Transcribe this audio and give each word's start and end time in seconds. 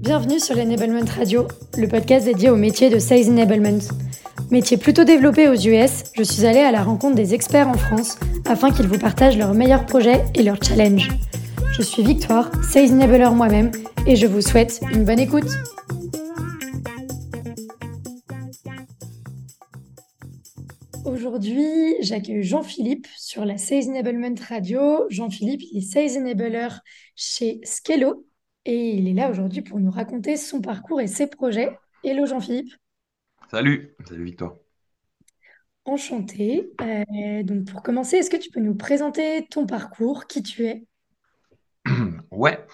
Bienvenue 0.00 0.40
sur 0.40 0.56
l'Enablement 0.56 1.04
Radio, 1.14 1.46
le 1.76 1.86
podcast 1.86 2.24
dédié 2.24 2.48
au 2.48 2.56
métier 2.56 2.88
de 2.88 2.98
Sales 2.98 3.28
Enablement. 3.28 3.80
Métier 4.50 4.78
plutôt 4.78 5.04
développé 5.04 5.46
aux 5.46 5.54
US, 5.54 6.04
je 6.16 6.22
suis 6.22 6.46
allée 6.46 6.60
à 6.60 6.72
la 6.72 6.82
rencontre 6.82 7.16
des 7.16 7.34
experts 7.34 7.68
en 7.68 7.74
France 7.74 8.18
afin 8.46 8.70
qu'ils 8.70 8.86
vous 8.86 8.98
partagent 8.98 9.36
leurs 9.36 9.52
meilleurs 9.52 9.84
projets 9.84 10.24
et 10.34 10.42
leurs 10.42 10.62
challenges. 10.64 11.10
Je 11.72 11.82
suis 11.82 12.02
Victoire, 12.02 12.50
Sales 12.64 12.92
Enabler 12.92 13.28
moi-même, 13.34 13.72
et 14.06 14.16
je 14.16 14.26
vous 14.26 14.40
souhaite 14.40 14.80
une 14.90 15.04
bonne 15.04 15.20
écoute. 15.20 15.50
Aujourd'hui, 21.04 21.96
j'accueille 22.00 22.42
Jean-Philippe 22.42 23.06
sur 23.18 23.44
la 23.44 23.58
Sales 23.58 23.90
Enablement 23.90 24.34
Radio. 24.48 25.04
Jean-Philippe, 25.10 25.60
il 25.70 25.78
est 25.78 25.82
Sales 25.82 26.22
Enabler 26.22 26.68
chez 27.14 27.60
Skello 27.64 28.24
et 28.70 28.90
il 28.90 29.08
est 29.08 29.14
là 29.14 29.28
aujourd'hui 29.30 29.62
pour 29.62 29.80
nous 29.80 29.90
raconter 29.90 30.36
son 30.36 30.60
parcours 30.60 31.00
et 31.00 31.08
ses 31.08 31.26
projets. 31.26 31.76
Hello 32.04 32.24
Jean-Philippe. 32.24 32.72
Salut, 33.50 33.96
salut 34.08 34.24
Victor. 34.24 34.58
Enchanté. 35.84 36.70
Euh, 36.80 37.42
donc 37.42 37.64
pour 37.64 37.82
commencer, 37.82 38.18
est-ce 38.18 38.30
que 38.30 38.36
tu 38.36 38.50
peux 38.50 38.60
nous 38.60 38.76
présenter 38.76 39.44
ton 39.50 39.66
parcours, 39.66 40.28
qui 40.28 40.42
tu 40.42 40.66
es? 40.66 40.86
Ouais, 42.30 42.64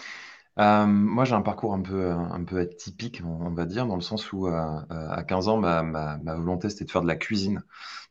euh, 0.59 0.85
moi 0.85 1.25
j'ai 1.25 1.35
un 1.35 1.41
parcours 1.41 1.73
un 1.73 1.81
peu, 1.81 2.11
un 2.11 2.45
peu 2.45 2.59
atypique, 2.59 3.23
on 3.25 3.51
va 3.51 3.65
dire, 3.65 3.87
dans 3.87 3.97
le 3.97 4.03
sens 4.03 4.31
où 4.33 4.49
euh, 4.49 4.81
à 4.91 5.25
15 5.25 5.49
ans, 5.49 5.57
ma, 5.57 5.83
ma, 5.83 6.35
volonté 6.35 6.69
c'était 6.69 6.85
de 6.85 6.91
faire 6.91 7.01
de 7.01 7.07
la 7.07 7.17
cuisine. 7.17 7.55
Donc, 7.55 7.65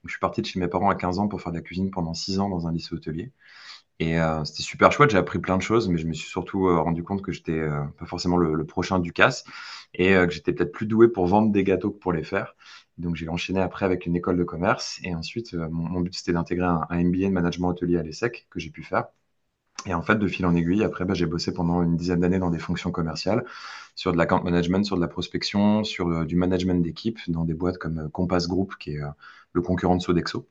je 0.06 0.12
suis 0.12 0.20
parti 0.20 0.42
de 0.42 0.48
chez 0.48 0.60
mes 0.60 0.68
parents 0.68 0.90
à 0.90 0.96
15 0.96 1.20
ans 1.20 1.28
pour 1.28 1.40
faire 1.40 1.52
de 1.52 1.58
la 1.58 1.64
cuisine 1.64 1.92
pendant 1.92 2.16
6 2.16 2.40
ans 2.40 2.50
dans 2.50 2.66
un 2.66 2.74
lycée 2.74 2.96
hôtelier. 2.96 3.32
Et 4.00 4.20
euh, 4.20 4.44
c'était 4.44 4.64
super 4.64 4.92
chouette, 4.92 5.12
j'ai 5.12 5.18
appris 5.18 5.40
plein 5.40 5.58
de 5.58 5.62
choses, 5.62 5.88
mais 5.88 5.98
je 5.98 6.06
me 6.06 6.14
suis 6.14 6.28
surtout 6.30 6.68
euh, 6.68 6.80
rendu 6.82 7.04
compte 7.04 7.22
que 7.22 7.32
j'étais 7.32 7.58
euh, 7.60 7.86
pas 7.98 8.06
forcément 8.06 8.36
le, 8.38 8.66
prochain 8.66 9.00
du 9.00 9.14
casse 9.14 9.46
et 9.94 10.14
que 10.14 10.30
j'étais 10.32 10.52
peut-être 10.54 10.74
plus 10.74 10.86
doué 10.88 11.08
pour 11.08 11.28
vendre 11.28 11.52
des 11.52 11.64
gâteaux 11.64 11.92
que 11.92 12.00
pour 12.00 12.12
les 12.12 12.24
faire. 12.24 12.56
Donc 12.98 13.16
j'ai 13.16 13.30
enchaîné 13.30 13.62
après 13.62 13.86
avec 13.86 14.06
une 14.06 14.16
école 14.16 14.38
de 14.38 14.44
commerce 14.44 15.00
et 15.04 15.16
ensuite 15.16 15.54
mon, 15.54 16.02
but 16.02 16.14
c'était 16.14 16.34
d'intégrer 16.34 16.66
un, 16.66 16.86
MBA 16.92 17.28
de 17.28 17.34
management 17.34 17.70
hôtelier 17.70 17.98
à 17.98 18.04
l'ESSEC 18.04 18.48
que 18.50 18.60
j'ai 18.60 18.70
pu 18.72 18.84
faire. 18.84 19.06
Et 19.88 19.94
en 19.94 20.02
fait, 20.02 20.16
de 20.16 20.28
fil 20.28 20.46
en 20.46 20.56
aiguille, 20.56 20.84
après, 20.84 21.06
bah, 21.06 21.14
j'ai 21.14 21.26
bossé 21.28 21.54
pendant 21.54 21.84
une 21.84 21.96
dizaine 21.98 22.22
d'années 22.22 22.40
dans 22.40 22.50
des 22.50 22.60
fonctions 22.60 22.92
commerciales, 22.92 23.46
sur 23.96 24.12
de 24.14 24.18
l'account 24.18 24.42
management, 24.44 24.86
sur 24.86 24.96
de 24.96 25.02
la 25.02 25.08
prospection, 25.08 25.84
sur 25.84 26.26
du 26.26 26.36
management 26.36 26.82
d'équipe, 26.82 27.20
dans 27.28 27.46
des 27.46 27.54
boîtes 27.54 27.78
comme 27.78 28.10
Compass 28.12 28.48
Group, 28.48 28.76
qui 28.80 28.92
est 28.96 29.02
le 29.54 29.62
concurrent 29.62 29.96
de 29.96 30.02
Sodexo 30.02 30.48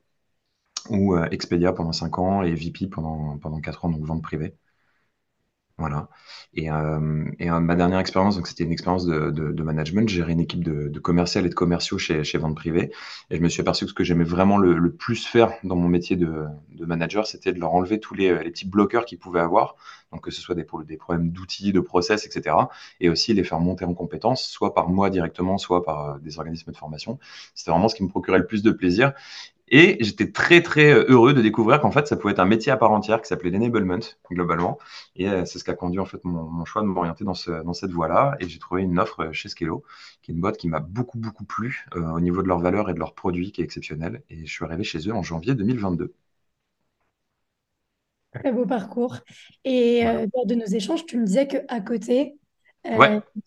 ou 0.89 1.15
euh, 1.15 1.27
Expedia 1.31 1.73
pendant 1.73 1.91
5 1.93 2.19
ans 2.19 2.43
et 2.43 2.53
VP 2.55 2.87
pendant, 2.87 3.37
pendant 3.37 3.59
4 3.61 3.85
ans, 3.85 3.89
donc 3.89 4.03
vente 4.05 4.21
privée. 4.23 4.55
Voilà. 5.77 6.07
Et, 6.53 6.71
euh, 6.71 7.25
et 7.37 7.49
euh, 7.51 7.59
ma 7.59 7.75
dernière 7.75 7.99
expérience, 7.99 8.37
donc 8.37 8.47
c'était 8.47 8.63
une 8.63 8.71
expérience 8.71 9.05
de, 9.05 9.61
management. 9.63 10.07
J'ai 10.07 10.17
géré 10.17 10.31
une 10.31 10.39
équipe 10.39 10.63
de, 10.63 10.87
de 10.87 10.99
commercial 10.99 11.45
et 11.45 11.49
de 11.49 11.53
commerciaux 11.53 11.97
chez, 11.97 12.23
chez 12.23 12.37
Vente 12.37 12.55
Privée. 12.55 12.93
Et 13.29 13.35
je 13.35 13.41
me 13.41 13.49
suis 13.49 13.59
aperçu 13.59 13.83
que 13.83 13.89
ce 13.89 13.93
que 13.93 14.05
j'aimais 14.05 14.23
vraiment 14.23 14.57
le, 14.57 14.77
le, 14.77 14.93
plus 14.93 15.25
faire 15.27 15.51
dans 15.65 15.75
mon 15.75 15.89
métier 15.89 16.15
de, 16.15 16.45
de 16.71 16.85
manager, 16.85 17.27
c'était 17.27 17.51
de 17.51 17.59
leur 17.59 17.73
enlever 17.73 17.99
tous 17.99 18.13
les, 18.13 18.29
les 18.41 18.51
petits 18.51 18.67
bloqueurs 18.67 19.03
qu'ils 19.03 19.19
pouvaient 19.19 19.41
avoir. 19.41 19.75
Donc 20.13 20.21
que 20.21 20.31
ce 20.31 20.39
soit 20.41 20.55
des, 20.55 20.65
des 20.85 20.95
problèmes 20.97 21.31
d'outils, 21.31 21.73
de 21.73 21.81
process, 21.81 22.25
etc. 22.25 22.69
Et 23.01 23.09
aussi 23.09 23.33
les 23.33 23.43
faire 23.43 23.59
monter 23.59 23.83
en 23.83 23.93
compétences, 23.93 24.47
soit 24.47 24.73
par 24.73 24.87
moi 24.87 25.09
directement, 25.09 25.57
soit 25.57 25.83
par 25.83 26.19
des 26.21 26.39
organismes 26.39 26.71
de 26.71 26.77
formation. 26.77 27.19
C'était 27.53 27.71
vraiment 27.71 27.89
ce 27.89 27.95
qui 27.95 28.03
me 28.03 28.07
procurait 28.09 28.37
le 28.39 28.47
plus 28.47 28.63
de 28.63 28.71
plaisir. 28.71 29.11
Et 29.67 29.97
j'étais 30.03 30.31
très 30.31 30.61
très 30.61 30.93
euh, 30.93 31.05
heureux 31.09 31.33
de 31.33 31.41
découvrir 31.41 31.81
qu'en 31.81 31.91
fait 31.91 32.07
ça 32.07 32.15
pouvait 32.15 32.33
être 32.33 32.39
un 32.39 32.45
métier 32.45 32.71
à 32.71 32.77
part 32.77 32.91
entière 32.91 33.21
qui 33.21 33.27
s'appelait 33.27 33.49
l'enablement 33.49 33.99
globalement. 34.31 34.77
Et 35.15 35.27
euh, 35.27 35.45
c'est 35.45 35.57
ce 35.59 35.63
qui 35.63 35.71
a 35.71 35.73
conduit 35.73 35.99
en 35.99 36.05
fait 36.05 36.23
mon, 36.23 36.65
choix 36.65 36.81
de 36.83 36.87
m'orienter 36.87 37.23
dans, 37.23 37.33
ce, 37.33 37.63
dans 37.63 37.73
cette 37.73 37.91
voie-là. 37.91 38.35
Et 38.39 38.47
j'ai 38.47 38.59
trouvé 38.59 38.83
une 38.83 38.99
offre 38.99 39.31
chez 39.31 39.49
Skello, 39.49 39.83
qui 40.21 40.31
est 40.31 40.35
une 40.35 40.41
boîte 40.41 40.57
qui 40.57 40.67
m'a 40.67 40.79
beaucoup 40.79 41.17
beaucoup 41.17 41.45
plu 41.45 41.85
euh, 41.95 42.01
au 42.11 42.19
niveau 42.19 42.43
de 42.43 42.47
leur 42.47 42.59
valeur 42.59 42.89
et 42.89 42.93
de 42.93 42.99
leurs 42.99 43.15
produits 43.15 43.51
qui 43.51 43.61
est 43.61 43.63
exceptionnel. 43.63 44.21
Et 44.29 44.45
je 44.45 44.51
suis 44.51 44.63
arrivé 44.65 44.83
chez 44.83 44.99
eux 45.09 45.13
en 45.13 45.23
janvier 45.23 45.55
2022. 45.55 46.13
Très 48.33 48.51
beau 48.51 48.65
parcours. 48.65 49.17
Et 49.63 50.03
lors 50.03 50.45
de 50.45 50.55
nos 50.55 50.65
échanges, 50.65 51.05
tu 51.05 51.17
me 51.17 51.25
disais 51.25 51.47
qu'à 51.47 51.79
côté, 51.79 52.35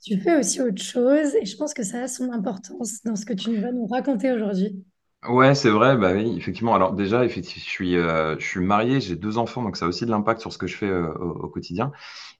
tu 0.02 0.18
fais 0.18 0.36
aussi 0.38 0.62
autre 0.62 0.82
chose. 0.82 1.34
Et 1.34 1.44
je 1.44 1.56
pense 1.56 1.74
que 1.74 1.82
ça 1.82 2.02
a 2.02 2.08
son 2.08 2.32
importance 2.32 3.02
dans 3.04 3.14
ce 3.14 3.26
que 3.26 3.34
tu 3.34 3.60
vas 3.60 3.70
nous 3.70 3.86
raconter 3.86 4.32
aujourd'hui. 4.32 4.82
Ouais, 5.26 5.54
c'est 5.56 5.68
vrai, 5.70 5.96
bah 5.96 6.12
oui, 6.14 6.36
effectivement. 6.36 6.74
Alors 6.76 6.92
déjà, 6.94 7.24
effectivement, 7.24 7.60
je 7.64 7.68
suis, 7.68 7.96
euh, 7.96 8.38
je 8.38 8.46
suis 8.46 8.60
marié, 8.60 9.00
j'ai 9.00 9.16
deux 9.16 9.36
enfants, 9.36 9.62
donc 9.62 9.76
ça 9.76 9.84
a 9.84 9.88
aussi 9.88 10.06
de 10.06 10.10
l'impact 10.10 10.40
sur 10.40 10.52
ce 10.52 10.58
que 10.58 10.68
je 10.68 10.76
fais 10.76 10.86
euh, 10.88 11.12
au, 11.12 11.48
quotidien. 11.48 11.90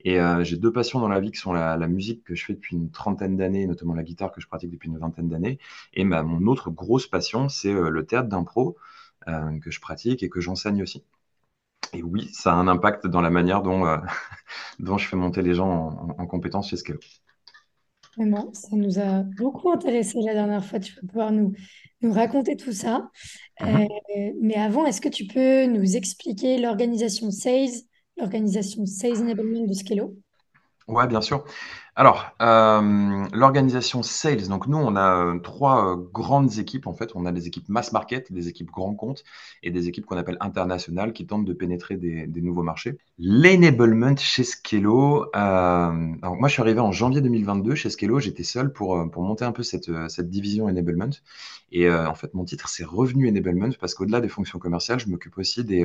Et 0.05 0.21
euh, 0.21 0.44
j'ai 0.44 0.56
deux 0.56 0.72
passions 0.72 1.00
dans 1.00 1.09
la 1.09 1.19
vie 1.19 1.33
qui 1.33 1.39
sont 1.39 1.53
la, 1.53 1.77
musique 1.89 2.22
que 2.22 2.37
je 2.37 2.44
fais 2.44 2.55
depuis 2.55 2.77
une 2.77 2.91
trentaine 2.91 3.37
d'années, 3.37 3.66
notamment 3.66 3.94
la 3.94 4.05
guitare 4.05 4.31
que 4.31 4.41
je 4.41 4.47
pratique 4.47 4.71
depuis 4.71 4.89
une 4.89 4.99
vingtaine 4.99 5.28
d'années. 5.28 5.59
Et 5.93 6.05
mon 6.05 6.47
autre 6.47 6.71
grosse 6.71 7.09
passion, 7.09 7.49
c'est 7.49 7.72
le 7.72 8.06
théâtre 8.06 8.28
d'impro 8.28 8.77
que 9.27 9.71
je 9.71 9.81
pratique 9.81 10.22
et 10.22 10.28
que 10.31 10.41
j'enseigne 10.41 10.83
aussi. 10.83 11.05
Et 11.95 12.03
oui, 12.03 12.31
ça 12.33 12.53
a 12.53 12.56
un 12.56 12.69
impact 12.69 13.06
dans 13.06 13.21
la 13.22 13.31
manière 13.31 13.62
dont, 13.62 13.84
je 14.99 15.06
fais 15.06 15.16
monter 15.16 15.43
les 15.43 15.55
gens 15.55 15.71
en, 15.71 16.22
en 16.22 16.27
compétences 16.27 16.71
chez 16.71 16.77
Scale. 16.77 16.99
Vraiment, 18.18 18.52
ça 18.52 18.68
nous 18.72 18.98
a 18.98 19.22
beaucoup 19.22 19.70
intéressé 19.70 20.18
la 20.20 20.34
dernière 20.34 20.64
fois. 20.64 20.80
Tu 20.80 20.92
vas 20.94 21.06
pouvoir 21.06 21.30
nous, 21.30 21.52
nous 22.02 22.12
raconter 22.12 22.56
tout 22.56 22.72
ça. 22.72 23.10
Mhm. 23.60 23.68
Euh, 24.16 24.32
mais 24.42 24.56
avant, 24.56 24.84
est-ce 24.86 25.00
que 25.00 25.08
tu 25.08 25.26
peux 25.26 25.66
nous 25.66 25.96
expliquer 25.96 26.58
l'organisation 26.58 27.30
SAIS, 27.30 27.86
l'organisation 28.16 28.84
SAIS 28.86 29.20
Enablement 29.20 29.64
de 29.64 29.72
Skello? 29.72 30.16
Ouais, 30.88 31.06
bien 31.06 31.20
sûr. 31.20 31.44
Alors, 31.98 32.31
euh, 32.41 33.26
l'organisation 33.32 34.04
sales, 34.04 34.47
donc 34.47 34.69
nous, 34.69 34.78
on 34.78 34.94
a 34.94 35.16
euh, 35.16 35.41
trois 35.41 35.84
euh, 35.84 35.97
grandes 35.97 36.59
équipes 36.59 36.86
en 36.86 36.92
fait. 36.92 37.10
On 37.16 37.26
a 37.26 37.32
des 37.32 37.48
équipes 37.48 37.69
mass 37.69 37.91
market, 37.91 38.32
des 38.32 38.47
équipes 38.47 38.70
grand 38.70 38.94
compte 38.94 39.25
et 39.64 39.72
des 39.72 39.88
équipes 39.88 40.06
qu'on 40.06 40.16
appelle 40.16 40.36
internationales 40.38 41.12
qui 41.12 41.26
tentent 41.26 41.44
de 41.44 41.53
pénétrer 41.53 41.97
des, 41.97 42.28
nouveaux 42.41 42.62
marchés. 42.62 42.98
L'enablement 43.19 44.14
chez 44.16 44.44
Skello, 44.44 45.26
alors 45.32 46.36
moi 46.36 46.47
je 46.47 46.53
suis 46.53 46.62
arrivé 46.62 46.78
en 46.78 46.92
janvier 46.92 47.20
2022 47.20 47.75
chez 47.75 47.91
Skello, 47.91 48.20
j'étais 48.20 48.44
seul 48.44 48.72
pour, 48.72 49.10
pour 49.10 49.25
monter 49.25 49.44
un 49.44 49.50
peu 49.50 49.65
cette, 49.65 49.91
cette 50.09 50.30
division 50.30 50.66
enablement. 50.66 51.10
Et 51.72 51.91
en 51.91 52.15
fait, 52.15 52.32
mon 52.32 52.44
titre 52.44 52.69
c'est 52.69 52.84
revenu 52.84 53.28
enablement 53.28 53.70
parce 53.80 53.94
qu'au-delà 53.94 54.20
des 54.20 54.28
fonctions 54.28 54.60
commerciales, 54.60 55.00
je 55.00 55.09
m'occupe 55.09 55.36
aussi 55.36 55.65
de 55.65 55.84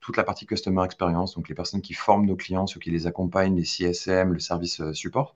toute 0.00 0.16
la 0.16 0.24
partie 0.24 0.46
customer 0.46 0.82
experience, 0.82 1.34
donc 1.34 1.50
les 1.50 1.54
personnes 1.54 1.82
qui 1.82 1.92
forment 1.92 2.24
nos 2.24 2.36
clients, 2.36 2.66
ceux 2.66 2.80
qui 2.80 2.90
les 2.90 3.06
accompagnent, 3.06 3.54
les 3.54 3.64
CSM, 3.64 4.32
le 4.32 4.40
service 4.40 4.80
support. 4.94 5.34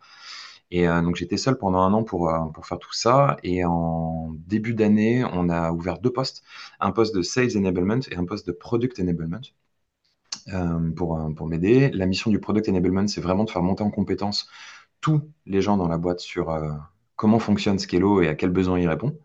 Et 0.71 0.89
euh, 0.89 1.01
donc 1.03 1.17
j'étais 1.17 1.37
seul 1.37 1.57
pendant 1.59 1.81
un 1.81 1.93
an 1.95 2.05
pour, 2.05 2.29
euh, 2.31 2.47
pour 2.53 2.67
faire 2.67 2.79
tout 2.79 2.93
ça. 2.93 3.37
Et 3.43 3.65
en 3.65 4.33
début 4.47 4.75
d'année, 4.75 5.25
on 5.33 5.49
a 5.49 5.73
ouvert 5.73 5.99
deux 5.99 6.13
postes, 6.13 6.43
un 6.81 6.93
poste 6.93 7.15
de 7.15 7.23
Sales 7.23 7.57
Enablement 7.57 8.01
et 8.11 8.17
un 8.17 8.25
poste 8.25 8.47
de 8.47 8.53
Product 8.53 8.99
Enablement. 9.01 9.41
Euh, 10.49 10.91
pour, 10.93 11.19
pour 11.37 11.47
m'aider. 11.47 11.91
La 11.91 12.07
mission 12.07 12.31
du 12.31 12.41
Product 12.41 12.69
Enablement, 12.69 13.07
c'est 13.07 13.21
vraiment 13.21 13.45
de 13.45 13.51
faire 13.51 13.63
monter 13.63 13.83
en 13.83 13.91
compétence 13.91 14.49
tous 15.01 15.23
les 15.47 15.61
gens 15.63 15.77
dans 15.77 15.89
la 15.89 15.99
boîte 15.99 16.21
sur 16.21 16.57
comment 17.17 17.39
fonctionne 17.39 17.79
Skello 17.79 18.23
et 18.23 18.29
à 18.29 18.35
quels 18.35 18.51
besoins 18.51 18.79
il 18.79 18.89
répond. 18.89 19.19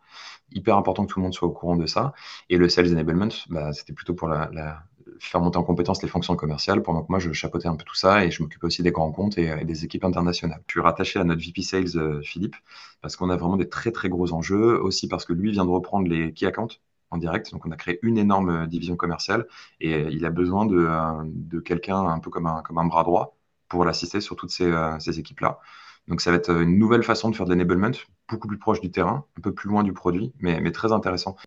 Hyper 0.52 0.78
important 0.78 1.06
que 1.06 1.14
tout 1.14 1.20
le 1.20 1.24
monde 1.24 1.34
soit 1.34 1.48
au 1.48 1.52
courant 1.52 1.78
de 1.78 1.86
ça. 1.86 2.14
Et 2.50 2.58
le 2.58 2.70
Sales 2.70 2.92
Enablement, 2.92 3.30
bah, 3.50 3.74
c'était 3.74 3.94
plutôt 3.94 4.14
pour 4.14 4.28
la, 4.28 4.84
faire 5.28 5.42
monter 5.42 5.58
en 5.58 5.64
compétence 5.64 6.02
les 6.02 6.10
fonctions 6.10 6.36
commerciales 6.36 6.84
pendant 6.84 7.02
que 7.02 7.08
moi 7.10 7.20
je 7.20 7.32
chapeautais 7.32 7.68
un 7.68 7.76
peu 7.76 7.86
tout 7.86 7.96
ça 7.96 8.26
et 8.26 8.32
je 8.32 8.44
m'occupais 8.44 8.66
aussi 8.66 8.84
des 8.84 8.92
grands 8.92 9.12
comptes 9.12 9.38
et, 9.38 9.64
des 9.64 9.86
équipes 9.86 10.04
internationales. 10.04 10.62
Je 10.68 10.74
suis 10.74 10.82
rattaché 10.82 11.20
à 11.20 11.24
notre 11.24 11.42
VP 11.42 11.62
Sales 11.62 11.98
euh, 11.98 12.22
Philippe 12.22 12.56
parce 13.02 13.16
qu'on 13.16 13.30
a 13.30 13.38
vraiment 13.38 13.58
des 13.58 13.70
très 13.70 13.92
très 13.92 14.10
gros 14.10 14.34
enjeux, 14.34 14.80
aussi 14.82 15.08
parce 15.08 15.26
que 15.26 15.34
lui 15.34 15.52
vient 15.52 15.66
de 15.66 15.70
reprendre 15.70 16.08
les 16.08 16.34
key 16.34 16.46
accounts 16.46 16.80
en 17.10 17.18
direct. 17.18 17.52
Donc 17.52 17.66
on 17.66 17.72
a 17.72 17.78
créé 17.78 18.00
une 18.02 18.18
énorme 18.18 18.50
euh, 18.50 18.68
division 18.68 18.96
commerciale 18.96 19.48
et 19.80 19.94
euh, 19.94 20.10
il 20.12 20.26
a 20.26 20.30
besoin 20.30 20.66
de, 20.66 20.88
de 21.26 21.60
quelqu'un 21.60 21.98
un 21.98 22.20
peu 22.20 22.30
comme 22.30 22.48
un, 22.48 22.62
comme 22.62 22.78
un 22.78 22.86
bras 22.86 23.04
droit 23.04 23.38
pour 23.70 23.86
l'assister 23.86 24.22
sur 24.22 24.36
toutes 24.36 24.52
ces, 24.52 24.72
ces 25.00 25.20
équipes-là. 25.20 25.60
Donc 26.08 26.22
ça 26.22 26.30
va 26.32 26.38
être 26.38 26.52
une 26.52 26.78
nouvelle 26.78 27.02
façon 27.02 27.30
de 27.32 27.36
faire 27.36 27.46
de 27.46 27.52
l'enablement, 27.52 27.92
beaucoup 28.30 28.48
plus 28.48 28.60
proche 28.60 28.82
du 28.82 28.92
terrain, 28.92 29.26
un 29.38 29.42
peu 29.42 29.54
plus 29.54 29.70
loin 29.70 29.84
du 29.84 29.94
produit, 29.94 30.34
mais, 30.40 30.60
mais 30.60 30.72
très 30.72 30.92
intéressant. 30.92 31.38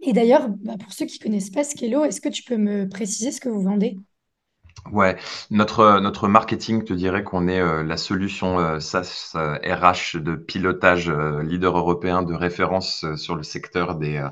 Et 0.00 0.12
d'ailleurs, 0.12 0.48
bah, 0.48 0.76
pour 0.78 0.92
ceux 0.92 1.06
qui 1.06 1.18
ne 1.18 1.22
connaissent 1.24 1.50
pas 1.50 1.62
Skello, 1.64 2.04
est-ce 2.04 2.20
que 2.20 2.28
tu 2.28 2.42
peux 2.42 2.56
me 2.56 2.88
préciser 2.88 3.30
ce 3.32 3.40
que 3.40 3.48
vous 3.48 3.62
vendez? 3.62 3.96
Ouais, 4.92 5.18
notre, 5.50 5.98
notre 6.00 6.28
marketing 6.28 6.84
te 6.84 6.92
dirait 6.94 7.22
qu'on 7.24 7.46
est 7.48 7.60
euh, 7.60 7.82
la 7.82 7.96
solution 7.96 8.58
euh, 8.58 8.80
SaaS 8.80 9.32
RH 9.34 10.16
euh, 10.16 10.20
de 10.20 10.34
pilotage 10.34 11.10
leader 11.10 11.76
européen 11.76 12.22
de 12.22 12.32
référence 12.32 13.04
sur 13.16 13.34
le 13.36 13.42
secteur 13.42 13.96
des, 13.96 14.26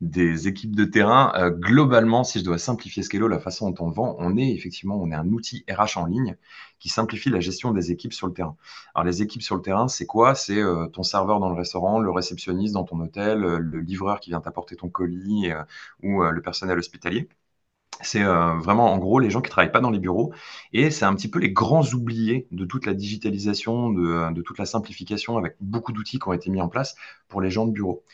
des 0.00 0.48
équipes 0.48 0.76
de 0.76 0.84
terrain. 0.86 1.32
Euh, 1.36 1.50
globalement, 1.50 2.24
si 2.24 2.40
je 2.40 2.44
dois 2.44 2.58
simplifier 2.58 3.02
Skello, 3.04 3.28
la 3.28 3.40
façon 3.40 3.70
dont 3.70 3.86
on 3.86 3.88
le 3.90 3.94
vend, 3.94 4.16
on 4.20 4.36
est 4.38 4.50
effectivement 4.52 4.96
on 5.00 5.10
est 5.12 5.16
un 5.16 5.28
outil 5.28 5.64
RH 5.70 5.98
en 5.98 6.06
ligne 6.06 6.36
qui 6.78 6.88
simplifie 6.88 7.30
la 7.30 7.40
gestion 7.40 7.72
des 7.72 7.92
équipes 7.92 8.12
sur 8.12 8.26
le 8.26 8.32
terrain. 8.32 8.56
Alors 8.94 9.04
les 9.04 9.22
équipes 9.22 9.42
sur 9.42 9.56
le 9.56 9.62
terrain, 9.62 9.88
c'est 9.88 10.06
quoi? 10.06 10.34
C'est 10.34 10.58
euh, 10.60 10.86
ton 10.88 11.02
serveur 11.02 11.40
dans 11.40 11.48
le 11.48 11.56
restaurant, 11.56 12.00
le 12.00 12.10
réceptionniste 12.10 12.74
dans 12.74 12.84
ton 12.84 13.00
hôtel, 13.00 13.44
euh, 13.44 13.58
le 13.58 13.80
livreur 13.80 14.20
qui 14.20 14.30
vient 14.30 14.40
t'apporter 14.40 14.76
ton 14.76 14.88
colis 14.88 15.50
ou 16.02 16.22
le 16.22 16.42
personnel 16.42 16.78
hospitalier. 16.78 17.28
C'est 18.02 18.22
euh, 18.22 18.54
vraiment, 18.58 18.92
en 18.92 18.98
gros, 18.98 19.18
les 19.20 19.30
gens 19.30 19.40
qui 19.40 19.50
travaillent 19.50 19.72
pas 19.72 19.80
dans 19.80 19.90
les 19.90 19.98
bureaux 19.98 20.32
et 20.72 20.90
c'est 20.90 21.06
un 21.06 21.14
petit 21.14 21.28
peu 21.30 21.38
les 21.38 21.50
grands 21.52 21.84
oubliés 21.94 22.46
de 22.50 22.66
toute 22.66 22.84
la 22.84 22.92
digitalisation, 22.94 23.94
euh, 23.98 24.30
de 24.32 24.42
toute 24.42 24.58
la 24.58 24.66
simplification 24.66 25.38
avec 25.38 25.56
beaucoup 25.60 25.92
d'outils 25.92 26.18
qui 26.18 26.28
ont 26.28 26.34
été 26.34 26.50
mis 26.50 26.60
en 26.60 26.68
place 26.68 26.94
pour 27.28 27.40
les 27.40 27.50
gens 27.50 27.66
de 27.66 27.72
bureau. 27.72 28.04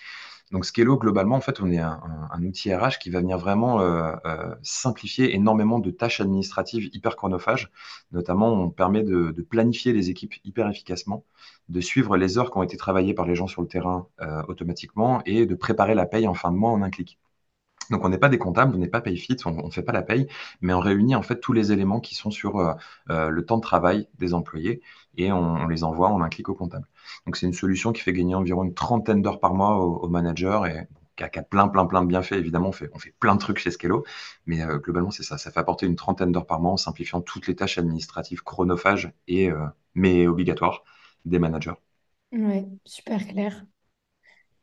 Donc 0.52 0.66
Scalo, 0.66 0.98
globalement, 0.98 1.36
en 1.36 1.40
fait, 1.40 1.60
on 1.60 1.70
est 1.70 1.78
un, 1.78 1.98
outil 2.44 2.74
RH 2.74 2.98
qui 3.00 3.08
va 3.10 3.20
venir 3.20 3.38
vraiment 3.38 3.80
euh, 3.80 4.14
euh, 4.26 4.54
simplifier 4.62 5.34
énormément 5.34 5.78
de 5.78 5.90
tâches 5.90 6.20
administratives 6.20 6.90
hyper 6.92 7.16
chronophages. 7.16 7.70
Notamment, 8.12 8.52
on 8.52 8.68
permet 8.70 9.02
de, 9.02 9.30
planifier 9.48 9.92
les 9.94 10.10
équipes 10.10 10.34
hyper 10.44 10.68
efficacement, 10.68 11.24
de 11.70 11.80
suivre 11.80 12.16
les 12.18 12.38
heures 12.38 12.50
qui 12.50 12.58
ont 12.58 12.62
été 12.62 12.76
travaillées 12.76 13.14
par 13.14 13.26
les 13.26 13.34
gens 13.34 13.46
sur 13.46 13.62
le 13.62 13.68
terrain 13.68 14.08
euh, 14.20 14.42
automatiquement 14.48 15.22
et 15.24 15.46
de 15.46 15.54
préparer 15.54 15.94
la 15.94 16.06
paye 16.06 16.26
en 16.28 16.34
fin 16.34 16.52
de 16.52 16.56
mois 16.56 16.70
en 16.70 16.82
un 16.82 16.90
clic. 16.90 17.18
Donc 17.90 18.04
on 18.04 18.08
n'est 18.10 18.18
pas 18.18 18.28
des 18.28 18.38
comptables, 18.38 18.74
on 18.74 18.78
n'est 18.78 18.88
pas 18.88 19.00
PayFit, 19.00 19.36
on 19.46 19.66
ne 19.66 19.70
fait 19.70 19.82
pas 19.82 19.92
la 19.92 20.02
paye, 20.02 20.28
mais 20.60 20.72
on 20.72 20.80
réunit 20.80 21.16
en 21.16 21.22
fait 21.22 21.40
tous 21.40 21.52
les 21.52 21.72
éléments 21.72 22.00
qui 22.00 22.14
sont 22.14 22.30
sur 22.30 22.76
le 23.08 23.44
temps 23.44 23.56
de 23.56 23.62
travail 23.62 24.08
des 24.18 24.34
employés 24.34 24.80
et 25.16 25.32
on, 25.32 25.56
on, 25.56 25.66
les 25.66 25.84
envoie 25.84 26.08
en 26.08 26.22
un 26.22 26.28
clic 26.28 26.48
au 26.48 26.54
comptable. 26.54 26.86
Donc 27.26 27.36
c'est 27.36 27.46
une 27.46 27.52
solution 27.52 27.92
qui 27.92 28.02
fait 28.02 28.12
gagner 28.12 28.34
environ 28.34 28.64
une 28.64 28.74
trentaine 28.74 29.22
d'heures 29.22 29.40
par 29.40 29.54
mois 29.54 29.76
aux, 29.78 29.96
aux 29.98 30.08
managers 30.08 30.60
et 30.68 30.80
qui 31.16 31.24
a, 31.24 31.28
qui 31.28 31.38
a, 31.38 31.42
plein 31.42 31.68
plein 31.68 31.86
plein 31.86 32.02
de 32.02 32.06
bienfaits 32.08 32.32
évidemment. 32.32 32.68
On 32.68 32.72
fait, 32.72 32.90
on 32.94 32.98
fait 32.98 33.14
plein 33.20 33.34
de 33.34 33.40
trucs 33.40 33.58
chez 33.58 33.70
Scalo, 33.70 34.04
mais 34.46 34.62
euh, 34.62 34.78
globalement 34.78 35.10
c'est 35.10 35.22
ça, 35.22 35.38
ça 35.38 35.50
fait 35.50 35.60
apporter 35.60 35.86
une 35.86 35.96
trentaine 35.96 36.32
d'heures 36.32 36.46
par 36.46 36.60
mois 36.60 36.72
en 36.72 36.76
simplifiant 36.76 37.20
toutes 37.20 37.46
les 37.46 37.56
tâches 37.56 37.78
administratives 37.78 38.42
chronophages 38.42 39.12
et 39.28 39.50
euh, 39.50 39.66
mais 39.94 40.26
obligatoires 40.26 40.84
des 41.24 41.38
managers. 41.38 41.74
Ouais, 42.32 42.66
super 42.84 43.26
clair. 43.26 43.64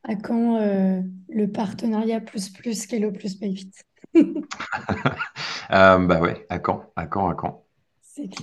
À 0.04 0.16
quand 0.16 0.58
euh, 0.58 1.02
le 1.30 1.52
partenariat 1.52 2.20
plus 2.22 2.50
plus 2.50 2.86
Kelo 2.88 3.12
plus 3.12 3.36
Payfit 3.36 3.72
euh, 5.72 5.98
Bah 6.00 6.20
ouais, 6.22 6.46
à 6.50 6.60
quand 6.60 6.92
À 6.96 7.06
quand 7.08 7.30
À 7.30 7.36
quand 7.36 7.66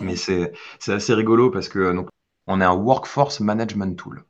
Mais 0.00 0.16
c'est 0.16 0.52
assez 0.88 1.14
rigolo 1.14 1.50
parce 1.50 1.69
que 1.69 1.92
donc, 1.92 2.08
on 2.46 2.60
est 2.60 2.64
un 2.64 2.75
workforce 2.75 3.40
management 3.40 3.96
tool. 3.96 4.25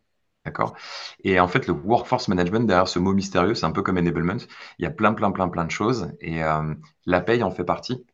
D'accord? 0.45 0.77
Et 1.25 1.41
en 1.41 1.49
fait, 1.49 1.67
le 1.67 1.73
workforce 1.73 2.29
management, 2.29 2.67
derrière 2.67 2.89
ce 2.89 3.01
mot 3.01 3.13
mystérieux, 3.13 3.55
c'est 3.55 3.67
un 3.67 3.73
peu 3.73 3.83
comme 3.83 3.99
enablement. 3.99 4.37
Il 4.79 4.85
y 4.85 4.87
a 4.87 4.91
plein, 4.91 5.13
plein, 5.13 5.33
plein, 5.33 5.49
plein 5.49 5.65
de 5.65 5.71
choses. 5.71 6.13
Et 6.21 6.45
euh, 6.45 6.75
la 7.05 7.21
paye 7.21 7.43
en 7.43 7.51
fait 7.51 7.65
partie. 7.65 8.05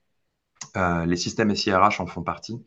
Euh, 0.76 1.04
les 1.06 1.16
systèmes 1.16 1.54
SIRH 1.54 2.00
en 2.00 2.06
font 2.06 2.22
partie. 2.22 2.64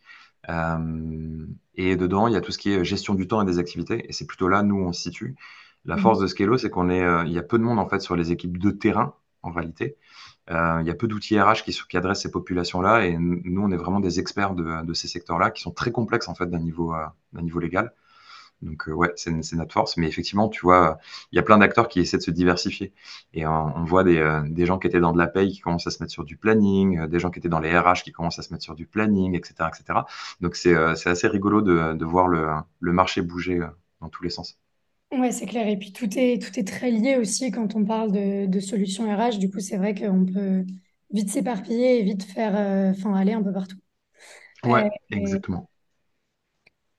Euh, 0.49 1.47
et 1.75 1.95
dedans, 1.95 2.27
il 2.27 2.33
y 2.33 2.37
a 2.37 2.41
tout 2.41 2.51
ce 2.51 2.59
qui 2.59 2.73
est 2.73 2.85
gestion 2.85 3.15
du 3.15 3.27
temps 3.27 3.41
et 3.41 3.45
des 3.45 3.57
activités. 3.59 4.07
Et 4.07 4.13
c'est 4.13 4.27
plutôt 4.27 4.47
là, 4.47 4.61
nous, 4.61 4.77
on 4.77 4.93
se 4.93 5.01
situe. 5.01 5.35
La 5.85 5.97
force 5.97 6.19
de 6.19 6.27
Scalo, 6.27 6.57
c'est 6.57 6.69
qu'on 6.69 6.89
est, 6.89 7.03
il 7.25 7.31
y 7.33 7.39
a 7.39 7.43
peu 7.43 7.57
de 7.57 7.63
monde 7.63 7.79
en 7.79 7.87
fait 7.87 7.99
sur 8.01 8.15
les 8.15 8.31
équipes 8.31 8.57
de 8.57 8.71
terrain 8.71 9.15
en 9.43 9.51
réalité. 9.51 9.97
Euh, 10.51 10.79
il 10.81 10.87
y 10.87 10.91
a 10.91 10.93
peu 10.93 11.07
d'outils 11.07 11.39
RH 11.39 11.63
qui, 11.63 11.97
adressent 11.97 12.21
ces 12.21 12.31
populations-là 12.31 13.05
et 13.05 13.17
nous, 13.17 13.61
on 13.61 13.71
est 13.71 13.77
vraiment 13.77 13.99
des 13.99 14.19
experts 14.19 14.53
de, 14.53 14.93
ces 14.93 15.07
secteurs-là 15.07 15.51
qui 15.51 15.61
sont 15.61 15.71
très 15.71 15.91
complexes 15.91 16.27
en 16.27 16.35
fait 16.35 16.47
d'un 16.47 16.59
niveau, 16.59 16.93
euh, 16.93 17.59
légal. 17.59 17.93
Donc 18.61 18.87
euh, 18.87 18.93
ouais, 18.93 19.11
c'est 19.15 19.31
notre 19.53 19.73
force. 19.73 19.97
Mais 19.97 20.07
effectivement, 20.07 20.49
tu 20.49 20.61
vois, 20.61 20.99
il 21.31 21.35
y 21.35 21.39
a 21.39 21.43
plein 21.43 21.57
d'acteurs 21.57 21.87
qui 21.87 21.99
essaient 21.99 22.17
de 22.17 22.23
se 22.23 22.31
diversifier. 22.31 22.93
Et 23.33 23.45
on, 23.47 23.83
voit 23.85 24.03
des, 24.03 24.65
gens 24.65 24.79
qui 24.79 24.87
étaient 24.87 24.99
dans 24.99 25.13
de 25.13 25.17
la 25.17 25.27
paye 25.27 25.51
qui 25.51 25.61
commencent 25.61 25.87
à 25.87 25.91
se 25.91 26.01
mettre 26.01 26.13
sur 26.13 26.23
du 26.25 26.37
planning, 26.37 27.07
des 27.07 27.19
gens 27.19 27.31
qui 27.31 27.39
étaient 27.39 27.49
dans 27.49 27.59
les 27.59 27.77
RH 27.77 28.03
qui 28.03 28.11
commencent 28.11 28.39
à 28.39 28.43
se 28.43 28.53
mettre 28.53 28.63
sur 28.63 28.75
du 28.75 28.87
planning, 28.87 29.35
etc. 29.35 29.69
etc. 29.69 29.99
Donc 30.41 30.55
c'est 30.55 30.75
assez 30.75 31.27
rigolo 31.27 31.61
de, 31.61 32.05
voir 32.05 32.27
le 32.27 32.91
marché 32.93 33.21
bouger 33.21 33.61
dans 34.01 34.09
tous 34.09 34.23
les 34.23 34.29
sens. 34.29 34.57
Ouais, 35.11 35.31
c'est 35.31 35.45
clair. 35.45 35.67
Et 35.67 35.77
puis 35.77 35.93
tout 35.93 36.09
est, 36.17 36.41
tout 36.41 36.59
est 36.59 36.63
très 36.67 36.91
lié 36.91 37.15
aussi 37.17 37.51
quand 37.51 37.75
on 37.75 37.85
parle 37.85 38.11
de, 38.11 38.45
de 38.47 38.59
solutions 38.59 39.05
RH. 39.15 39.37
Du 39.39 39.49
coup, 39.49 39.59
c'est 39.59 39.77
vrai 39.77 39.95
qu'on 39.95 40.25
peut 40.25 40.65
vite 41.11 41.29
s'éparpiller 41.29 41.99
et 41.99 42.03
vite 42.03 42.23
faire, 42.23 42.55
euh, 42.57 43.13
aller 43.13 43.33
un 43.33 43.43
peu 43.43 43.53
partout. 43.53 43.77
Ouais, 44.65 44.91
euh, 45.11 45.11
exactement. 45.11 45.69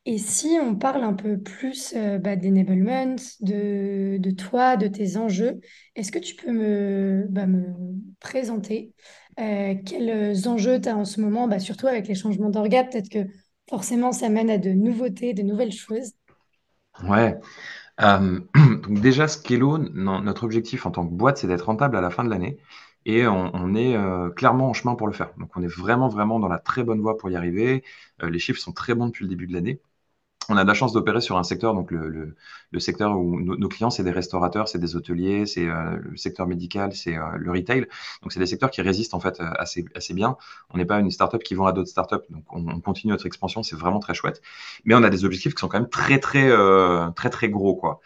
Et 0.09 0.19
si 0.19 0.57
on 0.63 0.77
parle 0.77 1.03
un 1.03 1.15
peu 1.15 1.37
plus 1.41 1.93
euh, 1.97 2.19
bah, 2.19 2.37
d'enablement, 2.37 3.17
de, 3.41 4.19
de 4.19 4.31
toi, 4.31 4.77
de 4.77 4.87
tes 4.87 5.17
enjeux, 5.17 5.61
est-ce 5.97 6.13
que 6.13 6.19
tu 6.21 6.37
peux 6.37 6.53
me, 6.53 7.27
bah, 7.29 7.47
me 7.47 7.65
présenter 8.21 8.93
euh, 9.41 9.75
quels 9.85 10.49
enjeux 10.49 10.81
tu 10.81 10.89
as 10.89 10.97
en 10.97 11.05
ce 11.05 11.21
moment, 11.21 11.49
bah, 11.49 11.59
surtout 11.59 11.89
avec 11.89 12.07
les 12.07 12.15
changements 12.15 12.51
d'orga, 12.51 12.85
peut-être 12.85 13.09
que 13.09 13.27
forcément 13.69 14.13
ça 14.13 14.29
mène 14.29 14.49
à 14.51 14.59
de 14.59 14.71
nouveautés, 14.71 15.35
de 15.35 15.43
nouvelles 15.43 15.73
choses. 15.73 16.13
Ouais, 17.03 17.39
euh, 18.01 18.41
donc 18.55 19.01
déjà, 19.01 19.29
Scalo, 19.29 19.79
notre 19.79 20.45
objectif 20.45 20.87
en 20.87 20.91
tant 20.91 21.07
que 21.07 21.13
boîte, 21.15 21.39
c'est 21.39 21.47
d'être 21.47 21.63
rentable 21.67 21.97
à 21.97 22.01
la 22.01 22.11
fin 22.11 22.25
de 22.25 22.31
l'année. 22.31 22.59
Et 23.05 23.27
on, 23.27 23.55
on 23.55 23.75
est 23.75 23.97
euh, 23.97 24.31
clairement 24.31 24.69
en 24.71 24.73
chemin 24.73 24.97
pour 24.97 25.07
le 25.07 25.13
faire. 25.13 25.33
Donc 25.39 25.51
on 25.57 25.63
est 25.63 25.67
vraiment, 25.69 26.09
vraiment 26.09 26.41
dans 26.41 26.49
la 26.49 26.59
très 26.59 26.83
bonne 26.85 27.01
voie 27.01 27.17
pour 27.19 27.31
y 27.31 27.37
arriver. 27.37 27.85
Euh, 28.23 28.31
les 28.31 28.39
chiffres 28.39 28.61
sont 28.61 28.73
très 28.73 28.95
bons 28.95 29.07
depuis 29.07 29.25
le 29.25 29.31
début 29.31 29.47
de 29.47 29.53
l'année 29.55 29.81
on 30.49 30.57
a 30.57 30.63
de 30.63 30.69
la 30.69 30.75
chance 30.75 30.93
d'opérer 30.93 31.21
sur 31.21 31.37
un 31.37 31.43
secteur, 31.43 31.75
donc 31.75 31.91
le, 31.91 32.35
secteur 32.79 33.19
où 33.19 33.41
nos, 33.41 33.69
clients, 33.69 33.91
c'est 33.91 34.05
des 34.05 34.11
restaurateurs, 34.11 34.69
c'est 34.69 34.79
des 34.79 34.97
hôteliers, 34.97 35.47
c'est 35.47 35.69
euh, 35.69 35.97
le 36.03 36.17
secteur 36.17 36.47
médical, 36.47 36.95
c'est 36.95 37.17
euh, 37.17 37.37
le 37.37 37.51
retail. 37.51 37.87
Donc, 38.23 38.33
c'est 38.33 38.39
des 38.41 38.47
secteurs 38.47 38.71
qui 38.71 38.83
résistent 38.83 39.15
en 39.15 39.21
fait 39.21 39.41
assez, 39.41 39.85
assez 39.95 40.15
bien. 40.15 40.37
On 40.71 40.79
n'est 40.79 40.85
pas 40.85 41.01
une 41.01 41.11
startup 41.11 41.43
qui 41.43 41.55
vend 41.55 41.67
à 41.67 41.73
d'autres 41.73 41.89
startups, 41.89 42.25
donc 42.31 42.45
on, 42.51 42.69
on, 42.69 42.81
continue 42.81 43.13
notre 43.13 43.27
expansion, 43.27 43.63
c'est 43.63 43.77
vraiment 43.77 43.99
très 43.99 44.15
chouette. 44.15 44.43
Mais 44.85 44.95
on 44.95 45.03
a 45.03 45.11
des 45.11 45.25
objectifs 45.25 45.55
qui 45.55 45.61
sont 45.61 45.69
quand 45.69 45.81
même 45.81 45.91
très, 45.91 46.19
très, 46.21 46.49
euh, 46.51 47.11
très, 47.11 47.31
très 47.31 47.49
gros, 47.49 47.75
quoi. 47.75 48.01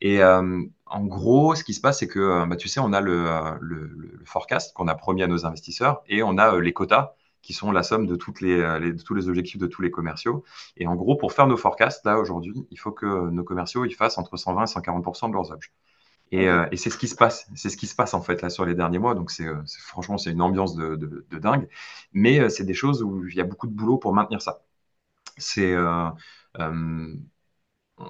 Et 0.00 0.22
euh, 0.22 0.62
en 0.86 1.04
gros, 1.04 1.54
ce 1.54 1.64
qui 1.64 1.74
se 1.74 1.80
passe, 1.80 2.00
c'est 2.00 2.08
que, 2.08 2.46
bah, 2.46 2.56
tu 2.56 2.68
sais, 2.68 2.80
on 2.80 2.92
a 2.92 3.00
le 3.00 4.20
forecast 4.24 4.74
qu'on 4.74 4.88
a 4.88 4.94
promis 4.94 5.22
à 5.22 5.26
nos 5.26 5.46
investisseurs 5.46 6.02
et 6.08 6.22
on 6.22 6.38
a 6.38 6.58
les 6.60 6.72
quotas 6.72 7.14
qui 7.44 7.52
sont 7.52 7.72
la 7.72 7.82
somme 7.82 8.06
de, 8.06 8.16
toutes 8.16 8.40
les, 8.40 8.56
les, 8.80 8.92
de 8.92 9.02
tous 9.02 9.14
les 9.14 9.28
objectifs 9.28 9.58
de 9.58 9.66
tous 9.66 9.82
les 9.82 9.90
commerciaux. 9.90 10.44
Et 10.76 10.86
en 10.86 10.94
gros, 10.96 11.16
pour 11.16 11.32
faire 11.32 11.46
nos 11.46 11.56
forecasts, 11.56 12.04
là, 12.06 12.18
aujourd'hui, 12.18 12.66
il 12.70 12.78
faut 12.78 12.92
que 12.92 13.06
nos 13.30 13.44
commerciaux 13.44 13.84
ils 13.84 13.94
fassent 13.94 14.18
entre 14.18 14.36
120 14.36 14.64
et 14.64 14.66
140 14.66 15.28
de 15.28 15.32
leurs 15.34 15.50
objets. 15.52 15.70
Et, 16.32 16.48
euh, 16.48 16.66
et 16.72 16.76
c'est 16.76 16.90
ce 16.90 16.98
qui 16.98 17.08
se 17.08 17.14
passe, 17.14 17.48
c'est 17.54 17.68
ce 17.70 17.76
qui 17.76 17.86
se 17.86 17.94
passe 17.94 18.14
en 18.14 18.20
fait 18.22 18.42
là 18.42 18.50
sur 18.50 18.64
les 18.64 18.74
derniers 18.74 18.98
mois. 18.98 19.14
Donc 19.14 19.30
c'est 19.30 19.46
franchement 19.86 20.18
c'est 20.18 20.32
une 20.32 20.42
ambiance 20.42 20.74
de, 20.74 20.96
de, 20.96 21.26
de 21.30 21.38
dingue, 21.38 21.68
mais 22.12 22.40
euh, 22.40 22.48
c'est 22.48 22.64
des 22.64 22.74
choses 22.74 23.02
où 23.02 23.26
il 23.28 23.34
y 23.36 23.40
a 23.40 23.44
beaucoup 23.44 23.66
de 23.66 23.72
boulot 23.72 23.98
pour 23.98 24.14
maintenir 24.14 24.42
ça. 24.42 24.62
C'est 25.38 25.72
euh, 25.74 26.08
euh, 26.60 27.14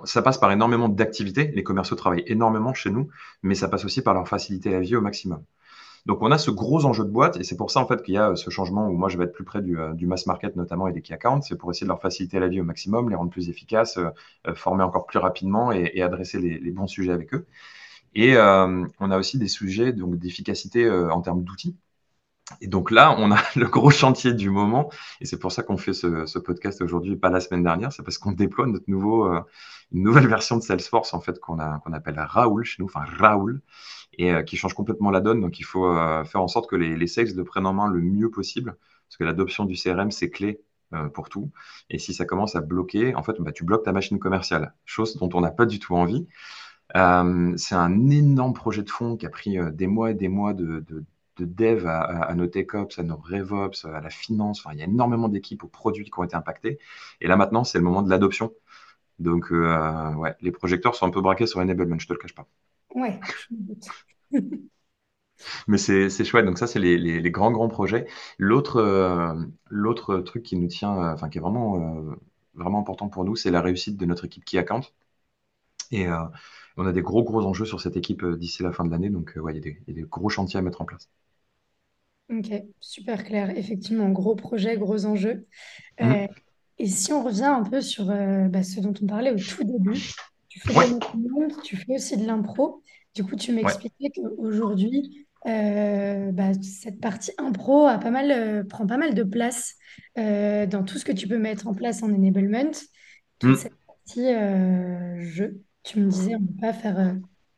ça 0.04 0.22
passe 0.22 0.38
par 0.38 0.50
énormément 0.52 0.88
d'activités. 0.88 1.48
Les 1.54 1.62
commerciaux 1.62 1.96
travaillent 1.96 2.24
énormément 2.26 2.74
chez 2.74 2.90
nous, 2.90 3.10
mais 3.42 3.54
ça 3.54 3.68
passe 3.68 3.84
aussi 3.84 4.02
par 4.02 4.14
leur 4.14 4.28
faciliter 4.28 4.70
la 4.70 4.80
vie 4.80 4.96
au 4.96 5.00
maximum. 5.00 5.44
Donc 6.06 6.18
on 6.20 6.30
a 6.30 6.38
ce 6.38 6.50
gros 6.50 6.84
enjeu 6.84 7.04
de 7.04 7.10
boîte 7.10 7.38
et 7.38 7.44
c'est 7.44 7.56
pour 7.56 7.70
ça 7.70 7.80
en 7.80 7.86
fait 7.86 8.02
qu'il 8.02 8.14
y 8.14 8.18
a 8.18 8.30
euh, 8.30 8.36
ce 8.36 8.50
changement 8.50 8.88
où 8.88 8.92
moi 8.92 9.08
je 9.08 9.16
vais 9.16 9.24
être 9.24 9.32
plus 9.32 9.44
près 9.44 9.62
du, 9.62 9.78
euh, 9.78 9.94
du 9.94 10.06
mass 10.06 10.26
market 10.26 10.54
notamment 10.54 10.86
et 10.86 10.92
des 10.92 11.00
key 11.00 11.14
accounts, 11.14 11.40
c'est 11.42 11.56
pour 11.56 11.70
essayer 11.70 11.86
de 11.86 11.88
leur 11.88 12.00
faciliter 12.02 12.38
la 12.40 12.48
vie 12.48 12.60
au 12.60 12.64
maximum, 12.64 13.08
les 13.08 13.16
rendre 13.16 13.30
plus 13.30 13.48
efficaces, 13.48 13.98
euh, 13.98 14.54
former 14.54 14.84
encore 14.84 15.06
plus 15.06 15.18
rapidement 15.18 15.72
et, 15.72 16.02
adresser 16.02 16.38
les, 16.40 16.70
bons 16.70 16.86
sujets 16.86 17.12
avec 17.12 17.32
eux. 17.34 17.46
Et 18.14 18.36
on 18.36 19.10
a 19.10 19.18
aussi 19.18 19.38
des 19.38 19.48
sujets 19.48 19.92
donc 19.92 20.18
d'efficacité 20.18 20.88
en 20.90 21.20
termes 21.22 21.42
d'outils. 21.44 21.76
Et 22.60 22.66
donc 22.66 22.90
là, 22.90 23.14
on 23.18 23.32
a 23.32 23.38
le 23.56 23.66
gros 23.66 23.90
chantier 23.90 24.34
du 24.34 24.50
moment, 24.50 24.90
et 25.20 25.26
c'est 25.26 25.38
pour 25.38 25.52
ça 25.52 25.62
qu'on 25.62 25.76
fait 25.76 25.94
ce, 25.94 26.38
podcast 26.38 26.82
aujourd'hui, 26.82 27.16
pas 27.16 27.30
la 27.30 27.40
semaine 27.40 27.62
dernière, 27.62 27.92
c'est 27.92 28.02
parce 28.02 28.18
qu'on 28.18 28.32
déploie 28.32 28.66
notre 28.66 28.84
nouveau, 28.88 29.26
euh, 29.32 29.40
une 29.92 30.02
nouvelle 30.02 30.26
version 30.28 30.56
de 30.56 30.62
Salesforce 30.62 31.14
en 31.14 31.20
fait 31.20 31.40
qu'on 31.40 31.58
appelle 31.58 32.18
Raoul 32.18 32.64
chez 32.64 32.82
nous, 32.82 32.86
enfin 32.86 33.04
Raoul, 33.18 33.62
et 34.18 34.32
euh, 34.32 34.42
qui 34.42 34.56
change 34.56 34.74
complètement 34.74 35.10
la 35.10 35.20
donne. 35.20 35.40
Donc 35.40 35.58
il 35.58 35.64
faut 35.64 35.86
euh, 35.86 36.24
faire 36.24 36.42
en 36.42 36.48
sorte 36.48 36.68
que 36.68 36.76
les, 36.76 36.96
les 36.96 37.06
sales 37.06 37.34
le 37.34 37.44
prennent 37.44 37.66
en 37.66 37.72
main 37.72 37.88
le 37.88 38.00
mieux 38.00 38.30
possible, 38.30 38.76
parce 39.08 39.16
que 39.16 39.24
l'adoption 39.24 39.64
du 39.64 39.74
CRM 39.74 40.10
c'est 40.10 40.30
clé 40.30 40.60
pour 41.12 41.28
tout. 41.28 41.50
Et 41.90 41.98
si 41.98 42.14
ça 42.14 42.24
commence 42.24 42.54
à 42.54 42.60
bloquer, 42.60 43.16
en 43.16 43.24
fait, 43.24 43.34
bah, 43.40 43.50
tu 43.50 43.64
bloques 43.64 43.82
ta 43.84 43.90
machine 43.90 44.20
commerciale, 44.20 44.74
chose 44.84 45.16
dont 45.16 45.28
on 45.34 45.40
n'a 45.40 45.50
pas 45.50 45.66
du 45.66 45.80
tout 45.80 45.96
envie. 45.96 46.28
C'est 46.92 47.74
un 47.74 48.10
énorme 48.10 48.54
projet 48.54 48.84
de 48.84 48.90
fond 48.90 49.16
qui 49.16 49.26
a 49.26 49.28
pris 49.28 49.58
des 49.72 49.88
mois 49.88 50.12
et 50.12 50.14
des 50.14 50.28
mois 50.28 50.54
de 50.54 50.84
de 51.36 51.44
dev 51.44 51.86
à, 51.86 52.00
à, 52.02 52.34
nos 52.34 52.46
TechOps, 52.46 52.98
à 52.98 53.02
nos 53.02 53.16
RevOps, 53.16 53.86
à 53.86 54.00
la 54.00 54.10
finance. 54.10 54.60
Enfin, 54.60 54.74
il 54.74 54.80
y 54.80 54.82
a 54.82 54.86
énormément 54.86 55.28
d'équipes 55.28 55.64
aux 55.64 55.68
produits 55.68 56.04
qui 56.04 56.18
ont 56.18 56.24
été 56.24 56.36
impactés. 56.36 56.78
Et 57.20 57.26
là, 57.28 57.36
maintenant, 57.36 57.64
c'est 57.64 57.78
le 57.78 57.84
moment 57.84 58.02
de 58.02 58.10
l'adoption. 58.10 58.52
Donc, 59.18 59.52
euh, 59.52 60.14
ouais, 60.14 60.34
les 60.40 60.52
projecteurs 60.52 60.94
sont 60.96 61.06
un 61.06 61.10
peu 61.10 61.20
braqués 61.20 61.46
sur 61.46 61.60
Enablement, 61.60 61.98
je 61.98 62.06
te 62.08 62.12
le 62.12 62.18
cache 62.18 62.34
pas. 62.34 62.46
Ouais. 62.94 63.20
Mais 65.68 65.78
c'est 65.78 66.24
chouette. 66.24 66.46
Donc, 66.46 66.58
ça, 66.58 66.66
c'est 66.66 66.78
les, 66.78 66.96
les, 66.98 67.20
les, 67.20 67.30
grands, 67.30 67.50
grands 67.50 67.68
projets. 67.68 68.06
L'autre 68.38 68.76
euh, 68.76 69.34
l'autre 69.68 70.18
truc 70.20 70.42
qui 70.42 70.56
nous 70.56 70.68
tient, 70.68 70.96
euh, 70.96 71.12
enfin, 71.14 71.28
qui 71.28 71.38
est 71.38 71.40
vraiment, 71.40 71.76
euh, 72.10 72.14
vraiment 72.54 72.80
important 72.80 73.08
pour 73.08 73.24
nous, 73.24 73.36
c'est 73.36 73.50
la 73.50 73.60
réussite 73.60 73.96
de 73.96 74.06
notre 74.06 74.24
équipe 74.26 74.44
Key 74.44 74.58
Account. 74.58 74.82
Et 75.90 76.06
on 76.76 76.86
a 76.86 76.92
des 76.92 77.02
gros, 77.02 77.22
gros 77.24 77.44
enjeux 77.46 77.64
sur 77.64 77.80
cette 77.80 77.96
équipe 77.96 78.24
d'ici 78.24 78.62
la 78.62 78.72
fin 78.72 78.84
de 78.84 78.90
l'année. 78.90 79.10
Donc, 79.10 79.34
ouais, 79.36 79.54
y, 79.56 79.58
il 79.58 79.88
y 79.88 79.90
a 79.90 79.94
des 79.94 80.02
gros 80.08 80.28
chantiers 80.28 80.58
à 80.58 80.62
mettre 80.62 80.80
en 80.82 80.84
place. 80.84 81.08
Ok, 82.30 82.50
super 82.80 83.24
clair. 83.24 83.50
Effectivement, 83.56 84.08
gros 84.08 84.34
projet, 84.34 84.76
gros 84.76 85.04
enjeu. 85.06 85.46
Mmh. 86.00 86.04
Euh, 86.04 86.26
et 86.78 86.86
si 86.86 87.12
on 87.12 87.22
revient 87.22 87.44
un 87.44 87.62
peu 87.62 87.80
sur 87.80 88.10
euh, 88.10 88.48
bah, 88.48 88.62
ce 88.62 88.80
dont 88.80 88.94
on 89.02 89.06
parlait 89.06 89.30
au 89.30 89.36
tout 89.36 89.64
début, 89.64 90.00
tu 90.48 90.60
fais 90.60 90.76
ouais. 90.76 90.88
de 90.90 91.62
tu 91.62 91.76
fais 91.76 91.94
aussi 91.94 92.16
de 92.16 92.26
l'impro. 92.26 92.82
Du 93.14 93.24
coup, 93.24 93.36
tu 93.36 93.52
m'expliquais 93.52 94.10
ouais. 94.16 94.30
qu'aujourd'hui, 94.36 95.26
bah, 95.44 96.52
cette 96.62 97.00
partie 97.00 97.32
impro 97.38 97.86
a 97.86 97.98
pas 97.98 98.10
mal, 98.10 98.66
prend 98.66 98.86
pas 98.86 98.96
mal 98.96 99.14
de 99.14 99.22
place 99.22 99.74
dans 100.16 100.84
tout 100.84 100.98
ce 100.98 101.04
que 101.04 101.12
tu 101.12 101.28
peux 101.28 101.38
mettre 101.38 101.66
en 101.68 101.74
place 101.74 102.02
en 102.02 102.12
enablement. 102.12 102.70
Toute 103.38 103.50
Hmm. 103.50 103.56
cette 103.56 103.74
partie 103.86 104.32
jeu. 105.20 105.60
Tu 105.82 106.00
me 106.00 106.08
disais, 106.08 106.34
on 106.34 106.40
ne 106.40 106.46
peut 106.46 106.60
pas 106.60 106.72
faire 106.72 107.16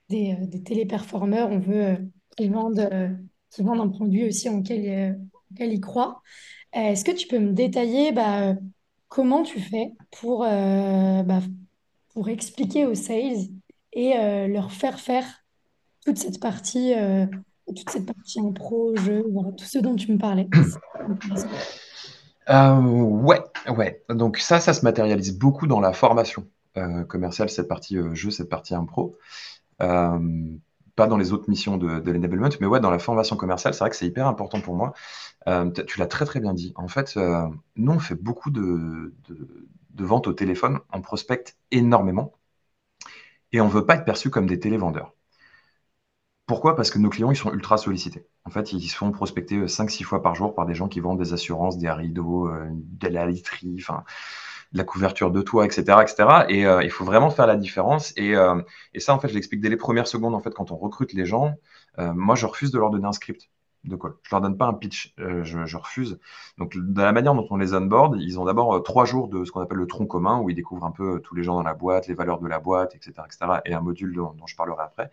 des, 0.08 0.36
des 0.46 0.62
téléperformeurs, 0.62 1.50
on 1.50 1.60
veut 1.60 1.96
qu'ils 2.36 2.52
vendent, 2.52 2.88
qu'ils 3.56 3.66
vendent 3.66 3.80
un 3.80 3.88
produit 3.88 4.28
aussi 4.28 4.48
en 4.48 4.58
lequel, 4.58 5.18
auquel 5.50 5.72
ils 5.72 5.80
croient. 5.80 6.22
Est-ce 6.72 7.04
que 7.04 7.12
tu 7.12 7.26
peux 7.26 7.38
me 7.38 7.52
détailler 7.52 8.12
bah, 8.12 8.54
comment 9.08 9.42
tu 9.42 9.60
fais 9.60 9.92
pour, 10.10 10.40
bah, 10.40 11.40
pour 12.14 12.28
expliquer 12.28 12.86
aux 12.86 12.94
sales 12.94 13.48
et 13.96 14.16
euh, 14.16 14.46
leur 14.46 14.70
faire 14.70 15.00
faire 15.00 15.24
toute 16.04 16.18
cette 16.18 16.40
partie, 16.40 16.94
euh, 16.94 17.26
toute 17.66 17.90
cette 17.90 18.06
partie 18.06 18.40
en 18.40 18.52
pro, 18.52 18.94
jeu, 18.96 19.24
voilà, 19.32 19.50
tout 19.52 19.64
ce 19.64 19.78
dont 19.78 19.96
tu 19.96 20.12
me 20.12 20.18
parlais? 20.18 20.48
Euh, 22.48 22.80
ouais, 22.80 23.40
ouais. 23.68 24.04
Donc 24.08 24.38
ça, 24.38 24.60
ça 24.60 24.72
se 24.72 24.84
matérialise 24.84 25.36
beaucoup 25.36 25.66
dans 25.66 25.80
la 25.80 25.92
formation 25.92 26.46
euh, 26.76 27.02
commerciale, 27.04 27.50
cette 27.50 27.68
partie 27.68 27.98
euh, 27.98 28.14
jeu, 28.14 28.30
cette 28.30 28.48
partie 28.48 28.74
impro. 28.74 29.16
Pas 30.96 31.06
dans 31.06 31.18
les 31.18 31.32
autres 31.32 31.48
missions 31.50 31.76
de, 31.76 32.10
l'enablement, 32.10 32.48
mais 32.60 32.66
ouais, 32.66 32.80
dans 32.80 32.90
la 32.90 32.98
formation 32.98 33.36
commerciale, 33.36 33.74
c'est 33.74 33.80
vrai 33.80 33.90
que 33.90 33.96
c'est 33.96 34.06
hyper 34.06 34.26
important 34.26 34.60
pour 34.60 34.74
moi. 34.74 34.94
Euh, 35.48 35.70
tu 35.70 35.98
l'as 36.00 36.06
très 36.06 36.24
très 36.24 36.40
bien 36.40 36.54
dit. 36.54 36.72
En 36.76 36.88
fait, 36.88 37.16
euh, 37.16 37.46
nous, 37.76 37.92
on 37.92 37.98
fait 37.98 38.14
beaucoup 38.14 38.50
de, 38.50 39.14
de, 39.28 39.68
de 39.90 40.04
ventes 40.04 40.26
au 40.26 40.32
téléphone, 40.32 40.80
on 40.92 41.02
prospecte 41.02 41.56
énormément 41.70 42.32
et 43.52 43.60
on 43.60 43.68
veut 43.68 43.84
pas 43.86 43.96
être 43.96 44.04
perçu 44.04 44.30
comme 44.30 44.46
des 44.46 44.60
télévendeurs. 44.60 45.12
Pourquoi? 46.46 46.76
Parce 46.76 46.90
que 46.90 46.98
nos 46.98 47.10
clients, 47.10 47.32
ils 47.32 47.36
sont 47.36 47.52
ultra 47.52 47.76
sollicités. 47.76 48.24
En 48.44 48.50
fait, 48.50 48.72
ils 48.72 48.88
se 48.88 48.96
font 48.96 49.10
prospecter 49.10 49.66
5-6 49.66 50.04
fois 50.04 50.22
par 50.22 50.34
jour 50.36 50.54
par 50.54 50.64
des 50.64 50.74
gens 50.74 50.86
qui 50.88 51.00
vendent 51.00 51.18
des 51.18 51.32
assurances, 51.32 51.76
des 51.76 51.90
rideaux, 51.90 52.48
euh, 52.48 52.68
de 52.72 53.08
la 53.08 53.26
literie, 53.26 53.76
enfin, 53.80 54.04
la 54.76 54.84
couverture 54.84 55.30
de 55.30 55.42
toit, 55.42 55.64
etc., 55.64 55.98
etc. 56.02 56.44
Et 56.48 56.66
euh, 56.66 56.82
il 56.82 56.90
faut 56.90 57.04
vraiment 57.04 57.30
faire 57.30 57.46
la 57.46 57.56
différence. 57.56 58.12
Et, 58.16 58.36
euh, 58.36 58.60
et 58.94 59.00
ça, 59.00 59.14
en 59.14 59.18
fait, 59.18 59.28
je 59.28 59.34
l'explique 59.34 59.60
dès 59.60 59.70
les 59.70 59.76
premières 59.76 60.06
secondes. 60.06 60.34
En 60.34 60.40
fait, 60.40 60.52
quand 60.54 60.70
on 60.70 60.76
recrute 60.76 61.12
les 61.12 61.24
gens, 61.24 61.54
euh, 61.98 62.12
moi, 62.12 62.34
je 62.34 62.46
refuse 62.46 62.70
de 62.70 62.78
leur 62.78 62.90
donner 62.90 63.06
un 63.06 63.12
script 63.12 63.48
de 63.84 63.96
call. 63.96 64.12
Je 64.22 64.30
leur 64.30 64.40
donne 64.40 64.58
pas 64.58 64.66
un 64.66 64.74
pitch. 64.74 65.14
Je, 65.16 65.76
refuse. 65.76 66.18
Donc, 66.58 66.76
de 66.76 67.00
la 67.00 67.12
manière 67.12 67.34
dont 67.34 67.46
on 67.50 67.56
les 67.56 67.74
onboard, 67.74 68.16
ils 68.20 68.38
ont 68.38 68.44
d'abord 68.44 68.82
trois 68.82 69.04
jours 69.04 69.28
de 69.28 69.44
ce 69.44 69.52
qu'on 69.52 69.60
appelle 69.60 69.78
le 69.78 69.86
tronc 69.86 70.06
commun, 70.06 70.40
où 70.40 70.50
ils 70.50 70.56
découvrent 70.56 70.84
un 70.84 70.90
peu 70.90 71.20
tous 71.20 71.34
les 71.34 71.42
gens 71.42 71.54
dans 71.54 71.62
la 71.62 71.74
boîte, 71.74 72.06
les 72.08 72.14
valeurs 72.14 72.38
de 72.38 72.48
la 72.48 72.58
boîte, 72.58 72.94
etc., 72.94 73.12
etc., 73.24 73.60
et 73.64 73.74
un 73.74 73.80
module 73.80 74.14
dont, 74.14 74.34
je 74.46 74.56
parlerai 74.56 74.82
après. 74.82 75.10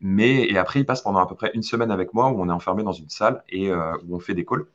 Mais 0.00 0.44
et 0.44 0.56
après, 0.56 0.80
ils 0.80 0.86
passent 0.86 1.02
pendant 1.02 1.18
à 1.18 1.26
peu 1.26 1.34
près 1.34 1.50
une 1.54 1.62
semaine 1.62 1.90
avec 1.90 2.14
moi 2.14 2.30
où 2.30 2.40
on 2.40 2.48
est 2.48 2.52
enfermé 2.52 2.84
dans 2.84 2.92
une 2.92 3.08
salle 3.08 3.42
et 3.48 3.72
où 3.72 4.16
on 4.16 4.20
fait 4.20 4.34
des 4.34 4.44
calls. 4.44 4.66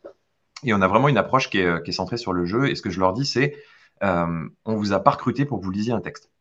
Et 0.65 0.73
on 0.73 0.81
a 0.81 0.87
vraiment 0.87 1.07
une 1.07 1.17
approche 1.17 1.49
qui 1.49 1.59
est 1.59 1.91
centrée 1.91 2.17
sur 2.17 2.33
le 2.33 2.45
jeu. 2.45 2.69
Et 2.69 2.75
ce 2.75 2.81
que 2.81 2.89
je 2.89 2.99
leur 2.99 3.13
dis, 3.13 3.25
c'est 3.25 3.55
euh, 4.03 4.49
on 4.65 4.75
vous 4.75 4.93
a 4.93 4.99
pas 4.99 5.11
recruté 5.11 5.45
pour 5.45 5.59
que 5.59 5.65
vous 5.65 5.71
lisiez 5.71 5.93
un 5.93 6.01
texte. 6.01 6.31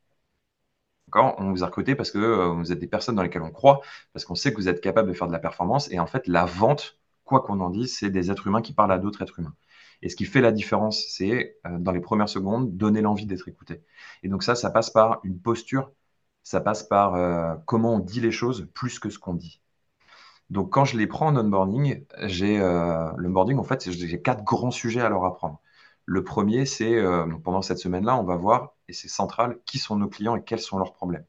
On 1.15 1.51
vous 1.51 1.63
a 1.63 1.67
recruté 1.67 1.95
parce 1.95 2.11
que 2.11 2.19
euh, 2.19 2.49
vous 2.49 2.73
êtes 2.73 2.79
des 2.79 2.87
personnes 2.87 3.17
dans 3.17 3.23
lesquelles 3.23 3.43
on 3.43 3.51
croit, 3.51 3.83
parce 4.13 4.25
qu'on 4.25 4.35
sait 4.35 4.51
que 4.51 4.57
vous 4.57 4.69
êtes 4.69 4.81
capable 4.81 5.09
de 5.09 5.15
faire 5.15 5.27
de 5.27 5.33
la 5.33 5.39
performance. 5.39 5.91
Et 5.93 5.99
en 5.99 6.07
fait, 6.07 6.27
la 6.27 6.47
vente, 6.47 6.99
quoi 7.25 7.43
qu'on 7.43 7.61
en 7.61 7.71
dise, 7.71 7.97
c'est 7.99 8.11
des 8.11 8.31
êtres 8.31 8.47
humains 8.47 8.63
qui 8.63 8.73
parlent 8.73 8.93
à 8.93 8.99
d'autres 8.99 9.21
êtres 9.23 9.39
humains. 9.39 9.55
Et 10.01 10.09
ce 10.09 10.17
qui 10.17 10.25
fait 10.25 10.41
la 10.41 10.53
différence, 10.53 11.05
c'est 11.09 11.59
euh, 11.67 11.79
dans 11.79 11.93
les 11.93 12.01
premières 12.01 12.29
secondes, 12.31 12.77
donner 12.77 13.03
l'envie 13.03 13.27
d'être 13.27 13.47
écouté. 13.49 13.83
Et 14.23 14.29
donc 14.29 14.43
ça, 14.43 14.55
ça 14.55 14.71
passe 14.71 14.91
par 14.91 15.21
une 15.25 15.39
posture 15.41 15.93
ça 16.45 16.61
passe 16.61 16.83
par 16.83 17.63
comment 17.67 17.95
on 17.95 17.99
dit 18.01 18.21
les 18.21 18.33
choses 18.33 18.69
plus 18.75 18.99
que 18.99 19.11
ce 19.11 19.19
qu'on 19.21 19.35
dit. 19.35 19.63
Donc, 20.51 20.73
quand 20.73 20.85
je 20.85 20.99
les 20.99 21.07
prends 21.07 21.29
en 21.29 21.37
onboarding, 21.37 22.05
j'ai 22.25 22.59
le 22.59 23.59
en 23.59 23.63
fait, 23.65 23.91
j'ai 23.91 24.21
quatre 24.23 24.45
grands 24.45 24.73
sujets 24.73 25.01
à 25.01 25.09
leur 25.09 25.25
apprendre. 25.25 25.62
Le 26.07 26.25
premier, 26.25 26.67
c'est 26.67 26.95
euh, 26.97 27.27
pendant 27.45 27.63
cette 27.63 27.79
semaine-là, 27.79 28.17
on 28.17 28.25
va 28.25 28.37
voir, 28.37 28.75
et 28.89 28.93
c'est 28.93 29.09
central, 29.09 29.59
qui 29.67 29.79
sont 29.79 29.97
nos 29.97 30.09
clients 30.09 30.37
et 30.37 30.43
quels 30.45 30.61
sont 30.61 30.79
leurs 30.79 30.93
problèmes. 30.93 31.25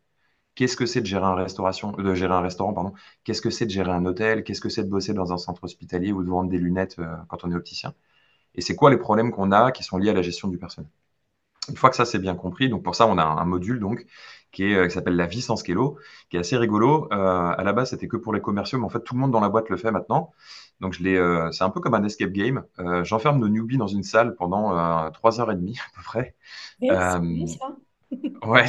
Qu'est-ce 0.55 0.77
que 0.77 0.85
c'est 0.85 1.01
de 1.01 1.07
gérer 1.07 1.25
un 1.25 1.35
restauration, 1.35 1.91
de 1.93 2.15
gérer 2.15 2.33
un 2.33 2.41
restaurant, 2.41 2.93
Qu'est-ce 3.23 3.41
que 3.41 3.49
c'est 3.51 3.65
de 3.65 3.71
gérer 3.71 3.91
un 3.91 4.05
hôtel? 4.05 4.43
Qu'est-ce 4.43 4.61
que 4.61 4.69
c'est 4.69 4.83
de 4.83 4.89
bosser 4.89 5.13
dans 5.13 5.33
un 5.33 5.37
centre 5.37 5.63
hospitalier 5.63 6.11
ou 6.13 6.23
de 6.23 6.29
vendre 6.29 6.49
des 6.49 6.59
lunettes 6.59 6.99
euh, 6.99 7.15
quand 7.29 7.43
on 7.45 7.51
est 7.51 7.55
opticien? 7.55 7.93
Et 8.55 8.61
c'est 8.61 8.75
quoi 8.75 8.89
les 8.91 8.97
problèmes 8.97 9.31
qu'on 9.31 9.51
a 9.51 9.71
qui 9.71 9.83
sont 9.83 9.97
liés 9.97 10.11
à 10.11 10.13
la 10.13 10.23
gestion 10.23 10.47
du 10.49 10.57
personnel? 10.59 10.89
Une 11.69 11.77
fois 11.77 11.89
que 11.89 11.95
ça 11.95 12.05
c'est 12.05 12.19
bien 12.19 12.35
compris, 12.35 12.69
donc 12.69 12.83
pour 12.83 12.95
ça 12.95 13.07
on 13.07 13.17
a 13.17 13.23
un, 13.23 13.37
un 13.37 13.45
module 13.45 13.79
donc 13.79 14.05
qui 14.53 14.63
est, 14.71 14.75
euh, 14.75 14.87
qui 14.87 14.93
s'appelle 14.93 15.17
La 15.17 15.25
vie 15.25 15.41
sans 15.41 15.57
Skello, 15.57 15.97
qui 16.29 16.37
est 16.37 16.39
assez 16.39 16.55
rigolo. 16.55 17.09
Euh, 17.11 17.53
à 17.57 17.61
la 17.63 17.73
base, 17.73 17.89
c'était 17.89 18.07
que 18.07 18.15
pour 18.15 18.33
les 18.33 18.39
commerciaux, 18.39 18.79
mais 18.79 18.85
en 18.85 18.89
fait, 18.89 19.03
tout 19.03 19.15
le 19.15 19.19
monde 19.19 19.31
dans 19.31 19.41
la 19.41 19.49
boîte 19.49 19.69
le 19.69 19.75
fait 19.75 19.91
maintenant. 19.91 20.31
Donc, 20.79 20.93
je 20.93 21.03
l'ai, 21.03 21.17
euh, 21.17 21.51
c'est 21.51 21.63
un 21.63 21.69
peu 21.69 21.79
comme 21.79 21.95
un 21.95 22.03
escape 22.03 22.31
game. 22.31 22.63
Euh, 22.79 23.03
j'enferme 23.03 23.39
nos 23.39 23.49
newbies 23.49 23.77
dans 23.77 23.87
une 23.87 24.03
salle 24.03 24.35
pendant 24.35 24.77
euh, 24.77 25.09
trois 25.11 25.41
heures 25.41 25.51
et 25.51 25.55
demie 25.55 25.77
à 25.93 25.95
peu 25.95 26.03
près. 26.03 26.35
Et 26.81 26.89
c'est 26.89 27.19
bien 27.19 27.47
ça. 27.47 27.75
Ouais, 28.45 28.65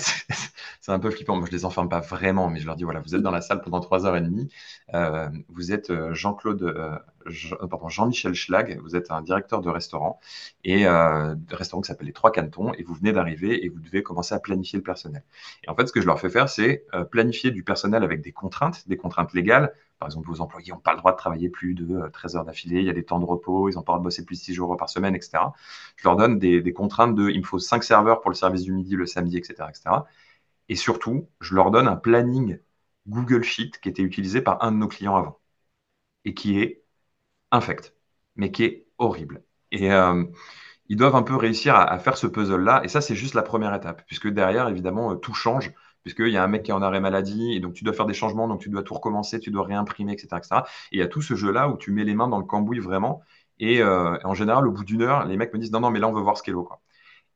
c'est 0.80 0.92
un 0.92 0.98
peu 0.98 1.10
flippant. 1.10 1.36
Moi, 1.36 1.46
je 1.46 1.52
les 1.52 1.64
enferme 1.64 1.88
pas 1.88 2.00
vraiment, 2.00 2.48
mais 2.48 2.60
je 2.60 2.66
leur 2.66 2.76
dis 2.76 2.84
voilà, 2.84 3.00
vous 3.00 3.14
êtes 3.14 3.22
dans 3.22 3.30
la 3.30 3.40
salle 3.40 3.60
pendant 3.60 3.80
trois 3.80 4.06
heures 4.06 4.16
et 4.16 4.20
demie. 4.20 4.48
Euh, 4.94 5.28
vous 5.48 5.72
êtes 5.72 5.90
euh, 5.90 6.14
Jean-Claude, 6.14 6.62
euh, 6.62 6.96
euh, 7.26 7.66
pardon, 7.66 7.88
Jean-Michel 7.88 8.34
Schlag. 8.34 8.78
Vous 8.82 8.96
êtes 8.96 9.10
un 9.10 9.22
directeur 9.22 9.60
de 9.60 9.70
restaurant 9.70 10.20
et 10.64 10.86
euh, 10.86 11.34
de 11.34 11.54
restaurant 11.56 11.82
qui 11.82 11.88
s'appelle 11.88 12.06
les 12.06 12.12
Trois 12.12 12.32
Cantons. 12.32 12.72
Et 12.74 12.82
vous 12.84 12.94
venez 12.94 13.12
d'arriver 13.12 13.64
et 13.64 13.68
vous 13.68 13.80
devez 13.80 14.02
commencer 14.02 14.34
à 14.34 14.40
planifier 14.40 14.78
le 14.78 14.82
personnel. 14.84 15.22
Et 15.64 15.68
en 15.70 15.74
fait, 15.74 15.86
ce 15.86 15.92
que 15.92 16.00
je 16.00 16.06
leur 16.06 16.20
fais 16.20 16.30
faire, 16.30 16.48
c'est 16.48 16.84
euh, 16.94 17.04
planifier 17.04 17.50
du 17.50 17.64
personnel 17.64 18.02
avec 18.04 18.22
des 18.22 18.32
contraintes, 18.32 18.86
des 18.88 18.96
contraintes 18.96 19.34
légales. 19.34 19.72
Par 19.98 20.08
exemple, 20.08 20.28
vos 20.28 20.40
employés 20.40 20.72
n'ont 20.72 20.78
pas 20.78 20.92
le 20.92 20.98
droit 20.98 21.12
de 21.12 21.16
travailler 21.16 21.48
plus 21.48 21.74
de 21.74 21.94
euh, 21.96 22.10
13 22.10 22.36
heures 22.36 22.44
d'affilée. 22.44 22.80
Il 22.80 22.86
y 22.86 22.90
a 22.90 22.92
des 22.92 23.04
temps 23.04 23.20
de 23.20 23.24
repos. 23.24 23.68
Ils 23.70 23.74
n'ont 23.76 23.82
pas 23.82 23.92
le 23.92 23.96
droit 23.96 23.98
de 24.00 24.04
bosser 24.04 24.24
plus 24.24 24.36
de 24.36 24.44
6 24.44 24.54
jours 24.54 24.76
par 24.76 24.88
semaine, 24.90 25.14
etc. 25.14 25.54
Je 25.96 26.04
leur 26.08 26.16
donne 26.16 26.38
des, 26.38 26.60
des 26.62 26.72
contraintes 26.72 27.14
de 27.14 27.30
il 27.30 27.40
me 27.40 27.44
faut 27.44 27.58
5 27.58 27.82
serveurs 27.84 28.20
pour 28.20 28.30
le 28.30 28.36
service 28.36 28.62
du 28.62 28.72
midi 28.72 28.96
le 28.96 29.06
samedi, 29.06 29.38
etc., 29.38 29.70
etc. 29.70 30.08
Et 30.68 30.76
surtout, 30.76 31.28
je 31.40 31.54
leur 31.54 31.70
donne 31.70 31.88
un 31.88 31.96
planning 31.96 32.58
Google 33.08 33.42
Sheet 33.44 33.72
qui 33.82 33.88
était 33.88 34.02
utilisé 34.02 34.40
par 34.42 34.62
un 34.64 34.72
de 34.72 34.76
nos 34.78 34.88
clients 34.88 35.16
avant 35.16 35.38
et 36.24 36.34
qui 36.34 36.58
est 36.60 36.84
infect, 37.52 37.94
mais 38.36 38.50
qui 38.52 38.64
est 38.64 38.88
horrible. 38.98 39.44
Et 39.72 39.92
euh, 39.92 40.24
ils 40.88 40.96
doivent 40.96 41.16
un 41.16 41.22
peu 41.22 41.36
réussir 41.36 41.74
à, 41.76 41.84
à 41.84 41.98
faire 41.98 42.18
ce 42.18 42.26
puzzle-là. 42.28 42.82
Et 42.84 42.88
ça, 42.88 43.00
c'est 43.00 43.16
juste 43.16 43.34
la 43.34 43.42
première 43.42 43.74
étape, 43.74 44.04
puisque 44.06 44.28
derrière, 44.28 44.68
évidemment, 44.68 45.12
euh, 45.12 45.16
tout 45.16 45.34
change, 45.34 45.72
puisqu'il 46.04 46.28
y 46.28 46.36
a 46.36 46.44
un 46.44 46.48
mec 46.48 46.62
qui 46.62 46.70
est 46.70 46.74
en 46.74 46.82
arrêt 46.82 47.00
maladie, 47.00 47.54
et 47.54 47.60
donc 47.60 47.74
tu 47.74 47.82
dois 47.82 47.94
faire 47.94 48.06
des 48.06 48.14
changements, 48.14 48.46
donc 48.46 48.60
tu 48.60 48.68
dois 48.68 48.82
tout 48.82 48.94
recommencer, 48.94 49.40
tu 49.40 49.50
dois 49.50 49.64
réimprimer, 49.64 50.12
etc. 50.12 50.36
etc. 50.36 50.62
Et 50.92 50.96
il 50.96 50.98
y 51.00 51.02
a 51.02 51.08
tout 51.08 51.22
ce 51.22 51.34
jeu-là 51.34 51.68
où 51.68 51.76
tu 51.76 51.90
mets 51.90 52.04
les 52.04 52.14
mains 52.14 52.28
dans 52.28 52.38
le 52.38 52.44
cambouis 52.44 52.78
vraiment. 52.78 53.22
Et 53.58 53.82
euh, 53.82 54.16
en 54.24 54.34
général, 54.34 54.66
au 54.68 54.72
bout 54.72 54.84
d'une 54.84 55.02
heure, 55.02 55.24
les 55.26 55.36
mecs 55.36 55.52
me 55.54 55.58
disent 55.58 55.72
non, 55.72 55.80
non, 55.80 55.90
mais 55.90 55.98
là, 55.98 56.08
on 56.08 56.12
veut 56.12 56.22
voir 56.22 56.36
ce 56.36 56.42
qu'est 56.42 56.52
l'eau. 56.52 56.64
Quoi. 56.64 56.80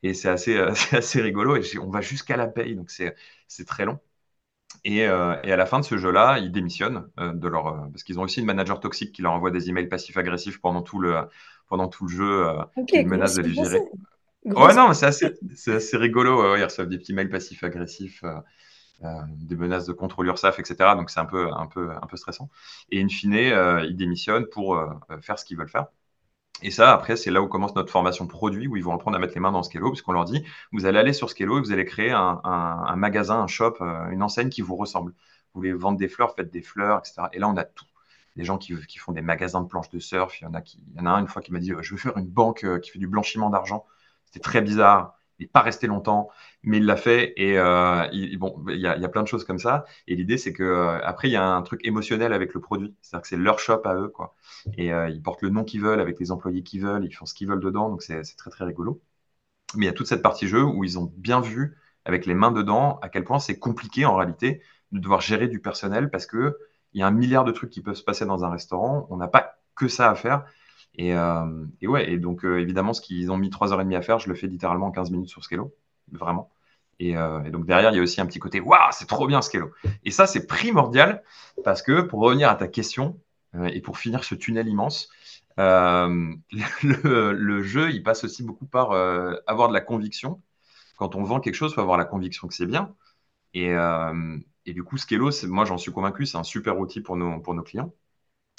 Et 0.02 0.14
c'est 0.14 0.28
assez, 0.28 0.56
euh, 0.56 0.72
c'est 0.74 0.98
assez 0.98 1.20
rigolo. 1.20 1.56
Et 1.56 1.62
on 1.78 1.90
va 1.90 2.00
jusqu'à 2.00 2.36
la 2.36 2.46
paye, 2.46 2.76
donc 2.76 2.90
c'est 2.90 3.14
très 3.66 3.84
long. 3.84 3.98
Et, 4.84 5.06
euh, 5.06 5.36
et, 5.42 5.52
à 5.52 5.56
la 5.56 5.66
fin 5.66 5.80
de 5.80 5.84
ce 5.84 5.96
jeu-là, 5.96 6.38
ils 6.38 6.52
démissionnent 6.52 7.08
euh, 7.18 7.32
de 7.32 7.48
leur 7.48 7.88
parce 7.90 8.02
qu'ils 8.04 8.20
ont 8.20 8.22
aussi 8.22 8.40
une 8.40 8.46
manager 8.46 8.80
toxique 8.80 9.12
qui 9.12 9.22
leur 9.22 9.32
envoie 9.32 9.50
des 9.50 9.70
emails 9.70 9.88
passifs-agressifs 9.88 10.60
pendant 10.60 10.82
tout 10.82 10.98
le 10.98 11.16
pendant 11.68 11.88
tout 11.88 12.06
le 12.06 12.10
jeu, 12.10 12.46
Ok, 12.76 12.86
qui 12.86 13.04
menace 13.04 13.34
de 13.34 13.42
les 13.42 13.50
virer. 13.50 13.80
Ouais, 14.56 14.74
non, 14.74 14.88
mais 14.88 14.94
c'est 14.94 15.06
assez, 15.06 15.34
assez 15.68 15.96
rigolo. 15.96 16.52
ouais, 16.52 16.60
ils 16.60 16.64
reçoivent 16.64 16.88
des 16.88 16.98
petits 16.98 17.12
mails 17.12 17.28
passifs-agressifs, 17.30 18.24
des 19.28 19.56
menaces 19.56 19.86
de 19.86 19.92
contrôle 19.92 20.26
URSAF, 20.26 20.58
etc. 20.58 20.96
Donc 20.96 21.10
c'est 21.10 21.20
un 21.20 21.24
peu 21.24 21.48
un 21.52 21.66
peu 21.66 21.90
un 21.92 22.06
peu 22.06 22.16
stressant. 22.16 22.50
Et 22.90 23.00
in 23.02 23.08
fine, 23.08 23.34
ils 23.34 23.96
démissionnent 23.96 24.46
pour 24.46 24.80
faire 25.22 25.38
ce 25.38 25.44
qu'ils 25.44 25.56
veulent 25.56 25.68
faire. 25.68 25.86
Et 26.62 26.70
ça, 26.70 26.92
après, 26.92 27.16
c'est 27.16 27.30
là 27.30 27.42
où 27.42 27.48
commence 27.48 27.74
notre 27.76 27.92
formation 27.92 28.26
produit, 28.26 28.68
où 28.68 28.76
ils 28.76 28.84
vont 28.84 28.94
apprendre 28.94 29.16
à 29.16 29.20
mettre 29.20 29.34
les 29.34 29.40
mains 29.40 29.52
dans 29.52 29.62
Skello, 29.62 29.90
puisqu'on 29.92 30.12
leur 30.12 30.24
dit, 30.24 30.44
vous 30.72 30.86
allez 30.86 30.98
aller 30.98 31.12
sur 31.12 31.30
Skello 31.30 31.58
et 31.58 31.60
vous 31.62 31.72
allez 31.72 31.84
créer 31.84 32.12
un, 32.12 32.40
un, 32.44 32.84
un 32.88 32.96
magasin, 32.96 33.40
un 33.40 33.48
shop, 33.48 33.76
euh, 33.82 34.08
une 34.10 34.22
enseigne 34.22 34.50
qui 34.50 34.62
vous 34.62 34.76
ressemble. 34.76 35.12
Vous 35.54 35.60
voulez 35.60 35.72
vendre 35.72 35.98
des 35.98 36.08
fleurs, 36.08 36.34
faites 36.34 36.50
des 36.52 36.62
fleurs, 36.62 37.00
etc. 37.00 37.30
Et 37.34 37.38
là, 37.40 37.48
on 37.48 37.56
a 37.56 37.64
tout. 37.64 37.86
Des 38.36 38.44
gens 38.44 38.58
qui, 38.58 38.74
qui 38.86 38.98
font 38.98 39.12
des 39.12 39.22
magasins 39.22 39.62
de 39.62 39.68
planches 39.68 39.90
de 39.90 39.98
surf. 40.00 40.40
Il 40.40 40.44
y 40.44 40.46
en 40.48 40.54
a, 40.54 40.62
qui, 40.62 40.82
il 40.94 40.96
y 40.98 41.00
en 41.00 41.06
a 41.06 41.10
un 41.10 41.20
une 41.20 41.28
fois 41.28 41.42
qui 41.42 41.52
m'a 41.52 41.60
dit, 41.60 41.72
je 41.80 41.92
veux 41.94 41.98
faire 42.00 42.16
une 42.18 42.28
banque 42.28 42.64
euh, 42.64 42.78
qui 42.80 42.90
fait 42.90 42.98
du 43.00 43.08
blanchiment 43.08 43.50
d'argent. 43.50 43.86
C'était 44.28 44.40
très 44.40 44.60
bizarre. 44.62 45.18
Il 45.38 45.44
n'est 45.44 45.48
pas 45.48 45.60
resté 45.62 45.86
longtemps, 45.86 46.30
mais 46.64 46.78
il 46.78 46.84
l'a 46.86 46.96
fait. 46.96 47.32
Et 47.36 47.58
euh, 47.58 48.06
il, 48.12 48.38
y, 48.80 48.86
a, 48.86 48.96
il 48.96 49.08
plein 49.10 49.22
de 49.22 49.28
choses 49.28 49.44
comme 49.44 49.58
ça. 49.58 49.84
Et 50.08 50.16
l'idée, 50.16 50.36
c'est 50.36 50.52
que 50.52 50.62
euh, 50.64 51.00
après, 51.04 51.28
il 51.28 51.32
y 51.32 51.36
a 51.36 51.44
un 51.46 51.62
truc 51.62 51.80
émotionnel 51.86 52.32
avec 52.32 52.54
le 52.54 52.60
produit. 52.60 52.94
C'est-à-dire 53.00 53.22
que 53.22 53.28
c'est 53.28 53.36
leur 53.36 53.58
shop 53.60 53.82
à 53.84 53.94
eux, 53.94 54.08
quoi. 54.08 54.34
Et 54.76 54.92
euh, 54.92 55.08
ils 55.08 55.22
portent 55.22 55.42
le 55.42 55.50
nom 55.50 55.64
qu'ils 55.64 55.80
veulent 55.80 56.00
avec 56.00 56.18
les 56.20 56.32
employés 56.32 56.62
qu'ils 56.62 56.82
veulent. 56.82 57.04
Ils 57.04 57.12
font 57.12 57.24
ce 57.26 57.34
qu'ils 57.34 57.48
veulent 57.48 57.60
dedans. 57.60 57.88
Donc 57.88 58.02
c'est 58.02 58.22
très 58.36 58.50
très 58.50 58.64
rigolo. 58.64 59.00
Mais 59.76 59.86
il 59.86 59.88
y 59.88 59.90
a 59.90 59.92
toute 59.92 60.06
cette 60.06 60.22
partie 60.22 60.48
jeu 60.48 60.62
où 60.62 60.84
ils 60.84 60.98
ont 60.98 61.12
bien 61.16 61.40
vu 61.40 61.76
avec 62.04 62.26
les 62.26 62.34
mains 62.34 62.52
dedans 62.52 62.98
à 63.02 63.08
quel 63.08 63.24
point 63.24 63.38
c'est 63.38 63.58
compliqué 63.58 64.04
en 64.06 64.16
réalité 64.16 64.62
de 64.92 64.98
devoir 64.98 65.20
gérer 65.20 65.48
du 65.48 65.60
personnel 65.60 66.10
parce 66.10 66.26
que 66.26 66.58
il 66.94 67.00
y 67.00 67.02
a 67.02 67.06
un 67.06 67.10
milliard 67.10 67.44
de 67.44 67.52
trucs 67.52 67.70
qui 67.70 67.82
peuvent 67.82 67.94
se 67.94 68.02
passer 68.02 68.24
dans 68.26 68.44
un 68.44 68.50
restaurant. 68.50 69.06
On 69.10 69.16
n'a 69.16 69.28
pas 69.28 69.58
que 69.74 69.88
ça 69.88 70.10
à 70.10 70.14
faire. 70.14 70.44
Et, 70.98 71.14
euh, 71.14 71.64
et, 71.80 71.86
ouais, 71.86 72.10
et 72.10 72.18
donc 72.18 72.44
euh, 72.44 72.60
évidemment, 72.60 72.92
ce 72.92 73.00
qu'ils 73.00 73.30
ont 73.30 73.38
mis 73.38 73.50
3h30 73.50 73.96
à 73.96 74.02
faire, 74.02 74.18
je 74.18 74.28
le 74.28 74.34
fais 74.34 74.48
littéralement 74.48 74.86
en 74.86 74.90
15 74.90 75.12
minutes 75.12 75.28
sur 75.28 75.44
Skello, 75.44 75.72
vraiment. 76.10 76.50
Et, 76.98 77.16
euh, 77.16 77.42
et, 77.44 77.50
donc 77.50 77.66
derrière, 77.66 77.92
il 77.92 77.96
y 77.96 78.00
a 78.00 78.02
aussi 78.02 78.20
un 78.20 78.26
petit 78.26 78.40
côté, 78.40 78.60
waouh, 78.60 78.80
c'est 78.90 79.06
trop 79.06 79.28
bien 79.28 79.40
Skello. 79.40 79.70
Et 80.04 80.10
ça, 80.10 80.26
c'est 80.26 80.48
primordial 80.48 81.22
parce 81.64 81.82
que 81.82 82.00
pour 82.00 82.20
revenir 82.20 82.50
à 82.50 82.56
ta 82.56 82.68
question, 82.68 83.18
et 83.72 83.80
pour 83.80 83.96
finir 83.96 84.24
ce 84.24 84.34
tunnel 84.34 84.68
immense, 84.68 85.08
le, 85.56 87.62
jeu, 87.62 87.90
il 87.90 88.02
passe 88.02 88.24
aussi 88.24 88.42
beaucoup 88.42 88.66
par 88.66 88.92
avoir 89.46 89.68
de 89.68 89.74
la 89.74 89.80
conviction. 89.80 90.42
Quand 90.98 91.14
on 91.14 91.22
vend 91.22 91.40
quelque 91.40 91.54
chose, 91.54 91.72
il 91.72 91.74
faut 91.76 91.80
avoir 91.80 91.96
la 91.96 92.04
conviction 92.04 92.48
que 92.48 92.54
c'est 92.54 92.66
bien. 92.66 92.94
Et, 93.54 93.74
du 94.66 94.84
coup, 94.84 94.98
Skello, 94.98 95.30
moi 95.44 95.64
j'en 95.64 95.78
suis 95.78 95.92
convaincu, 95.92 96.26
c'est 96.26 96.38
un 96.38 96.44
super 96.44 96.78
outil 96.78 97.00
pour 97.00 97.16
nos 97.16 97.62
clients. 97.62 97.94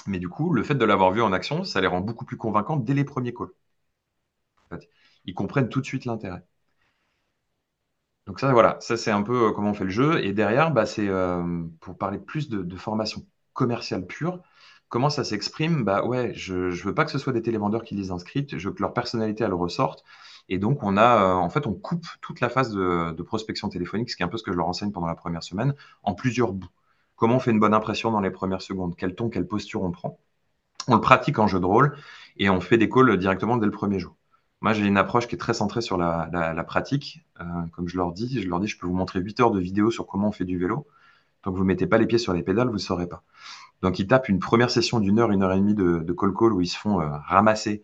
Mais 0.07 0.19
du 0.19 0.29
coup, 0.29 0.53
le 0.53 0.63
fait 0.63 0.75
de 0.75 0.85
l'avoir 0.85 1.11
vu 1.11 1.21
en 1.21 1.33
action, 1.33 1.63
ça 1.63 1.81
les 1.81 1.87
rend 1.87 2.01
beaucoup 2.01 2.25
plus 2.25 2.37
convaincants 2.37 2.77
dès 2.77 2.93
les 2.93 3.03
premiers 3.05 3.33
calls. 3.33 3.49
ils 5.25 5.33
comprennent 5.33 5.69
tout 5.69 5.81
de 5.81 5.85
suite 5.85 6.05
l'intérêt. 6.05 6.43
Donc 8.27 8.39
ça, 8.39 8.51
voilà, 8.53 8.77
ça 8.79 8.95
c'est 8.95 9.11
un 9.11 9.23
peu 9.23 9.47
euh, 9.47 9.51
comment 9.51 9.71
on 9.71 9.73
fait 9.73 9.85
le 9.85 9.89
jeu. 9.89 10.23
Et 10.23 10.33
derrière, 10.33 10.71
bah, 10.71 10.85
c'est 10.85 11.07
euh, 11.07 11.63
pour 11.79 11.97
parler 11.97 12.19
plus 12.19 12.49
de, 12.49 12.75
formation 12.75 13.25
commerciale 13.53 14.05
pure. 14.05 14.41
Comment 14.87 15.09
ça 15.09 15.23
s'exprime? 15.23 15.83
Bah 15.83 16.05
ouais, 16.05 16.33
je 16.35 16.55
ne 16.55 16.71
veux 16.71 16.93
pas 16.93 17.05
que 17.05 17.11
ce 17.11 17.17
soit 17.19 17.33
des 17.33 17.41
télévendeurs 17.41 17.83
qui 17.83 17.95
lisent 17.95 18.11
un 18.11 18.19
script, 18.19 18.57
je 18.57 18.69
veux 18.69 18.75
que 18.75 18.81
leur 18.81 18.93
personnalité 18.93 19.43
elle 19.43 19.53
ressorte. 19.53 20.03
Et 20.47 20.57
donc, 20.59 20.83
on 20.83 20.97
a, 20.97 21.23
euh, 21.23 21.33
en 21.35 21.49
fait, 21.49 21.67
on 21.67 21.73
coupe 21.73 22.05
toute 22.21 22.39
la 22.39 22.49
phase 22.49 22.71
de, 22.71 23.21
prospection 23.23 23.69
téléphonique, 23.69 24.09
ce 24.11 24.15
qui 24.15 24.23
est 24.23 24.25
un 24.25 24.29
peu 24.29 24.37
ce 24.37 24.43
que 24.43 24.51
je 24.51 24.57
leur 24.57 24.67
enseigne 24.67 24.91
pendant 24.91 25.07
la 25.07 25.15
première 25.15 25.43
semaine, 25.43 25.75
en 26.03 26.13
plusieurs 26.15 26.53
bouts. 26.53 26.69
Comment 27.19 27.35
on 27.35 27.39
fait 27.39 27.51
une 27.51 27.59
bonne 27.59 27.73
impression 27.73 28.11
dans 28.11 28.21
les 28.21 28.31
premières 28.31 28.61
secondes? 28.61 28.95
Quel 28.97 29.13
ton, 29.13 29.29
quelle 29.29 29.45
posture 29.45 29.83
on 29.83 29.91
prend? 29.91 30.17
On 30.87 30.95
le 30.95 31.01
pratique 31.01 31.37
en 31.37 31.47
jeu 31.47 31.59
de 31.59 31.65
rôle 31.65 31.97
et 32.37 32.49
on 32.49 32.61
fait 32.61 32.77
des 32.77 32.87
calls 32.87 33.17
directement 33.17 33.57
dès 33.57 33.65
le 33.65 33.73
premier 33.73 33.99
jour. 33.99 34.15
Moi, 34.61 34.71
j'ai 34.71 34.85
une 34.85 34.97
approche 34.97 35.27
qui 35.27 35.35
est 35.35 35.37
très 35.37 35.53
centrée 35.53 35.81
sur 35.81 35.97
la, 35.97 36.63
pratique. 36.65 37.25
Euh, 37.41 37.43
comme 37.73 37.89
je 37.89 37.97
leur 37.97 38.13
dis, 38.13 38.41
je 38.41 38.47
leur 38.47 38.61
dis, 38.61 38.67
je 38.67 38.77
peux 38.79 38.87
vous 38.87 38.93
montrer 38.93 39.19
8 39.19 39.41
heures 39.41 39.51
de 39.51 39.59
vidéo 39.59 39.91
sur 39.91 40.07
comment 40.07 40.29
on 40.29 40.31
fait 40.31 40.45
du 40.45 40.57
vélo. 40.57 40.87
Tant 41.41 41.51
que 41.51 41.57
vous 41.57 41.63
ne 41.63 41.67
mettez 41.67 41.87
pas 41.87 41.97
les 41.97 42.07
pieds 42.07 42.17
sur 42.19 42.31
les 42.31 42.41
pédales, 42.41 42.67
vous 42.67 42.75
ne 42.75 42.77
saurez 42.79 43.07
pas. 43.07 43.23
Donc, 43.81 43.99
ils 43.99 44.07
tapent 44.07 44.29
une 44.29 44.39
première 44.39 44.69
session 44.69 45.01
d'une 45.01 45.19
heure, 45.19 45.31
une 45.31 45.43
heure 45.43 45.51
et 45.51 45.59
demie 45.59 45.75
de, 45.75 46.13
call 46.13 46.33
call 46.33 46.53
où 46.53 46.61
ils 46.61 46.67
se 46.67 46.77
font 46.77 47.01
euh, 47.01 47.09
ramasser 47.25 47.83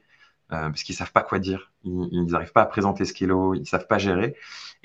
euh, 0.54 0.70
parce 0.70 0.84
qu'ils 0.84 0.96
savent 0.96 1.12
pas 1.12 1.24
quoi 1.24 1.40
dire. 1.40 1.74
Ils 1.84 2.26
n'arrivent 2.28 2.54
pas 2.54 2.62
à 2.62 2.66
présenter 2.68 3.04
ce 3.04 3.12
kilo, 3.12 3.54
ils 3.54 3.66
savent 3.68 3.88
pas 3.88 3.98
gérer. 3.98 4.36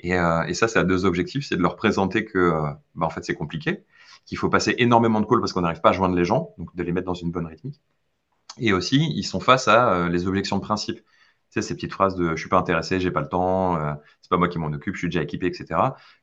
Et, 0.01 0.11
et 0.11 0.53
ça, 0.53 0.67
ça 0.67 0.81
a 0.81 0.83
deux 0.83 1.05
objectifs. 1.05 1.45
C'est 1.47 1.55
de 1.55 1.61
leur 1.61 1.77
présenter 1.77 2.25
que, 2.25 2.51
bah, 2.95 3.05
en 3.05 3.09
fait, 3.09 3.23
c'est 3.23 3.35
compliqué, 3.35 3.85
qu'il 4.25 4.37
faut 4.37 4.49
passer 4.49 4.75
énormément 4.77 5.19
de 5.19 5.25
calls 5.25 5.39
parce 5.39 5.53
qu'on 5.53 5.61
n'arrive 5.61 5.81
pas 5.81 5.89
à 5.89 5.93
joindre 5.93 6.15
les 6.15 6.25
gens, 6.25 6.53
donc 6.57 6.75
de 6.75 6.83
les 6.83 6.91
mettre 6.91 7.07
dans 7.07 7.13
une 7.13 7.31
bonne 7.31 7.45
rythmique. 7.45 7.81
Et 8.57 8.73
aussi, 8.73 9.11
ils 9.15 9.23
sont 9.23 9.39
face 9.39 9.67
à 9.67 10.09
les 10.09 10.27
objections 10.27 10.57
de 10.57 10.61
principe. 10.61 10.97
Tu 10.97 11.03
sais, 11.49 11.61
ces 11.61 11.75
petites 11.75 11.93
phrases 11.93 12.15
de 12.15 12.35
je 12.35 12.39
suis 12.39 12.49
pas 12.49 12.59
intéressé, 12.59 12.99
j'ai 12.99 13.11
pas 13.11 13.21
le 13.21 13.27
temps, 13.27 13.77
c'est 14.21 14.29
pas 14.29 14.37
moi 14.37 14.47
qui 14.47 14.59
m'en 14.59 14.67
occupe, 14.67 14.95
je 14.95 14.99
suis 14.99 15.07
déjà 15.09 15.21
équipé, 15.21 15.47
etc. 15.47 15.79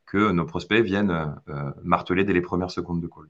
Que 0.06 0.30
nos 0.30 0.44
prospects 0.46 0.82
viennent 0.82 1.34
marteler 1.82 2.24
dès 2.24 2.32
les 2.32 2.40
premières 2.40 2.70
secondes 2.70 3.00
de 3.00 3.06
call. 3.06 3.28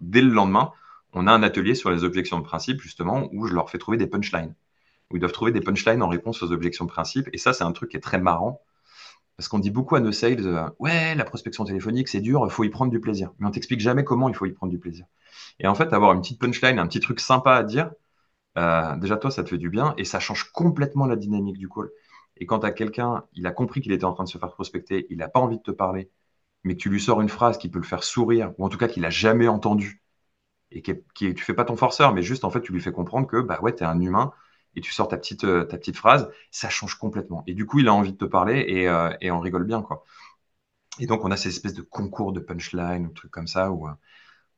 Dès 0.00 0.22
le 0.22 0.30
lendemain, 0.30 0.72
on 1.12 1.26
a 1.26 1.32
un 1.32 1.42
atelier 1.42 1.74
sur 1.74 1.90
les 1.90 2.04
objections 2.04 2.38
de 2.38 2.44
principe, 2.44 2.80
justement, 2.80 3.28
où 3.32 3.46
je 3.46 3.54
leur 3.54 3.70
fais 3.70 3.78
trouver 3.78 3.96
des 3.96 4.06
punchlines 4.06 4.54
où 5.10 5.16
ils 5.16 5.20
doivent 5.20 5.32
trouver 5.32 5.52
des 5.52 5.60
punchlines 5.60 6.02
en 6.02 6.08
réponse 6.08 6.42
aux 6.42 6.52
objections 6.52 6.84
de 6.84 6.90
principe. 6.90 7.28
Et 7.32 7.38
ça, 7.38 7.52
c'est 7.52 7.64
un 7.64 7.72
truc 7.72 7.90
qui 7.90 7.96
est 7.96 8.00
très 8.00 8.18
marrant. 8.18 8.62
Parce 9.36 9.48
qu'on 9.48 9.58
dit 9.58 9.70
beaucoup 9.70 9.96
à 9.96 10.00
nos 10.00 10.12
sales, 10.12 10.46
euh, 10.46 10.68
ouais, 10.78 11.14
la 11.14 11.24
prospection 11.24 11.64
téléphonique, 11.64 12.08
c'est 12.08 12.20
dur, 12.20 12.42
il 12.46 12.50
faut 12.50 12.64
y 12.64 12.70
prendre 12.70 12.90
du 12.90 13.00
plaisir. 13.00 13.32
Mais 13.38 13.46
on 13.46 13.50
t'explique 13.50 13.80
jamais 13.80 14.04
comment 14.04 14.28
il 14.28 14.34
faut 14.34 14.46
y 14.46 14.52
prendre 14.52 14.70
du 14.72 14.78
plaisir. 14.78 15.06
Et 15.60 15.66
en 15.66 15.74
fait, 15.74 15.92
avoir 15.92 16.12
une 16.12 16.20
petite 16.22 16.40
punchline, 16.40 16.78
un 16.78 16.86
petit 16.86 17.00
truc 17.00 17.20
sympa 17.20 17.54
à 17.54 17.62
dire, 17.62 17.90
euh, 18.58 18.96
déjà 18.96 19.16
toi, 19.16 19.30
ça 19.30 19.44
te 19.44 19.50
fait 19.50 19.58
du 19.58 19.70
bien 19.70 19.94
et 19.98 20.04
ça 20.04 20.20
change 20.20 20.50
complètement 20.52 21.06
la 21.06 21.16
dynamique 21.16 21.58
du 21.58 21.68
call. 21.68 21.90
Et 22.38 22.46
quand 22.46 22.60
tu 22.60 22.66
as 22.66 22.72
quelqu'un, 22.72 23.24
il 23.34 23.46
a 23.46 23.50
compris 23.52 23.80
qu'il 23.80 23.92
était 23.92 24.04
en 24.04 24.14
train 24.14 24.24
de 24.24 24.28
se 24.28 24.38
faire 24.38 24.52
prospecter, 24.52 25.06
il 25.10 25.18
n'a 25.18 25.28
pas 25.28 25.40
envie 25.40 25.58
de 25.58 25.62
te 25.62 25.70
parler, 25.70 26.10
mais 26.64 26.74
que 26.76 26.80
tu 26.82 26.90
lui 26.90 27.00
sors 27.00 27.20
une 27.22 27.28
phrase 27.28 27.58
qui 27.58 27.68
peut 27.70 27.78
le 27.78 27.84
faire 27.86 28.04
sourire, 28.04 28.52
ou 28.58 28.66
en 28.66 28.68
tout 28.70 28.78
cas 28.78 28.88
qu'il 28.88 29.02
n'a 29.02 29.10
jamais 29.10 29.48
entendu, 29.48 30.02
et 30.70 30.82
que 30.82 30.92
tu 31.14 31.36
fais 31.36 31.54
pas 31.54 31.64
ton 31.64 31.76
forceur, 31.76 32.12
mais 32.14 32.22
juste 32.22 32.44
en 32.44 32.50
fait, 32.50 32.60
tu 32.62 32.72
lui 32.72 32.80
fais 32.80 32.92
comprendre 32.92 33.26
que 33.26 33.40
bah 33.40 33.60
ouais, 33.62 33.74
tu 33.74 33.84
es 33.84 33.86
un 33.86 34.00
humain, 34.00 34.32
et 34.76 34.80
tu 34.80 34.92
sors 34.92 35.08
ta 35.08 35.16
petite, 35.16 35.44
euh, 35.44 35.64
ta 35.64 35.78
petite 35.78 35.96
phrase, 35.96 36.30
ça 36.50 36.68
change 36.68 36.96
complètement. 36.96 37.42
Et 37.46 37.54
du 37.54 37.66
coup, 37.66 37.80
il 37.80 37.88
a 37.88 37.94
envie 37.94 38.12
de 38.12 38.18
te 38.18 38.24
parler 38.24 38.64
et, 38.68 38.88
euh, 38.88 39.10
et 39.20 39.30
on 39.30 39.40
rigole 39.40 39.64
bien, 39.64 39.82
quoi. 39.82 40.04
Et 41.00 41.06
donc, 41.06 41.24
on 41.24 41.30
a 41.30 41.36
ces 41.36 41.50
espèces 41.50 41.74
de 41.74 41.82
concours 41.82 42.32
de 42.32 42.40
punchline 42.40 43.06
ou 43.06 43.10
trucs 43.12 43.30
comme 43.30 43.46
ça 43.46 43.70
où, 43.72 43.88
euh, 43.88 43.92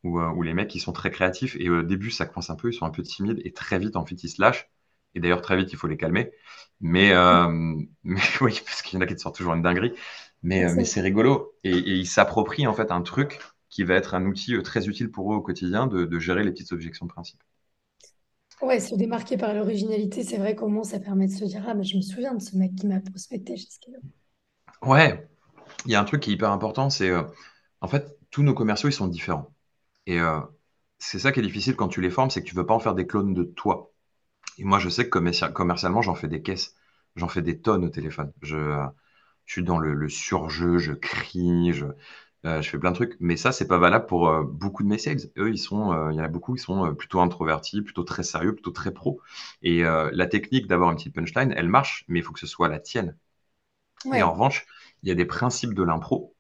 où, 0.05 0.21
où, 0.21 0.43
les 0.43 0.55
mecs, 0.55 0.75
ils 0.75 0.81
sont 0.81 0.93
très 0.93 1.11
créatifs. 1.11 1.57
Et 1.61 1.71
au 1.71 1.83
début, 1.83 2.11
ça 2.11 2.27
coince 2.27 2.51
un 2.51 2.57
peu, 2.57 2.71
ils 2.71 2.75
sont 2.75 2.87
un 2.87 2.91
peu 2.91 3.03
timides. 3.03 3.41
Et 3.45 3.53
très 3.53 3.79
vite, 3.79 3.97
en 3.97 4.07
fait, 4.07 4.23
ils 4.25 4.29
se 4.31 4.41
lâchent. 4.43 4.71
Et 5.15 5.21
d'ailleurs, 5.21 5.43
très 5.43 5.57
vite, 5.57 5.73
il 5.73 5.77
faut 5.79 5.89
les 5.89 5.97
calmer. 5.97 6.33
Mais, 6.81 7.13
mais 8.05 8.21
oui, 8.41 8.61
parce 8.65 8.83
qu'il 8.83 8.99
y 8.99 9.03
en 9.03 9.05
a 9.05 9.07
qui 9.09 9.17
te 9.17 9.21
sortent 9.21 9.37
toujours 9.37 9.55
une 9.55 9.63
dinguerie. 9.63 9.95
Mais, 10.43 10.73
mais 10.75 10.85
c'est 10.85 11.01
rigolo. 11.01 11.55
Et, 11.65 11.73
et 11.77 11.95
ils 11.95 12.07
s'approprient, 12.07 12.67
en 12.67 12.75
fait, 12.75 12.91
un 12.93 13.03
truc 13.03 13.41
qui 13.71 13.85
va 13.85 13.95
être 13.95 14.15
un 14.15 14.25
outil 14.27 14.61
très 14.63 14.89
utile 14.89 15.11
pour 15.11 15.33
eux 15.33 15.37
au 15.37 15.43
quotidien 15.43 15.87
de, 15.87 16.05
de 16.05 16.19
gérer 16.19 16.45
les 16.45 16.53
petites 16.53 16.73
objections 16.73 17.07
de 17.07 17.13
principe. 17.13 17.43
Ouais, 18.63 18.81
se 18.81 18.95
démarquer 18.95 19.37
par 19.37 19.53
l'originalité, 19.55 20.23
c'est 20.23 20.37
vrai 20.39 20.55
comment 20.55 20.85
ça 20.85 21.01
permet 21.01 21.27
de 21.27 21.33
se 21.33 21.45
dire 21.45 21.65
Ah, 21.67 21.75
mais 21.75 21.85
je 21.85 21.97
me 21.97 22.03
souviens 22.03 22.35
de 22.35 22.43
ce 22.43 22.57
mec 22.57 22.75
qui 22.77 22.87
m'a 22.87 23.01
prospecté 23.01 23.57
chez 23.57 23.69
Scalo. 23.71 23.99
Ouais, 24.83 25.29
il 25.87 25.93
y 25.93 25.97
a 25.97 26.01
un 26.01 26.05
truc 26.05 26.23
qui 26.23 26.31
est 26.31 26.35
hyper 26.35 26.53
important, 26.53 26.91
c'est 26.91 27.11
euh, 27.11 27.25
en 27.81 27.89
fait, 27.89 28.19
tous 28.31 28.43
nos 28.43 28.55
commerciaux, 28.55 28.89
ils 28.89 28.93
sont 28.93 29.09
différents. 29.09 29.55
Et 30.07 30.21
euh, 30.21 30.41
c'est 30.99 31.19
ça 31.21 31.33
qui 31.33 31.41
est 31.41 31.43
difficile 31.43 31.77
quand 31.77 31.89
tu 31.89 32.01
les 32.03 32.11
formes, 32.11 32.31
c'est 32.31 32.43
que 32.43 32.49
tu 32.49 32.57
veux 32.57 32.67
pas 32.67 32.75
en 32.75 32.81
faire 32.81 32.95
des 32.95 33.07
clones 33.07 33.35
de 33.35 33.45
toi. 33.45 33.93
Et 34.59 34.65
moi, 34.65 34.79
je 34.79 34.89
sais 34.91 35.09
que 35.09 35.19
commercialement, 35.51 36.03
j'en 36.03 36.15
fais 36.15 36.29
des 36.29 36.43
caisses, 36.43 36.75
j'en 37.17 37.29
fais 37.29 37.43
des 37.43 37.61
tonnes 37.61 37.85
au 37.85 37.91
téléphone. 37.91 38.33
Je, 38.43 38.57
euh, 38.57 38.87
suis 39.47 39.65
dans 39.65 39.79
le 39.79 40.09
surjeu, 40.09 40.79
je 40.79 40.93
crie, 40.93 41.73
je, 41.73 41.87
euh, 42.45 42.63
je 42.63 42.71
fais 42.71 42.79
plein 42.79 42.91
de 42.91 42.95
trucs, 42.95 43.17
mais 43.21 43.37
ça, 43.37 43.51
c'est 43.51 43.67
pas 43.67 43.79
valable 43.79 44.07
pour 44.07 44.29
euh, 44.29 44.45
beaucoup 44.45 44.83
de 44.85 44.89
mes 44.89 44.99
sales. 44.99 45.31
Eux, 45.37 45.51
ils 45.51 45.59
sont, 45.59 45.93
euh, 45.93 46.13
il 46.13 46.17
y 46.17 46.21
en 46.21 46.25
a 46.25 46.29
beaucoup 46.29 46.55
qui 46.55 46.63
sont 46.63 46.95
plutôt 46.95 47.21
introvertis, 47.21 47.83
plutôt 47.83 48.05
très 48.05 48.23
sérieux, 48.23 48.55
plutôt 48.55 48.71
très 48.71 48.93
pro. 48.93 49.21
Et 49.63 49.83
la 49.83 50.27
technique 50.27 50.67
d'avoir 50.67 50.91
une 50.91 50.97
petite 50.97 51.15
punchline, 51.15 51.53
elle 51.57 51.69
marche, 51.69 52.05
mais 52.09 52.21
il 52.21 52.23
faut 52.23 52.33
que 52.33 52.41
ce 52.41 52.47
soit 52.47 52.69
la 52.69 52.79
tienne. 52.79 53.17
Et 54.15 54.23
en 54.23 54.33
revanche, 54.33 54.67
il 55.03 55.09
y 55.09 55.13
a 55.13 55.15
des 55.15 55.25
principes 55.25 55.75
de 55.75 55.83
l'impro 55.83 56.35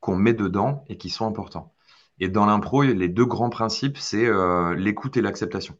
qu'on 0.00 0.16
met 0.16 0.34
dedans 0.34 0.84
et 0.88 0.96
qui 0.96 1.10
sont 1.10 1.26
importants. 1.26 1.74
Et 2.20 2.28
dans 2.28 2.46
l'impro, 2.46 2.82
les 2.82 3.08
deux 3.08 3.26
grands 3.26 3.50
principes, 3.50 3.98
c'est 3.98 4.26
l'écoute 4.76 5.16
et 5.16 5.22
l'acceptation. 5.22 5.76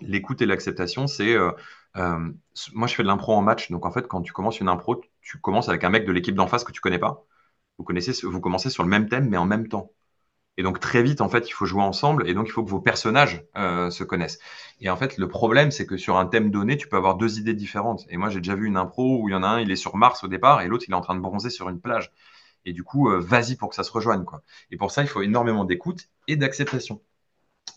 L'écoute 0.00 0.42
et 0.42 0.46
l'acceptation, 0.46 1.06
c'est 1.06 1.36
moi, 1.94 2.86
je 2.86 2.94
fais 2.94 3.02
de 3.02 3.08
l'impro 3.08 3.34
en 3.34 3.42
match. 3.42 3.70
Donc, 3.70 3.86
en 3.86 3.90
fait, 3.90 4.06
quand 4.06 4.22
tu 4.22 4.32
commences 4.32 4.60
une 4.60 4.68
impro, 4.68 5.02
tu 5.20 5.38
commences 5.38 5.68
avec 5.68 5.82
un 5.84 5.90
mec 5.90 6.06
de 6.06 6.12
l'équipe 6.12 6.34
d'en 6.34 6.46
face 6.46 6.64
que 6.64 6.72
tu 6.72 6.80
connais 6.80 6.98
pas 6.98 7.26
vous, 7.78 7.84
connaissez, 7.84 8.12
vous 8.26 8.40
commencez 8.40 8.70
sur 8.70 8.82
le 8.82 8.88
même 8.88 9.08
thème, 9.08 9.28
mais 9.28 9.36
en 9.36 9.46
même 9.46 9.68
temps. 9.68 9.92
Et 10.58 10.62
donc 10.62 10.80
très 10.80 11.02
vite, 11.02 11.20
en 11.20 11.28
fait, 11.28 11.48
il 11.48 11.52
faut 11.52 11.66
jouer 11.66 11.82
ensemble 11.82 12.28
et 12.28 12.34
donc 12.34 12.46
il 12.48 12.52
faut 12.52 12.64
que 12.64 12.70
vos 12.70 12.80
personnages 12.80 13.44
euh, 13.56 13.90
se 13.90 14.04
connaissent. 14.04 14.38
Et 14.80 14.88
en 14.88 14.96
fait, 14.96 15.18
le 15.18 15.28
problème, 15.28 15.70
c'est 15.70 15.86
que 15.86 15.96
sur 15.98 16.16
un 16.16 16.26
thème 16.26 16.50
donné, 16.50 16.76
tu 16.78 16.88
peux 16.88 16.96
avoir 16.96 17.16
deux 17.16 17.38
idées 17.38 17.54
différentes. 17.54 18.06
Et 18.08 18.16
moi, 18.16 18.30
j'ai 18.30 18.38
déjà 18.38 18.54
vu 18.54 18.66
une 18.66 18.78
impro 18.78 19.20
où 19.20 19.28
il 19.28 19.32
y 19.32 19.34
en 19.34 19.42
a 19.42 19.48
un, 19.48 19.60
il 19.60 19.70
est 19.70 19.76
sur 19.76 19.96
Mars 19.96 20.24
au 20.24 20.28
départ 20.28 20.62
et 20.62 20.68
l'autre, 20.68 20.84
il 20.88 20.92
est 20.92 20.96
en 20.96 21.02
train 21.02 21.14
de 21.14 21.20
bronzer 21.20 21.50
sur 21.50 21.68
une 21.68 21.80
plage. 21.80 22.10
Et 22.64 22.72
du 22.72 22.84
coup, 22.84 23.10
euh, 23.10 23.20
vas-y 23.20 23.56
pour 23.56 23.68
que 23.68 23.74
ça 23.74 23.84
se 23.84 23.92
rejoigne. 23.92 24.24
Quoi. 24.24 24.42
Et 24.70 24.76
pour 24.76 24.90
ça, 24.90 25.02
il 25.02 25.08
faut 25.08 25.22
énormément 25.22 25.64
d'écoute 25.64 26.08
et 26.26 26.36
d'acceptation. 26.36 27.02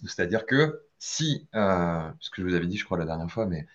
C'est-à-dire 0.05 0.45
que 0.45 0.81
si, 0.99 1.47
euh, 1.55 2.09
ce 2.19 2.29
que 2.29 2.41
je 2.41 2.47
vous 2.47 2.53
avais 2.53 2.67
dit, 2.67 2.77
je 2.77 2.85
crois, 2.85 2.97
la 2.97 3.05
dernière 3.05 3.29
fois, 3.29 3.45
mais 3.45 3.67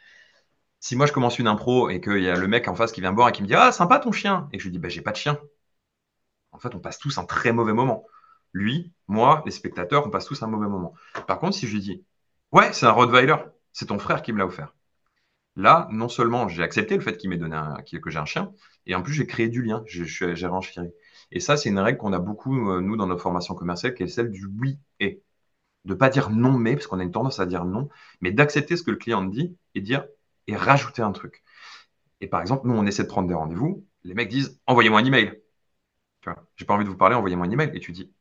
si 0.81 0.97
moi 0.97 1.07
je 1.07 1.13
commence 1.13 1.39
une 1.39 1.47
impro 1.47 1.89
et 1.91 2.01
qu'il 2.01 2.23
y 2.23 2.29
a 2.29 2.37
le 2.37 2.49
mec 2.49 2.69
en 2.69 2.75
face 2.75 2.93
qui 2.93 3.01
vient 3.01 3.13
boire 3.13 3.29
et 3.31 3.33
qui 3.33 3.43
me 3.43 3.47
dit 3.47 3.55
Ah, 3.55 3.73
sympa 3.73 3.99
ton 3.99 4.13
chien, 4.13 4.49
et 4.53 4.59
je 4.59 4.65
lui 4.65 4.71
dis 4.71 4.79
Bah, 4.79 4.89
j'ai 4.89 5.03
pas 5.03 5.13
de 5.13 5.17
chien 5.17 5.39
en 6.55 6.59
fait, 6.59 6.75
on 6.75 6.81
passe 6.81 6.99
tous 6.99 7.19
un 7.19 7.25
très 7.25 7.53
mauvais 7.53 7.73
moment. 7.75 8.07
Lui, 8.53 8.93
moi, 9.09 9.43
les 9.45 9.51
spectateurs, 9.51 10.07
on 10.07 10.11
passe 10.11 10.27
tous 10.27 10.43
un 10.43 10.47
mauvais 10.47 10.69
moment. 10.69 10.95
Par 11.27 11.39
contre, 11.41 11.57
si 11.57 11.67
je 11.67 11.75
lui 11.75 11.81
dis, 11.81 12.05
ouais, 12.53 12.73
c'est 12.73 12.87
un 12.87 12.93
Rottweiler, 12.93 13.37
c'est 13.73 13.87
ton 13.87 13.99
frère 13.99 14.23
qui 14.23 14.33
me 14.33 14.39
l'a 14.39 14.47
offert. 14.47 14.75
Là, 15.57 15.89
non 15.91 16.09
seulement 16.09 16.49
j'ai 16.49 16.63
accepté 16.63 16.97
le 16.97 17.01
fait 17.01 17.17
qu'il 17.17 17.31
m'ait 17.31 17.37
donné 17.37 17.57
un, 17.57 17.77
que 17.83 18.11
j'ai 18.11 18.19
un 18.19 18.25
chien, 18.25 18.53
et 18.87 18.95
en 18.95 19.03
plus 19.03 19.13
j'ai 19.13 19.27
créé 19.27 19.49
du 19.49 19.63
lien, 19.63 19.85
j'ai 19.87 20.47
renchéré. 20.47 20.93
Et 21.31 21.41
ça, 21.41 21.57
c'est 21.57 21.69
une 21.69 21.79
règle 21.79 21.99
qu'on 21.99 22.13
a 22.13 22.19
beaucoup, 22.19 22.71
euh, 22.71 22.81
nous, 22.81 22.97
dans 22.97 23.07
nos 23.07 23.19
formations 23.19 23.55
commerciales, 23.55 23.95
qui 23.95 24.05
est 24.05 24.09
celle 24.09 24.31
du 24.31 24.47
oui 24.47 24.79
et. 25.01 25.23
De 25.85 25.93
pas 25.93 26.09
dire 26.09 26.31
non 26.31 26.53
mais, 26.53 26.75
parce 26.77 26.87
qu'on 26.87 26.99
a 26.99 27.03
une 27.03 27.11
tendance 27.11 27.41
à 27.41 27.47
dire 27.47 27.67
non, 27.67 27.91
mais 28.23 28.33
d'accepter 28.33 28.77
ce 28.79 28.83
que 28.83 28.91
le 28.91 28.97
client 28.97 29.23
dit 29.23 29.55
et 29.75 29.83
dire 29.83 30.07
et 30.47 30.57
rajouter 30.57 31.03
un 31.03 31.13
truc. 31.13 31.45
Et 32.23 32.27
par 32.27 32.41
exemple, 32.41 32.67
nous, 32.67 32.75
on 32.75 32.87
essaie 32.87 33.03
de 33.03 33.09
prendre 33.09 33.29
des 33.29 33.35
rendez-vous. 33.35 33.87
Les 34.03 34.15
mecs 34.15 34.31
disent 34.31 34.59
envoyez-moi 34.67 35.01
un 35.01 35.05
email. 35.05 35.44
J'ai 36.57 36.65
pas 36.65 36.75
envie 36.75 36.85
de 36.85 36.91
vous 36.91 36.97
parler, 36.97 37.15
envoyez-moi 37.15 37.47
un 37.47 37.51
email. 37.51 37.71
Et 37.75 37.81
tu 37.81 37.93
dis, 37.93 38.13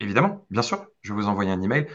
évidemment, 0.00 0.46
bien 0.50 0.62
sûr, 0.62 0.86
je 1.02 1.12
vais 1.12 1.20
vous 1.20 1.28
envoyer 1.28 1.50
un 1.50 1.62
email. 1.62 1.88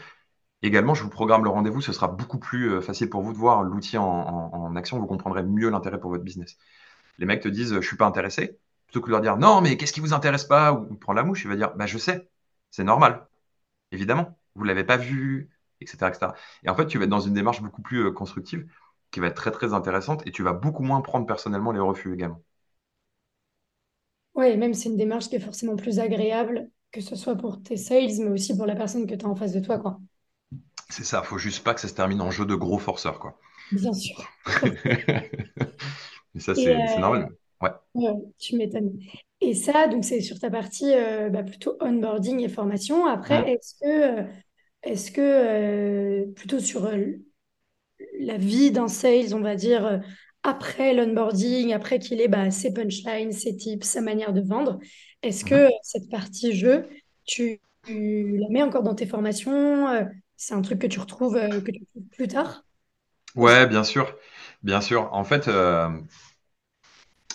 Également, 0.62 0.94
je 0.94 1.02
vous 1.04 1.10
programme 1.10 1.44
le 1.44 1.50
rendez-vous, 1.50 1.80
ce 1.82 1.92
sera 1.92 2.08
beaucoup 2.08 2.38
plus 2.38 2.70
euh, 2.72 2.80
facile 2.80 3.10
pour 3.10 3.22
vous 3.22 3.32
de 3.32 3.38
voir 3.38 3.62
l'outil 3.62 3.98
en, 3.98 4.74
action, 4.76 4.98
vous 4.98 5.06
comprendrez 5.06 5.42
mieux 5.42 5.70
l'intérêt 5.70 6.00
pour 6.00 6.10
votre 6.10 6.24
business. 6.24 6.56
Les 7.18 7.26
mecs 7.26 7.42
te 7.42 7.48
disent, 7.48 7.74
je 7.74 7.86
suis 7.86 7.96
pas 7.96 8.06
intéressé, 8.06 8.58
plutôt 8.86 9.00
que 9.02 9.06
de 9.06 9.12
leur 9.12 9.20
dire, 9.20 9.36
non, 9.36 9.60
mais 9.60 9.76
qu'est-ce 9.76 9.92
qui 9.92 10.00
vous 10.00 10.14
intéresse 10.14 10.44
pas? 10.44 10.72
Ou 10.72 10.96
prends 10.96 11.12
la 11.12 11.22
mouche, 11.24 11.44
il 11.44 11.48
va 11.48 11.56
dire, 11.56 11.74
bah, 11.76 11.86
je 11.86 11.98
sais, 11.98 12.30
c'est 12.70 12.84
normal, 12.84 13.28
évidemment, 13.92 14.38
vous 14.54 14.64
l'avez 14.64 14.84
pas 14.84 14.96
vu, 14.96 15.50
etc., 15.80 16.08
etc. 16.08 16.34
Et 16.64 16.70
en 16.70 16.76
fait, 16.76 16.86
tu 16.86 16.98
vas 16.98 17.04
être 17.04 17.10
dans 17.10 17.20
une 17.20 17.34
démarche 17.34 17.62
beaucoup 17.62 17.82
plus 17.82 18.06
euh, 18.06 18.12
constructive, 18.12 18.66
qui 19.10 19.20
va 19.20 19.28
être 19.28 19.36
très, 19.36 19.50
très 19.52 19.74
intéressante, 19.74 20.26
et 20.26 20.32
tu 20.32 20.42
vas 20.42 20.52
beaucoup 20.54 20.82
moins 20.82 21.00
prendre 21.02 21.26
personnellement 21.26 21.72
les 21.72 21.80
refus 21.80 22.14
également. 22.14 22.42
Oui, 24.34 24.56
même 24.56 24.74
c'est 24.74 24.88
une 24.90 24.96
démarche 24.96 25.28
qui 25.28 25.36
est 25.36 25.40
forcément 25.40 25.74
plus 25.76 25.98
agréable, 25.98 26.70
que 26.92 27.00
ce 27.00 27.16
soit 27.16 27.34
pour 27.36 27.62
tes 27.62 27.76
sales, 27.76 28.10
mais 28.20 28.30
aussi 28.30 28.56
pour 28.56 28.66
la 28.66 28.76
personne 28.76 29.06
que 29.08 29.14
tu 29.16 29.24
as 29.24 29.28
en 29.28 29.34
face 29.36 29.52
de 29.52 29.60
toi, 29.60 29.78
quoi. 29.78 30.00
C'est 30.88 31.04
ça, 31.04 31.22
faut 31.22 31.36
juste 31.36 31.62
pas 31.62 31.74
que 31.74 31.80
ça 31.82 31.88
se 31.88 31.94
termine 31.94 32.22
en 32.22 32.30
jeu 32.30 32.46
de 32.46 32.54
gros 32.54 32.78
forceurs, 32.78 33.18
quoi. 33.18 33.38
Bien 33.70 33.92
sûr. 33.92 34.32
Mais 36.34 36.40
ça, 36.40 36.54
c'est 36.54 36.86
c'est 36.86 37.00
normal. 37.00 37.30
Ouais. 37.60 37.70
Ouais, 37.94 38.10
tu 38.38 38.56
m'étonnes. 38.56 38.98
Et 39.40 39.54
ça, 39.54 39.86
donc 39.86 40.04
c'est 40.04 40.20
sur 40.20 40.38
ta 40.40 40.50
partie 40.50 40.92
euh, 40.94 41.30
bah, 41.30 41.44
plutôt 41.44 41.76
onboarding 41.80 42.40
et 42.40 42.48
formation. 42.48 43.06
Après, 43.06 43.36
Mm. 43.36 43.52
est-ce 43.52 43.74
que, 43.76 44.20
euh, 44.22 44.24
est-ce 44.82 45.12
que 45.12 45.20
euh, 45.22 46.32
plutôt 46.34 46.60
sur 46.60 46.86
euh, 46.86 47.04
la 48.20 48.36
vie 48.38 48.70
d'un 48.70 48.88
sales, 48.88 49.34
on 49.34 49.40
va 49.40 49.56
dire, 49.56 49.84
euh, 49.86 49.98
après 50.44 50.94
l'onboarding, 50.94 51.74
après 51.74 52.00
qu'il 52.00 52.20
ait 52.22 52.28
bah, 52.28 52.50
ses 52.52 52.74
punchlines, 52.74 53.32
ses 53.32 53.56
tips, 53.56 53.86
sa 53.88 54.02
manière 54.02 54.34
de 54.34 54.42
vendre, 54.42 54.80
est-ce 55.22 55.44
que 55.46 55.54
Mhm. 55.54 55.64
euh, 55.66 55.70
cette 55.82 56.10
partie 56.10 56.54
jeu, 56.56 56.88
tu, 57.26 57.60
tu 57.86 58.38
la 58.38 58.48
mets 58.50 58.62
encore 58.62 58.84
dans 58.84 58.96
tes 58.96 59.06
formations? 59.06 59.88
euh, 59.90 60.04
c'est 60.36 60.54
un 60.54 60.62
truc 60.62 60.80
que 60.80 60.88
tu 60.88 61.00
retrouves, 61.00 61.36
euh, 61.36 61.60
que 61.62 61.72
tu 61.72 61.86
plus 62.12 62.28
tard? 62.28 62.64
Ouais, 63.36 63.66
bien 63.66 63.84
sûr. 63.84 64.16
Bien 64.62 64.80
sûr. 64.80 65.12
En 65.12 65.24
fait, 65.24 65.48
euh, 65.48 65.88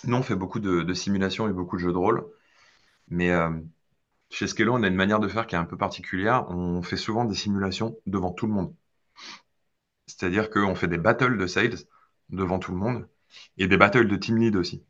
nous, 0.04 0.16
on 0.16 0.22
fait 0.22 0.34
beaucoup 0.36 0.60
de, 0.60 0.82
de 0.82 0.94
simulations 0.94 1.48
et 1.48 1.52
beaucoup 1.52 1.76
de 1.76 1.82
jeux 1.82 1.92
de 1.92 1.96
rôle. 1.98 2.26
Mais 3.08 3.30
euh, 3.32 3.50
chez 4.30 4.46
Skello, 4.48 4.74
on 4.74 4.82
a 4.82 4.88
une 4.88 4.94
manière 4.96 5.20
de 5.20 5.28
faire 5.28 5.46
qui 5.48 5.54
est 5.56 5.58
un 5.58 5.64
peu 5.66 5.76
particulière. 5.78 6.46
On 6.50 6.82
fait 6.82 6.96
souvent 6.98 7.24
des 7.26 7.34
simulations 7.36 7.96
devant 8.06 8.32
tout 8.32 8.46
le 8.46 8.54
monde. 8.54 8.74
C'est-à-dire 10.06 10.50
qu'on 10.50 10.74
fait 10.74 10.88
des 10.88 10.98
battles 10.98 11.38
de 11.38 11.46
sales 11.46 11.78
devant 12.32 12.58
tout 12.58 12.72
le 12.72 12.78
monde 12.78 13.08
et 13.58 13.68
des 13.68 13.76
battles 13.76 14.08
de 14.08 14.16
team 14.16 14.38
lead 14.38 14.56
aussi, 14.56 14.84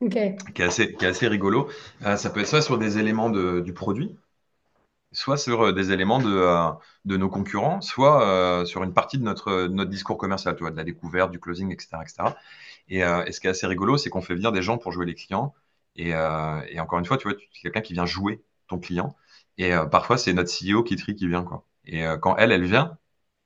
Ok, 0.00 0.16
qui 0.54 0.62
est 0.62 0.64
assez, 0.66 0.94
qui 0.94 1.04
est 1.04 1.08
assez 1.08 1.28
rigolo. 1.28 1.68
Euh, 2.04 2.16
ça 2.16 2.30
peut 2.30 2.40
être 2.40 2.46
soit 2.48 2.62
sur 2.62 2.78
des 2.78 2.98
éléments 2.98 3.30
de- 3.30 3.60
du 3.60 3.72
produit, 3.72 4.16
soit 5.12 5.38
sur 5.38 5.62
euh, 5.68 5.72
des 5.72 5.92
éléments 5.92 6.20
de, 6.20 6.28
euh, 6.30 6.70
de 7.04 7.16
nos 7.16 7.28
concurrents, 7.28 7.80
soit 7.80 8.64
sur 8.66 8.82
une 8.84 8.94
partie 8.94 9.18
de 9.18 9.24
notre, 9.24 9.52
de 9.64 9.68
notre 9.68 9.90
discours 9.90 10.18
commercial, 10.18 10.56
tu 10.56 10.62
vois, 10.62 10.70
de 10.72 10.76
la 10.76 10.84
découverte, 10.84 11.30
du 11.32 11.40
closing, 11.40 11.72
etc. 11.72 12.02
etc. 12.04 12.36
Et, 12.88 13.00
et 13.00 13.32
ce 13.32 13.40
qui 13.40 13.46
est 13.48 13.50
assez 13.50 13.66
rigolo, 13.66 13.96
c'est 13.98 14.10
qu'on 14.10 14.22
fait 14.22 14.34
venir 14.34 14.52
des 14.52 14.62
gens 14.62 14.78
pour 14.78 14.92
jouer 14.92 15.06
les 15.06 15.14
clients. 15.14 15.54
Et, 15.96 16.10
et 16.10 16.80
encore 16.80 16.98
une 16.98 17.04
fois, 17.06 17.18
tu 17.18 17.24
vois, 17.28 17.34
tu- 17.36 17.48
quelqu'un 17.62 17.80
qui 17.80 17.92
vient 17.94 18.06
jouer 18.06 18.42
ton 18.68 18.78
client. 18.78 19.16
Et 19.58 19.72
parfois, 19.90 20.18
c'est 20.18 20.32
notre 20.34 20.50
CEO 20.50 20.82
qui 20.84 20.96
trie 20.96 21.14
qui 21.16 21.28
vient, 21.28 21.44
quoi. 21.44 21.64
Et 21.86 22.04
quand 22.20 22.36
elle, 22.38 22.52
elle 22.52 22.64
vient, 22.64 22.98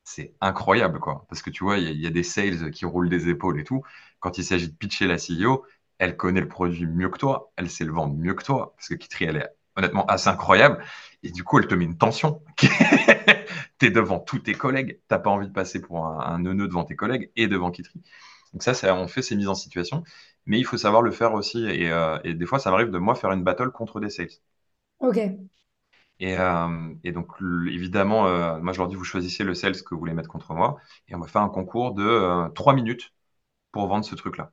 c'est 0.05 0.35
incroyable, 0.41 0.99
quoi. 1.01 1.27
Parce 1.29 1.43
que 1.43 1.51
tu 1.51 1.65
vois, 1.65 1.79
il 1.79 2.01
y, 2.01 2.07
a 2.07 2.11
des 2.11 2.23
sales 2.23 2.71
qui 2.71 2.85
roulent 2.85 3.09
des 3.09 3.29
épaules 3.29 3.61
et 3.61 3.65
tout. 3.65 3.83
Quand 4.19 4.39
il 4.39 4.45
s'agit 4.45 4.69
de 4.69 4.75
pitcher 4.77 5.07
la 5.07 5.19
CEO, 5.19 5.65
elle 5.99 6.17
connaît 6.17 6.41
le 6.41 6.49
produit 6.49 6.87
mieux 6.87 7.09
que 7.11 7.19
toi, 7.19 7.53
elle 7.57 7.71
sait 7.71 7.85
le 7.85 7.93
vendre 7.93 8.15
mieux 8.17 8.35
que 8.35 8.45
toi. 8.45 8.75
Parce 8.77 8.89
que 8.89 8.95
Kitry, 8.95 9.27
elle 9.27 9.37
est 9.37 9.49
honnêtement 9.77 10.07
assez 10.07 10.29
incroyable. 10.29 10.83
Et 11.23 11.31
du 11.31 11.45
coup, 11.45 11.59
elle 11.59 11.67
te 11.69 11.75
met 11.75 11.85
une 11.85 11.99
tension. 11.99 12.43
T'es 13.79 13.91
devant 13.91 14.19
tous 14.21 14.41
tes 14.41 14.55
collègues. 14.55 15.01
T'as 15.09 15.19
pas 15.19 15.31
envie 15.31 15.49
de 15.49 15.53
passer 15.53 15.81
pour 15.81 16.05
un, 16.07 16.21
un 16.21 16.41
devant 16.41 16.85
tes 16.85 16.97
collègues 16.97 17.31
et 17.37 17.47
devant 17.49 17.71
Kitry. 17.71 18.01
Donc 18.53 18.63
ça, 18.63 18.75
ça, 18.75 18.95
on 18.95 19.09
fait 19.09 19.23
ces 19.23 19.37
mises 19.37 19.49
en 19.49 19.55
situation. 19.55 20.03
Mais 20.47 20.59
il 20.59 20.65
faut 20.65 20.79
savoir 20.79 21.03
le 21.03 21.11
faire 21.13 21.35
aussi. 21.35 21.65
Et, 21.67 21.91
euh, 21.91 22.19
et 22.25 22.35
des 22.35 22.47
fois, 22.47 22.59
ça 22.59 22.71
m'arrive 22.71 22.91
de 22.91 22.99
moi 22.99 23.15
faire 23.15 23.33
une 23.33 23.45
battle 23.45 23.71
contre 23.71 24.01
des 24.01 24.11
sales. 24.11 24.29
ok, 24.99 25.50
Et, 26.21 26.39
euh, 26.39 26.95
et 27.05 27.13
donc, 27.13 27.29
évidemment, 27.69 28.27
euh, 28.27 28.61
moi, 28.61 28.73
je 28.73 28.79
leur 28.79 28.89
dis, 28.89 28.95
vous 28.97 29.05
choisissez 29.05 29.45
le 29.45 29.55
sales 29.55 29.83
que 29.83 29.95
vous 29.95 29.99
voulez 30.01 30.15
mettre 30.15 30.29
contre 30.29 30.53
moi. 30.55 30.79
Et 31.09 31.15
on 31.15 31.21
va 31.21 31.27
faire 31.27 31.43
un 31.43 31.49
concours 31.49 31.93
de 31.95 32.05
euh, 32.05 32.49
3 32.51 32.75
minutes 32.75 33.15
pour 33.73 33.87
vendre 33.89 34.05
ce 34.05 34.15
truc-là. 34.17 34.53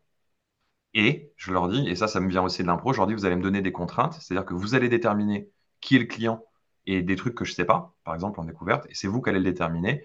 Et 0.94 1.34
je 1.38 1.54
leur 1.54 1.70
dis, 1.70 1.88
et 1.90 1.96
ça, 1.96 2.08
ça 2.08 2.20
me 2.20 2.30
vient 2.30 2.44
aussi 2.44 2.64
de 2.64 2.68
l'impro, 2.68 2.94
je 2.94 2.98
leur 3.00 3.08
dis, 3.08 3.14
vous 3.14 3.26
allez 3.26 3.36
me 3.38 3.44
donner 3.44 3.62
des 3.62 3.72
contraintes. 3.72 4.14
C'est-à-dire 4.16 4.46
que 4.46 4.54
vous 4.56 4.76
allez 4.76 4.90
déterminer 4.90 5.50
qui 5.82 5.96
est 5.98 6.00
le 6.00 6.06
client 6.06 6.44
et 6.86 7.02
des 7.04 7.16
trucs 7.16 7.36
que 7.36 7.46
je 7.46 7.54
sais 7.54 7.66
pas, 7.66 7.96
par 8.04 8.16
exemple 8.16 8.40
en 8.40 8.46
découverte. 8.46 8.86
Et 8.90 8.96
c'est 8.96 9.08
vous 9.08 9.22
qui 9.22 9.30
allez 9.30 9.40
le 9.40 9.46
déterminer. 9.46 10.04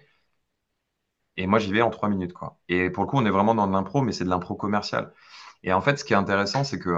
Et 1.37 1.47
moi, 1.47 1.59
j'y 1.59 1.73
vais 1.73 1.83
en 1.83 1.91
3 1.91 2.09
minutes, 2.09 2.33
quoi. 2.33 2.59
Et 2.69 2.91
pour 2.91 3.05
le 3.05 3.09
coup, 3.09 3.17
on 3.17 3.25
est 3.27 3.31
vraiment 3.31 3.55
dans 3.55 3.67
de 3.67 3.73
l'impro, 3.73 4.03
mais 4.03 4.13
c'est 4.13 4.25
de 4.25 4.29
l'impro 4.31 4.55
commercial. 4.55 5.13
Et 5.63 5.73
en 5.73 5.81
fait, 5.81 5.97
ce 5.99 6.05
qui 6.05 6.13
est 6.13 6.17
intéressant, 6.17 6.65
c'est 6.65 6.79
que 6.79 6.91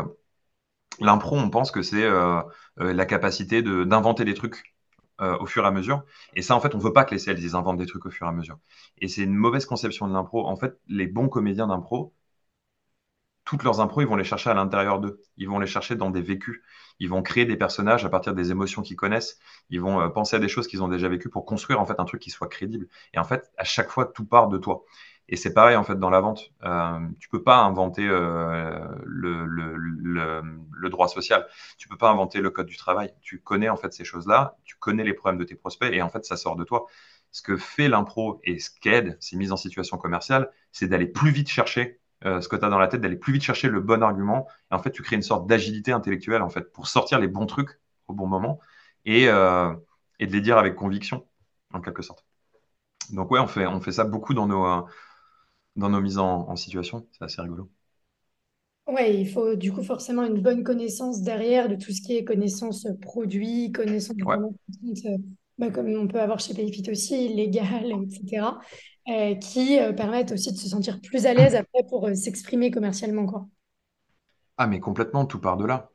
l'impro, 1.00 1.36
on 1.36 1.50
pense 1.50 1.70
que 1.70 1.82
c'est 1.82 2.04
euh, 2.04 2.40
euh, 2.80 2.92
la 2.92 3.06
capacité 3.06 3.62
d'inventer 3.62 4.24
des 4.24 4.34
trucs 4.34 4.74
euh, 5.20 5.38
au 5.38 5.46
fur 5.46 5.64
et 5.64 5.66
à 5.68 5.70
mesure. 5.70 6.04
Et 6.34 6.42
ça, 6.42 6.54
en 6.56 6.60
fait, 6.60 6.74
on 6.74 6.78
veut 6.78 6.92
pas 6.92 7.04
que 7.04 7.12
les 7.12 7.18
sales, 7.18 7.38
ils 7.38 7.56
inventent 7.56 7.78
des 7.78 7.86
trucs 7.86 8.06
au 8.06 8.10
fur 8.10 8.26
et 8.26 8.30
à 8.30 8.32
mesure. 8.32 8.58
Et 8.98 9.08
c'est 9.08 9.22
une 9.22 9.34
mauvaise 9.34 9.66
conception 9.66 10.08
de 10.08 10.12
l'impro. 10.12 10.46
En 10.46 10.56
fait, 10.56 10.78
les 10.88 11.06
bons 11.06 11.28
comédiens 11.28 11.66
d'impro, 11.68 12.14
toutes 13.44 13.62
leurs 13.62 13.80
impros, 13.80 14.00
ils 14.00 14.06
vont 14.06 14.16
les 14.16 14.24
chercher 14.24 14.48
à 14.50 14.54
l'intérieur 14.54 15.00
d'eux. 15.00 15.20
Ils 15.36 15.48
vont 15.48 15.58
les 15.58 15.66
chercher 15.66 15.96
dans 15.96 16.10
des 16.10 16.22
vécus. 16.22 16.62
Ils 16.98 17.10
vont 17.10 17.22
créer 17.22 17.44
des 17.44 17.56
personnages 17.56 18.04
à 18.06 18.08
partir 18.08 18.34
des 18.34 18.50
émotions 18.50 18.80
qu'ils 18.80 18.96
connaissent. 18.96 19.38
Ils 19.68 19.80
vont 19.82 20.08
penser 20.10 20.36
à 20.36 20.38
des 20.38 20.48
choses 20.48 20.66
qu'ils 20.66 20.82
ont 20.82 20.88
déjà 20.88 21.08
vécues 21.08 21.28
pour 21.28 21.44
construire 21.44 21.78
en 21.80 21.84
fait 21.84 22.00
un 22.00 22.06
truc 22.06 22.22
qui 22.22 22.30
soit 22.30 22.48
crédible. 22.48 22.88
Et 23.12 23.18
en 23.18 23.24
fait, 23.24 23.50
à 23.58 23.64
chaque 23.64 23.90
fois, 23.90 24.06
tout 24.06 24.24
part 24.24 24.48
de 24.48 24.56
toi. 24.56 24.84
Et 25.28 25.36
c'est 25.36 25.54
pareil 25.54 25.76
en 25.76 25.84
fait 25.84 25.98
dans 25.98 26.10
la 26.10 26.20
vente. 26.20 26.52
Euh, 26.64 27.00
tu 27.18 27.28
peux 27.28 27.42
pas 27.42 27.58
inventer 27.58 28.06
euh, 28.06 28.86
le, 29.04 30.88
droit 30.90 31.08
social. 31.08 31.46
Tu 31.78 31.88
peux 31.88 31.96
pas 31.96 32.10
inventer 32.10 32.40
le 32.40 32.50
code 32.50 32.66
du 32.66 32.76
travail. 32.76 33.12
Tu 33.22 33.40
connais 33.40 33.68
en 33.68 33.76
fait 33.76 33.92
ces 33.92 34.04
choses-là. 34.04 34.56
Tu 34.64 34.76
connais 34.76 35.02
les 35.02 35.14
problèmes 35.14 35.38
de 35.38 35.44
tes 35.44 35.54
prospects 35.54 35.92
et 35.92 36.02
en 36.02 36.08
fait, 36.08 36.24
ça 36.24 36.36
sort 36.36 36.56
de 36.56 36.64
toi. 36.64 36.86
Ce 37.32 37.42
que 37.42 37.56
fait 37.56 37.88
l'impro 37.88 38.40
et 38.44 38.58
ce 38.58 38.70
qu'aide 38.80 39.16
ces 39.20 39.36
mises 39.36 39.50
en 39.50 39.56
situation 39.56 39.96
commerciale, 39.96 40.50
c'est 40.72 40.86
d'aller 40.86 41.06
plus 41.06 41.30
vite 41.30 41.48
chercher 41.48 42.00
euh, 42.26 42.40
ce 42.40 42.48
que 42.48 42.56
tu 42.56 42.64
as 42.64 42.68
dans 42.68 42.78
la 42.78 42.86
tête, 42.88 43.00
d'aller 43.00 43.16
plus 43.16 43.32
vite 43.32 43.42
chercher 43.42 43.68
le 43.68 43.80
bon 43.80 44.02
argument. 44.02 44.46
Et 44.70 44.74
en 44.74 44.78
fait, 44.78 44.90
tu 44.92 45.02
crées 45.02 45.16
une 45.16 45.22
sorte 45.22 45.46
d'agilité 45.46 45.92
intellectuelle 45.92 46.42
en 46.42 46.50
fait 46.50 46.72
pour 46.72 46.86
sortir 46.86 47.18
les 47.18 47.28
bons 47.28 47.46
trucs 47.46 47.80
au 48.08 48.14
bon 48.14 48.26
moment 48.26 48.60
et, 49.04 49.28
euh, 49.28 49.74
et 50.20 50.26
de 50.26 50.32
les 50.32 50.40
dire 50.42 50.58
avec 50.58 50.76
conviction, 50.76 51.26
en 51.72 51.80
quelque 51.80 52.02
sorte. 52.02 52.24
Donc 53.10 53.30
ouais, 53.30 53.40
on 53.40 53.46
fait, 53.46 53.66
on 53.66 53.80
fait 53.80 53.92
ça 53.92 54.04
beaucoup 54.04 54.34
dans 54.34 54.46
nos, 54.46 54.86
dans 55.76 55.88
nos 55.90 56.00
mises 56.00 56.18
en, 56.18 56.48
en 56.48 56.56
situation. 56.56 57.06
C'est 57.12 57.24
assez 57.24 57.42
rigolo. 57.42 57.70
Ouais, 58.86 59.18
il 59.18 59.28
faut 59.30 59.54
du 59.56 59.72
coup 59.72 59.82
forcément 59.82 60.24
une 60.24 60.42
bonne 60.42 60.62
connaissance 60.62 61.22
derrière 61.22 61.68
de 61.68 61.74
tout 61.74 61.90
ce 61.92 62.02
qui 62.02 62.16
est 62.16 62.24
connaissance 62.24 62.86
produit, 63.00 63.72
connaissance 63.72 64.16
Ouais. 64.24 64.38
euh, 65.06 65.18
bah, 65.58 65.70
comme 65.70 65.88
on 65.96 66.06
peut 66.08 66.20
avoir 66.20 66.40
chez 66.40 66.54
Payfit 66.54 66.90
aussi, 66.90 67.28
légal, 67.34 67.86
etc., 67.92 68.60
euh, 69.08 69.34
qui 69.36 69.78
euh, 69.80 69.92
permettent 69.92 70.32
aussi 70.32 70.52
de 70.52 70.58
se 70.58 70.68
sentir 70.68 71.00
plus 71.00 71.26
à 71.26 71.34
l'aise 71.34 71.54
après 71.54 71.82
pour 71.88 72.06
euh, 72.08 72.14
s'exprimer 72.14 72.70
commercialement, 72.70 73.26
quoi. 73.26 73.46
Ah, 74.56 74.66
mais 74.66 74.80
complètement, 74.80 75.26
tout 75.26 75.40
part 75.40 75.56
de 75.56 75.64
là, 75.64 75.90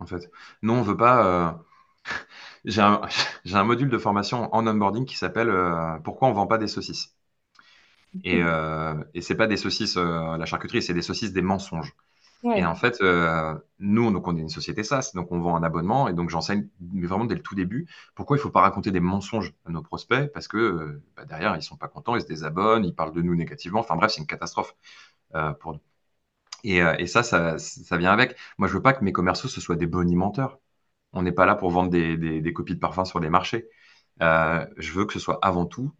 en 0.00 0.06
fait. 0.06 0.30
Nous, 0.62 0.72
on 0.74 0.82
veut 0.82 0.96
pas. 0.98 1.62
J'ai 2.66 2.82
un, 2.82 3.02
un 3.54 3.64
module 3.64 3.90
de 3.90 3.98
formation 3.98 4.54
en 4.54 4.66
onboarding 4.68 5.06
qui 5.06 5.16
s'appelle 5.16 5.52
Pourquoi 6.04 6.28
on 6.28 6.32
vend 6.34 6.46
pas 6.48 6.58
des 6.58 6.68
saucisses? 6.68 7.13
Et, 8.22 8.42
euh, 8.42 8.94
et 9.14 9.20
c'est 9.20 9.34
pas 9.36 9.46
des 9.46 9.56
saucisses 9.56 9.96
euh, 9.96 10.36
la 10.36 10.46
charcuterie, 10.46 10.82
c'est 10.82 10.94
des 10.94 11.02
saucisses 11.02 11.32
des 11.32 11.42
mensonges. 11.42 11.94
Et 12.54 12.64
en 12.64 12.74
fait, 12.76 13.00
euh, 13.02 13.54
nous, 13.80 14.12
donc 14.12 14.28
on 14.28 14.36
est 14.36 14.40
une 14.40 14.48
société 14.48 14.84
SaaS, 14.84 15.12
donc 15.14 15.32
on 15.32 15.40
vend 15.40 15.56
un 15.56 15.62
abonnement, 15.64 16.08
et 16.08 16.14
donc 16.14 16.30
j'enseigne, 16.30 16.68
mais 16.80 17.06
vraiment 17.06 17.24
dès 17.26 17.34
le 17.34 17.42
tout 17.42 17.54
début, 17.56 17.88
pourquoi 18.14 18.36
il 18.36 18.40
faut 18.40 18.50
pas 18.50 18.60
raconter 18.62 18.92
des 18.92 19.00
mensonges 19.00 19.54
à 19.66 19.70
nos 19.70 19.82
prospects, 19.82 20.30
parce 20.32 20.48
que 20.48 20.56
euh, 20.58 21.02
bah, 21.16 21.24
derrière, 21.24 21.56
ils 21.56 21.62
sont 21.62 21.76
pas 21.76 21.88
contents, 21.88 22.16
ils 22.16 22.22
se 22.22 22.26
désabonnent, 22.26 22.84
ils 22.84 22.94
parlent 22.94 23.12
de 23.12 23.22
nous 23.22 23.34
négativement, 23.34 23.80
enfin 23.80 23.96
bref, 23.96 24.12
c'est 24.12 24.20
une 24.20 24.26
catastrophe 24.26 24.74
pour 25.60 25.72
nous. 25.74 25.80
Et, 26.64 26.78
et 26.78 27.06
ça, 27.06 27.22
ça, 27.22 27.58
ça 27.58 27.96
vient 27.98 28.12
avec. 28.12 28.36
Moi, 28.58 28.68
je 28.68 28.74
veux 28.74 28.82
pas 28.82 28.92
que 28.94 29.04
mes 29.04 29.12
commerciaux, 29.12 29.48
ce 29.48 29.60
soient 29.60 29.76
des 29.76 29.86
bonimenteurs. 29.86 30.58
On 31.12 31.22
n'est 31.22 31.32
pas 31.32 31.46
là 31.46 31.54
pour 31.56 31.70
vendre 31.70 31.90
des, 31.90 32.16
des, 32.18 32.40
des 32.40 32.52
copies 32.52 32.74
de 32.74 32.80
parfum 32.80 33.04
sur 33.04 33.20
les 33.20 33.30
marchés. 33.30 33.68
Je 34.20 34.92
veux 34.92 35.06
que 35.06 35.12
ce 35.14 35.18
soit 35.20 35.38
avant 35.42 35.66
tout 35.66 35.92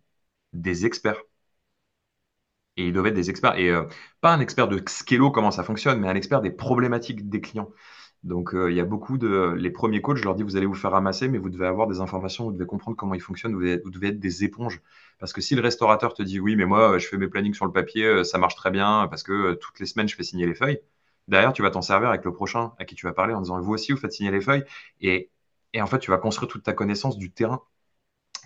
des 0.52 0.86
experts. 0.86 1.18
Et 2.76 2.88
ils 2.88 2.92
doivent 2.92 3.06
être 3.06 3.14
des 3.14 3.30
experts. 3.30 3.56
Et 3.56 3.70
euh, 3.70 3.84
pas 4.20 4.32
un 4.32 4.40
expert 4.40 4.68
de 4.68 4.82
Skello, 4.88 5.30
comment 5.30 5.50
ça 5.50 5.62
fonctionne, 5.62 6.00
mais 6.00 6.08
un 6.08 6.14
expert 6.14 6.40
des 6.40 6.50
problématiques 6.50 7.28
des 7.28 7.40
clients. 7.40 7.70
Donc, 8.24 8.54
euh, 8.54 8.70
il 8.70 8.76
y 8.76 8.80
a 8.80 8.84
beaucoup 8.84 9.18
de. 9.18 9.54
Les 9.58 9.70
premiers 9.70 10.00
coachs, 10.00 10.16
je 10.16 10.24
leur 10.24 10.34
dis, 10.34 10.42
vous 10.42 10.56
allez 10.56 10.66
vous 10.66 10.74
faire 10.74 10.92
ramasser, 10.92 11.28
mais 11.28 11.36
vous 11.38 11.50
devez 11.50 11.66
avoir 11.66 11.86
des 11.86 12.00
informations, 12.00 12.44
vous 12.44 12.52
devez 12.52 12.66
comprendre 12.66 12.96
comment 12.96 13.14
ils 13.14 13.20
fonctionnent, 13.20 13.54
vous 13.54 13.60
devez, 13.90 14.08
être 14.08 14.18
des 14.18 14.44
éponges. 14.44 14.80
Parce 15.18 15.32
que 15.34 15.42
si 15.42 15.54
le 15.54 15.60
restaurateur 15.60 16.14
te 16.14 16.22
dit, 16.22 16.40
oui, 16.40 16.56
mais 16.56 16.64
moi, 16.64 16.98
je 16.98 17.06
fais 17.06 17.18
mes 17.18 17.28
plannings 17.28 17.52
sur 17.54 17.66
le 17.66 17.72
papier, 17.72 18.06
euh, 18.06 18.24
ça 18.24 18.38
marche 18.38 18.56
très 18.56 18.70
bien, 18.70 19.06
parce 19.08 19.22
que 19.22 19.32
euh, 19.32 19.54
toutes 19.56 19.78
les 19.78 19.86
semaines, 19.86 20.08
je 20.08 20.16
fais 20.16 20.22
signer 20.22 20.46
les 20.46 20.54
feuilles, 20.54 20.80
derrière, 21.28 21.52
tu 21.52 21.62
vas 21.62 21.70
t'en 21.70 21.82
servir 21.82 22.08
avec 22.08 22.24
le 22.24 22.32
prochain 22.32 22.72
à 22.78 22.86
qui 22.86 22.94
tu 22.94 23.06
vas 23.06 23.12
parler 23.12 23.34
en 23.34 23.42
disant, 23.42 23.60
vous 23.60 23.74
aussi, 23.74 23.92
vous 23.92 23.98
faites 23.98 24.12
signer 24.12 24.30
les 24.30 24.40
feuilles. 24.40 24.64
Et, 25.02 25.30
et 25.74 25.82
en 25.82 25.86
fait, 25.86 25.98
tu 25.98 26.10
vas 26.10 26.18
construire 26.18 26.48
toute 26.50 26.62
ta 26.62 26.72
connaissance 26.72 27.18
du 27.18 27.30
terrain 27.30 27.62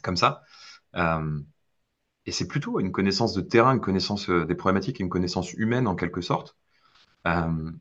comme 0.03 0.17
ça. 0.17 0.43
Euh, 0.97 1.41
et 2.29 2.33
c'est 2.33 2.47
plutôt 2.49 2.79
une 2.81 2.93
connaissance 2.93 3.35
de 3.35 3.41
terrain, 3.41 3.75
une 3.75 3.81
connaissance 3.81 4.29
euh, 4.31 4.45
des 4.47 4.55
problématiques, 4.55 5.01
une 5.01 5.09
connaissance 5.09 5.53
humaine 5.55 5.87
en 5.89 5.97
quelque 5.97 6.21
sorte. 6.21 6.57
Euh, 7.29 7.73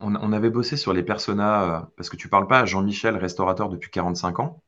on, 0.00 0.14
on 0.16 0.32
avait 0.32 0.50
bossé 0.50 0.76
sur 0.76 0.92
les 0.92 1.02
personas, 1.02 1.80
euh, 1.82 1.86
parce 1.96 2.10
que 2.10 2.16
tu 2.16 2.28
parles 2.28 2.48
pas 2.48 2.60
à 2.60 2.66
Jean-Michel, 2.66 3.16
restaurateur 3.16 3.68
depuis 3.68 3.90
45 3.90 4.40
ans, 4.40 4.62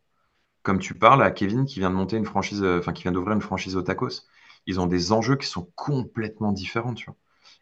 comme 0.62 0.80
tu 0.80 0.94
parles 0.94 1.22
à 1.22 1.30
Kevin 1.32 1.66
qui 1.66 1.80
vient 1.80 1.90
de 1.90 1.96
monter 1.96 2.16
une 2.18 2.26
franchise, 2.26 2.64
enfin 2.64 2.92
qui 2.92 3.02
vient 3.04 3.12
d'ouvrir 3.12 3.34
une 3.36 3.42
franchise 3.42 3.76
au 3.76 3.82
tacos. 3.82 4.26
Ils 4.66 4.80
ont 4.80 4.86
des 4.88 5.12
enjeux 5.12 5.36
qui 5.36 5.48
sont 5.48 5.70
complètement 5.76 6.52
différents. 6.52 6.94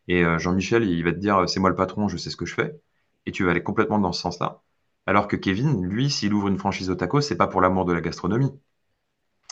Et 0.08 0.24
Jean-Michel, 0.38 0.84
il 0.84 1.04
va 1.04 1.12
te 1.12 1.18
dire, 1.18 1.48
c'est 1.48 1.60
moi 1.60 1.70
le 1.70 1.76
patron, 1.76 2.08
je 2.08 2.16
sais 2.18 2.30
ce 2.30 2.36
que 2.36 2.46
je 2.46 2.54
fais. 2.54 2.80
Et 3.26 3.32
tu 3.32 3.44
vas 3.44 3.52
aller 3.52 3.62
complètement 3.62 3.98
dans 4.00 4.12
ce 4.12 4.22
sens-là. 4.22 4.62
Alors 5.06 5.28
que 5.28 5.36
Kevin, 5.36 5.84
lui, 5.86 6.10
s'il 6.10 6.34
ouvre 6.34 6.48
une 6.48 6.58
franchise 6.58 6.90
au 6.90 6.96
tacos, 6.96 7.22
c'est 7.22 7.36
pas 7.36 7.48
pour 7.48 7.60
l'amour 7.62 7.84
de 7.86 7.92
la 7.94 8.00
gastronomie. 8.02 8.52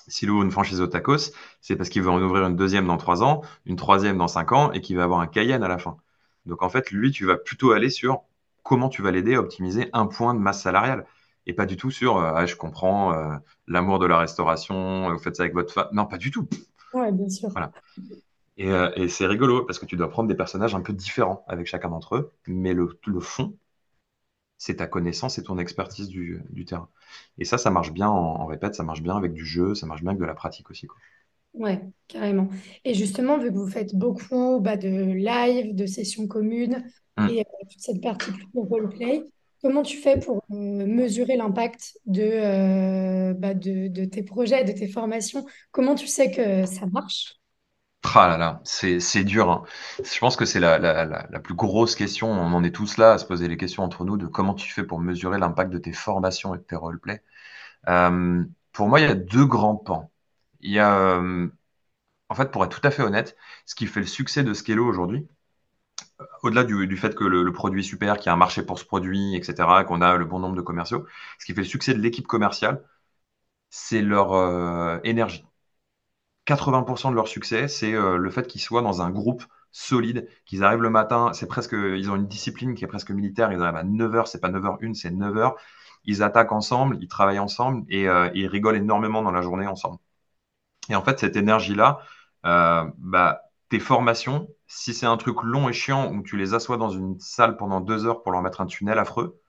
S'il 0.09 0.31
ouvre 0.31 0.43
une 0.43 0.51
franchise 0.51 0.81
au 0.81 0.87
tacos, 0.87 1.33
c'est 1.61 1.77
parce 1.77 1.89
qu'il 1.89 2.03
veut 2.03 2.11
en 2.11 2.23
ouvrir 2.23 2.47
une 2.47 2.57
deuxième 2.57 2.87
dans 2.87 2.97
trois 2.97 3.23
ans, 3.23 3.43
une 3.67 3.77
troisième 3.77 4.19
dans 4.19 4.29
cinq 4.29 4.53
ans 4.53 4.73
et 4.73 4.81
qu'il 4.81 4.97
va 4.97 5.05
avoir 5.05 5.21
un 5.21 5.27
Cayenne 5.27 5.63
à 5.63 5.69
la 5.69 5.79
fin. 5.79 5.97
Donc 6.47 6.63
en 6.63 6.69
fait, 6.69 6.91
lui, 6.91 7.11
tu 7.11 7.25
vas 7.25 7.37
plutôt 7.37 7.73
aller 7.73 7.91
sur 7.91 8.23
comment 8.63 8.89
tu 8.89 9.03
vas 9.03 9.11
l'aider 9.11 9.35
à 9.35 9.41
optimiser 9.41 9.89
un 9.93 10.07
point 10.07 10.35
de 10.35 10.39
masse 10.39 10.63
salariale 10.63 11.07
et 11.47 11.55
pas 11.55 11.67
du 11.67 11.77
tout 11.77 11.91
sur 11.91 12.19
euh, 12.19 12.33
ah, 12.35 12.47
je 12.47 12.57
comprends 12.57 13.13
euh, 13.13 13.37
l'amour 13.67 13.99
de 13.99 14.07
la 14.07 14.19
restauration, 14.19 15.09
euh, 15.09 15.13
vous 15.13 15.19
faites 15.19 15.37
ça 15.37 15.43
avec 15.43 15.55
votre 15.55 15.73
femme. 15.73 15.89
Non, 15.93 16.07
pas 16.07 16.19
du 16.19 16.31
tout. 16.31 16.49
Ouais, 16.95 17.11
bien 17.11 17.29
sûr. 17.29 17.49
Voilà. 17.51 17.73
Et, 18.59 19.09
c'est 19.09 19.27
rigolo 19.27 19.65
parce 19.65 19.79
que 19.79 19.87
tu 19.87 19.97
dois 19.97 20.09
prendre 20.09 20.29
des 20.29 20.35
personnages 20.35 20.75
un 20.75 20.83
peu 20.83 20.93
différents 20.93 21.45
avec 21.49 21.67
chacun 21.67 21.89
d'entre 21.89 22.17
eux, 22.17 22.33
mais 22.47 22.75
le, 22.75 22.89
fond, 23.19 23.55
c'est 24.63 24.77
ta 24.77 24.87
connaissance 24.87 25.39
et 25.39 25.43
ton 25.43 25.59
expertise 25.59 26.07
du, 26.07 26.65
terrain. 26.65 26.89
Et 27.37 27.45
ça, 27.45 27.59
ça 27.59 27.73
marche 27.73 27.93
bien, 27.93 28.09
en, 28.09 28.47
répète, 28.47 28.77
ça 28.77 28.85
marche 28.85 29.03
bien 29.03 29.17
avec 29.17 29.33
du 29.33 29.45
jeu, 29.45 29.75
ça 29.75 29.87
marche 29.87 30.03
bien 30.03 30.11
avec 30.11 30.21
de 30.21 30.25
la 30.25 30.35
pratique 30.35 30.71
aussi. 30.71 30.87
Quoi. 30.87 30.99
Ouais, 31.55 31.81
carrément. 32.07 32.49
Et 32.85 32.95
justement, 32.95 33.39
vu 33.39 33.49
que 33.49 33.57
vous 33.57 33.69
faites 33.69 33.97
beaucoup 33.97 34.61
bah, 34.61 34.77
de 34.77 34.89
live, 34.89 35.75
de 35.75 35.85
sessions 35.87 36.29
communes 36.29 36.85
mmh. 37.19 37.29
et 37.31 37.45
toute 37.73 37.81
cette 37.81 38.01
partie 38.01 38.31
plutôt 38.31 38.63
roleplay, 38.63 39.25
Comment 39.63 39.83
tu 39.85 39.99
fais 39.99 40.19
pour 40.19 40.43
euh, 40.51 40.57
mesurer 40.57 41.37
l'impact 41.37 41.97
euh, 42.19 43.33
bah, 43.33 43.55
de, 43.55 43.87
de, 43.87 44.05
tes 44.05 44.25
projets, 44.25 44.65
de 44.65 44.73
tes 44.73 44.89
formations? 44.89 45.47
Comment 45.71 45.95
tu 45.95 46.09
sais 46.09 46.33
que 46.33 46.67
ça 46.67 46.85
marche? 46.87 47.37
Ah 48.05 48.61
c'est 48.65 49.25
dur. 49.25 49.51
hein. 49.51 49.65
Je 49.99 50.19
pense 50.19 50.37
que 50.37 50.45
c'est 50.45 50.61
la, 50.61 50.79
la, 50.79 51.41
plus 51.41 51.55
grosse 51.55 51.95
question. 51.95 52.31
On 52.31 52.53
en 52.53 52.65
est 52.65 52.75
tous 52.75 52.97
là 52.99 53.13
à 53.13 53.19
se 53.19 53.25
poser 53.25 53.49
les 53.49 53.57
questions 53.57 53.83
entre 53.85 54.05
nous 54.05 54.17
de 54.17 54.27
comment 54.27 54.55
tu 54.55 54.71
fais 54.73 54.85
pour 54.85 55.01
mesurer 55.01 55.39
l'impact 55.39 55.71
de 55.71 55.79
tes 55.79 55.93
formations 55.93 56.55
et 56.55 56.59
de 56.59 56.63
tes 56.63 56.77
roleplays. 56.77 57.23
Euh, 57.89 58.45
pour 58.73 58.89
moi, 58.89 59.01
il 59.01 59.05
y 59.09 59.11
a 59.11 59.15
deux 59.15 59.47
grands 59.47 59.77
pans. 59.77 60.13
Il 60.61 60.73
y 60.73 60.81
a, 60.81 61.21
en 62.29 62.35
fait, 62.35 62.51
pour 62.51 62.65
être 62.65 62.81
tout 62.81 62.87
à 62.87 62.91
fait 62.91 63.03
honnête, 63.03 63.37
ce 63.67 63.75
qui 63.75 63.87
fait 63.87 64.01
le 64.01 64.07
succès 64.07 64.43
de 64.43 64.55
Skello 64.55 64.87
aujourd'hui, 64.87 65.29
au-delà 66.43 66.65
du, 66.65 66.97
fait 66.97 67.15
que 67.15 67.25
le, 67.25 67.53
produit 67.53 67.81
est 67.81 67.85
super, 67.85 68.17
qu'il 68.17 68.27
y 68.27 68.29
a 68.31 68.33
un 68.33 68.37
marché 68.37 68.63
pour 68.65 68.79
ce 68.79 68.85
produit, 68.85 69.37
etc., 69.37 69.85
qu'on 69.85 70.01
a 70.01 70.17
le 70.17 70.25
bon 70.25 70.39
nombre 70.41 70.57
de 70.57 70.63
commerciaux, 70.63 71.07
ce 71.39 71.47
qui 71.47 71.55
fait 71.55 71.63
le 71.63 71.67
succès 71.67 71.95
de 71.95 72.01
l'équipe 72.01 72.27
commerciale, 72.27 72.85
c'est 73.71 74.03
leur 74.03 74.33
euh, 74.35 74.99
énergie. 75.05 75.47
80% 76.47 77.11
de 77.11 77.15
leur 77.15 77.29
succès, 77.29 77.69
c'est 77.69 77.95
euh, 77.95 78.17
le 78.17 78.31
fait 78.31 78.47
qu'ils 78.47 78.61
soient 78.61 78.83
dans 78.83 79.03
un 79.03 79.11
groupe 79.11 79.45
solide, 79.71 80.29
qu'ils 80.45 80.65
arrivent 80.65 80.83
le 80.83 80.91
matin, 80.91 81.33
c'est 81.33 81.47
presque, 81.47 81.73
ils 81.73 82.11
ont 82.11 82.17
une 82.17 82.27
discipline 82.27 82.75
qui 82.75 82.85
est 82.85 82.89
presque 82.89 83.11
militaire, 83.11 83.53
ils 83.53 83.63
arrivent 83.63 83.77
à 83.77 83.85
9h, 83.85 84.27
c'est 84.27 84.41
pas 84.41 84.51
9h1, 84.51 84.95
c'est 84.95 85.11
9h, 85.11 85.55
ils 86.05 86.23
attaquent 86.23 86.53
ensemble, 86.53 86.99
ils 87.01 87.09
travaillent 87.09 87.39
ensemble 87.39 87.85
et 87.89 88.09
euh, 88.09 88.31
ils 88.35 88.47
rigolent 88.47 88.77
énormément 88.77 89.23
dans 89.23 89.31
la 89.31 89.43
journée 89.43 89.67
ensemble. 89.67 89.99
Et 90.89 90.97
en 90.97 91.03
fait, 91.03 91.21
cette 91.21 91.37
énergie-là, 91.37 92.01
bah, 92.43 93.43
tes 93.69 93.81
formations, 93.81 94.49
si 94.67 94.95
c'est 94.95 95.07
un 95.07 95.17
truc 95.17 95.43
long 95.43 95.69
et 95.69 95.73
chiant 95.73 96.13
où 96.13 96.23
tu 96.23 96.37
les 96.37 96.55
assois 96.55 96.77
dans 96.77 96.91
une 96.91 97.19
salle 97.21 97.57
pendant 97.57 97.81
deux 97.81 98.05
heures 98.07 98.23
pour 98.23 98.33
leur 98.33 98.43
mettre 98.43 98.61
un 98.61 98.67
tunnel 98.67 98.99
affreux, 98.99 99.41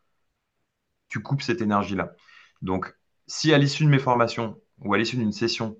tu 1.10 1.21
coupes 1.21 1.41
cette 1.41 1.62
énergie-là. 1.62 2.13
Donc, 2.62 2.95
si 3.27 3.53
à 3.53 3.58
l'issue 3.58 3.86
de 3.86 3.89
mes 3.89 3.99
formations 3.99 4.60
ou 4.79 4.93
à 4.93 4.97
l'issue 4.97 5.17
d'une 5.17 5.32
session, 5.32 5.77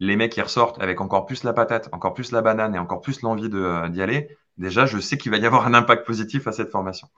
les 0.00 0.16
mecs 0.16 0.36
ils 0.36 0.42
ressortent 0.42 0.80
avec 0.82 1.00
encore 1.00 1.26
plus 1.26 1.44
la 1.44 1.52
patate, 1.52 1.88
encore 1.92 2.14
plus 2.14 2.32
la 2.32 2.42
banane 2.42 2.74
et 2.74 2.78
encore 2.78 3.00
plus 3.02 3.22
l'envie 3.22 3.50
euh, 3.52 3.88
d'y 3.88 4.02
aller, 4.02 4.36
déjà 4.56 4.86
je 4.86 4.98
sais 4.98 5.18
qu'il 5.18 5.30
va 5.30 5.36
y 5.38 5.46
avoir 5.46 5.66
un 5.66 5.74
impact 5.74 6.06
positif 6.06 6.46
à 6.46 6.52
cette 6.52 6.70
formation. 6.70 7.08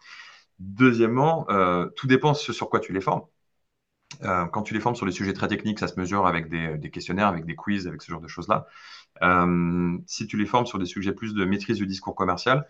Deuxièmement, 0.58 1.46
euh, 1.50 1.86
tout 1.96 2.06
dépend 2.06 2.34
sur 2.34 2.68
quoi 2.68 2.80
tu 2.80 2.92
les 2.92 3.00
formes. 3.00 3.22
Euh, 4.24 4.46
quand 4.46 4.62
tu 4.62 4.74
les 4.74 4.80
formes 4.80 4.96
sur 4.96 5.06
des 5.06 5.12
sujets 5.12 5.32
très 5.32 5.48
techniques, 5.48 5.78
ça 5.78 5.88
se 5.88 5.98
mesure 5.98 6.26
avec 6.26 6.48
des, 6.48 6.90
questionnaires, 6.90 7.28
avec 7.28 7.46
des 7.46 7.54
quiz, 7.56 7.86
avec 7.88 8.02
ce 8.02 8.10
genre 8.10 8.20
de 8.20 8.28
choses-là. 8.28 8.66
Si 10.06 10.26
tu 10.26 10.36
les 10.36 10.46
formes 10.46 10.66
sur 10.66 10.78
des 10.78 10.86
sujets 10.86 11.12
plus 11.12 11.34
de 11.34 11.44
maîtrise 11.44 11.78
du 11.78 11.86
discours 11.86 12.14
commercial, 12.14 12.66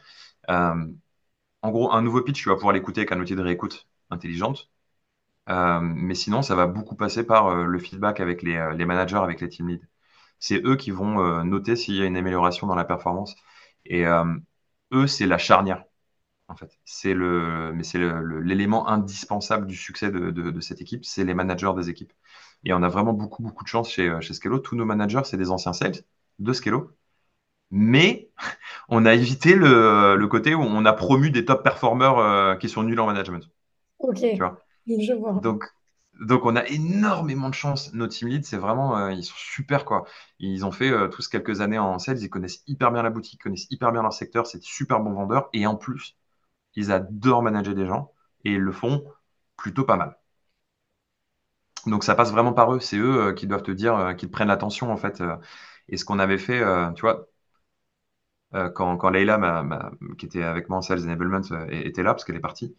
en 0.48 1.70
gros, 1.70 1.92
un 1.92 2.02
nouveau 2.02 2.22
pitch, 2.22 2.42
tu 2.42 2.48
vas 2.48 2.54
pouvoir 2.54 2.72
l'écouter 2.72 3.00
avec 3.00 3.12
un 3.12 3.20
outil 3.20 3.34
de 3.36 3.42
réécoute 3.42 3.88
intelligente. 4.10 4.70
mais 5.48 6.14
sinon, 6.14 6.42
ça 6.42 6.54
va 6.54 6.66
beaucoup 6.66 6.96
passer 6.96 7.24
par 7.26 7.54
le 7.56 7.78
feedback 7.78 8.20
avec 8.20 8.42
les, 8.42 8.84
managers, 8.86 9.16
avec 9.16 9.40
les 9.40 9.48
team 9.48 9.68
leads. 9.68 9.91
C'est 10.42 10.60
eux 10.66 10.76
qui 10.76 10.90
vont 10.90 11.44
noter 11.44 11.76
s'il 11.76 11.96
y 11.96 12.02
a 12.02 12.04
une 12.04 12.16
amélioration 12.16 12.66
dans 12.66 12.74
la 12.74 12.84
performance. 12.84 13.36
Et 13.86 14.04
eux, 14.92 15.06
c'est 15.06 15.26
la 15.26 15.38
charnière 15.38 15.84
en 16.48 16.56
fait. 16.56 16.78
C'est 16.84 17.14
le, 17.14 17.72
mais 17.74 17.82
c'est 17.82 17.98
l'élément 18.42 18.88
indispensable 18.88 19.66
du 19.66 19.76
succès 19.76 20.10
de, 20.10 20.60
cette 20.60 20.80
équipe, 20.80 21.04
c'est 21.04 21.24
les 21.24 21.34
managers 21.34 21.72
des 21.76 21.88
équipes. 21.90 22.12
Et 22.64 22.72
on 22.72 22.82
a 22.82 22.88
vraiment 22.88 23.12
beaucoup, 23.12 23.42
beaucoup 23.42 23.64
de 23.64 23.68
chance 23.68 23.90
chez, 23.90 24.14
chez 24.20 24.34
Skello. 24.34 24.58
Tous 24.58 24.76
nos 24.76 24.84
managers, 24.84 25.22
c'est 25.24 25.36
des 25.36 25.50
anciens 25.50 25.72
sales 25.72 26.02
de 26.38 26.52
Skello. 26.52 26.92
Mais 27.70 28.30
on 28.88 29.06
a 29.06 29.14
évité 29.14 29.54
le, 29.54 30.26
côté 30.30 30.54
où 30.54 30.62
on 30.62 30.84
a 30.84 30.92
promu 30.92 31.30
des 31.30 31.44
top 31.44 31.64
performers 31.64 32.18
euh, 32.18 32.54
qui 32.56 32.68
sont 32.68 32.82
nuls 32.82 33.00
en 33.00 33.06
management. 33.06 33.48
Ok. 33.98 34.20
Tu 34.20 34.36
vois? 34.36 34.60
Je 34.86 35.12
vois. 35.14 35.40
Donc, 35.42 35.64
donc 36.20 36.44
on 36.44 36.56
a 36.56 36.66
énormément 36.68 37.48
de 37.48 37.54
chance. 37.54 37.92
Nos 37.94 38.06
team 38.08 38.28
leads, 38.28 38.44
c'est 38.46 38.56
vraiment, 38.58 38.96
euh, 38.98 39.12
ils 39.12 39.24
sont 39.24 39.34
super 39.36 39.84
quoi. 39.84 40.04
Ils 40.38 40.64
ont 40.66 40.70
fait 40.72 40.90
euh, 40.90 41.08
tous 41.08 41.28
quelques 41.28 41.60
années 41.60 41.78
en 41.78 41.98
sales, 41.98 42.18
ils 42.20 42.30
connaissent 42.30 42.62
hyper 42.66 42.92
bien 42.92 43.02
la 43.02 43.10
boutique, 43.10 43.34
ils 43.34 43.38
connaissent 43.42 43.66
hyper 43.70 43.92
bien 43.92 44.02
leur 44.02 44.12
secteur, 44.12 44.46
c'est 44.46 44.62
super 44.62 45.00
bons 45.00 45.14
vendeurs. 45.14 45.48
Et 45.52 45.66
en 45.66 45.76
plus, 45.76 46.16
ils 46.76 46.92
adorent 46.92 47.42
manager 47.42 47.74
des 47.74 47.86
gens 47.86 48.12
et 48.44 48.52
ils 48.52 48.60
le 48.60 48.72
font 48.72 49.04
plutôt 49.56 49.84
pas 49.84 49.96
mal. 49.96 50.18
Donc 51.86 52.04
ça 52.04 52.14
passe 52.14 52.30
vraiment 52.32 52.52
par 52.52 52.72
eux. 52.74 52.80
C'est 52.80 52.96
eux 52.98 53.28
euh, 53.28 53.32
qui 53.34 53.46
doivent 53.46 53.62
te 53.62 53.70
dire, 53.72 54.14
qui 54.16 54.26
prennent 54.28 54.48
l'attention 54.48 54.92
en 54.92 54.96
fait. 54.96 55.22
Et 55.88 55.96
ce 55.96 56.04
qu'on 56.04 56.18
avait 56.18 56.38
fait, 56.38 56.60
tu 56.94 57.00
vois, 57.02 57.26
quand, 58.74 58.96
quand 58.98 59.10
Leïla, 59.10 59.38
qui 60.18 60.26
était 60.26 60.42
avec 60.42 60.68
moi 60.68 60.78
en 60.78 60.82
Sales 60.82 61.02
Enablement, 61.04 61.40
était 61.70 62.02
là 62.02 62.12
parce 62.14 62.24
qu'elle 62.24 62.36
est 62.36 62.40
partie, 62.40 62.76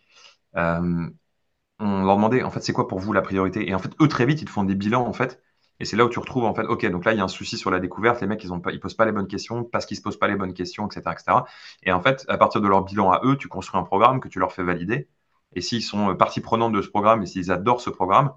on 1.83 2.03
leur 2.03 2.15
demandait 2.15 2.43
en 2.43 2.49
fait 2.51 2.61
c'est 2.61 2.73
quoi 2.73 2.87
pour 2.87 2.99
vous 2.99 3.13
la 3.13 3.21
priorité? 3.21 3.69
Et 3.69 3.75
en 3.75 3.79
fait, 3.79 3.91
eux 4.01 4.07
très 4.07 4.25
vite, 4.25 4.41
ils 4.41 4.45
te 4.45 4.49
font 4.51 4.63
des 4.63 4.75
bilans 4.75 5.05
en 5.07 5.13
fait 5.13 5.41
et 5.79 5.85
c'est 5.85 5.97
là 5.97 6.05
où 6.05 6.09
tu 6.09 6.19
retrouves, 6.19 6.45
en 6.45 6.53
fait, 6.53 6.63
OK, 6.65 6.85
donc 6.85 7.03
là, 7.05 7.13
il 7.13 7.17
y 7.17 7.21
a 7.21 7.23
un 7.23 7.27
souci 7.27 7.57
sur 7.57 7.71
la 7.71 7.79
découverte. 7.79 8.21
Les 8.21 8.27
mecs, 8.27 8.43
ils 8.43 8.51
ne 8.51 8.77
posent 8.77 8.93
pas 8.93 9.05
les 9.05 9.11
bonnes 9.11 9.27
questions 9.27 9.63
parce 9.63 9.85
qu'ils 9.85 9.95
ne 9.95 9.99
se 9.99 10.03
posent 10.03 10.17
pas 10.17 10.27
les 10.27 10.35
bonnes 10.35 10.53
questions, 10.53 10.85
etc., 10.87 11.01
etc. 11.11 11.45
Et 11.83 11.91
en 11.91 12.01
fait, 12.01 12.25
à 12.29 12.37
partir 12.37 12.61
de 12.61 12.67
leur 12.67 12.83
bilan 12.83 13.11
à 13.11 13.21
eux, 13.25 13.37
tu 13.37 13.47
construis 13.47 13.79
un 13.79 13.83
programme 13.83 14.19
que 14.19 14.27
tu 14.29 14.39
leur 14.39 14.53
fais 14.53 14.63
valider. 14.63 15.09
Et 15.55 15.61
s'ils 15.61 15.83
sont 15.83 16.11
euh, 16.11 16.15
partie 16.15 16.41
prenante 16.41 16.73
de 16.73 16.81
ce 16.81 16.89
programme 16.89 17.21
et 17.23 17.25
s'ils 17.25 17.51
adorent 17.51 17.81
ce 17.81 17.89
programme, 17.89 18.33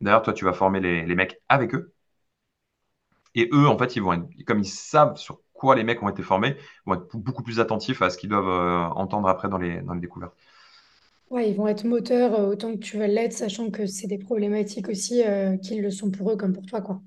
d'ailleurs, 0.00 0.22
toi, 0.22 0.32
tu 0.34 0.44
vas 0.44 0.52
former 0.52 0.80
les, 0.80 1.14
mecs 1.16 1.40
avec 1.48 1.74
eux. 1.74 1.92
Et 3.34 3.48
eux, 3.52 3.66
en 3.68 3.76
fait, 3.78 3.96
ils 3.96 4.02
vont 4.02 4.28
comme 4.46 4.60
ils 4.60 4.64
savent 4.66 5.16
sur 5.16 5.40
quoi 5.52 5.74
les 5.74 5.84
mecs 5.84 6.02
ont 6.02 6.08
été 6.08 6.22
formés, 6.22 6.56
vont 6.86 6.94
être 6.94 7.16
beaucoup 7.16 7.42
plus 7.42 7.60
attentifs 7.60 8.02
à 8.02 8.10
ce 8.10 8.18
qu'ils 8.18 8.28
doivent 8.30 8.48
euh, 8.48 8.84
entendre 8.94 9.28
après 9.28 9.48
dans 9.48 9.58
les, 9.58 9.80
dans 9.82 9.94
les 9.94 10.00
découvertes. 10.00 10.34
Ouais, 11.34 11.50
ils 11.50 11.56
vont 11.56 11.66
être 11.66 11.82
moteurs 11.84 12.32
euh, 12.34 12.46
autant 12.46 12.72
que 12.72 12.78
tu 12.78 12.96
vas 12.96 13.08
l'être, 13.08 13.32
sachant 13.32 13.70
que 13.70 13.86
c'est 13.86 14.06
des 14.06 14.18
problématiques 14.18 14.88
aussi 14.88 15.24
euh, 15.24 15.56
qu'ils 15.56 15.82
le 15.82 15.90
sont 15.90 16.12
pour 16.12 16.30
eux 16.30 16.36
comme 16.36 16.52
pour 16.52 16.64
toi, 16.64 16.80
quoi. 16.80 17.02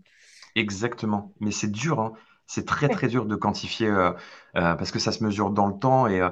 Exactement. 0.55 1.33
Mais 1.39 1.51
c'est 1.51 1.71
dur, 1.71 1.99
hein. 1.99 2.13
C'est 2.45 2.65
très 2.65 2.89
très 2.89 3.07
dur 3.07 3.25
de 3.25 3.35
quantifier 3.35 3.87
euh, 3.87 4.11
parce 4.53 4.91
que 4.91 4.99
ça 4.99 5.11
se 5.11 5.23
mesure 5.23 5.49
dans 5.51 5.67
le 5.67 5.77
temps 5.79 6.07
et, 6.07 6.25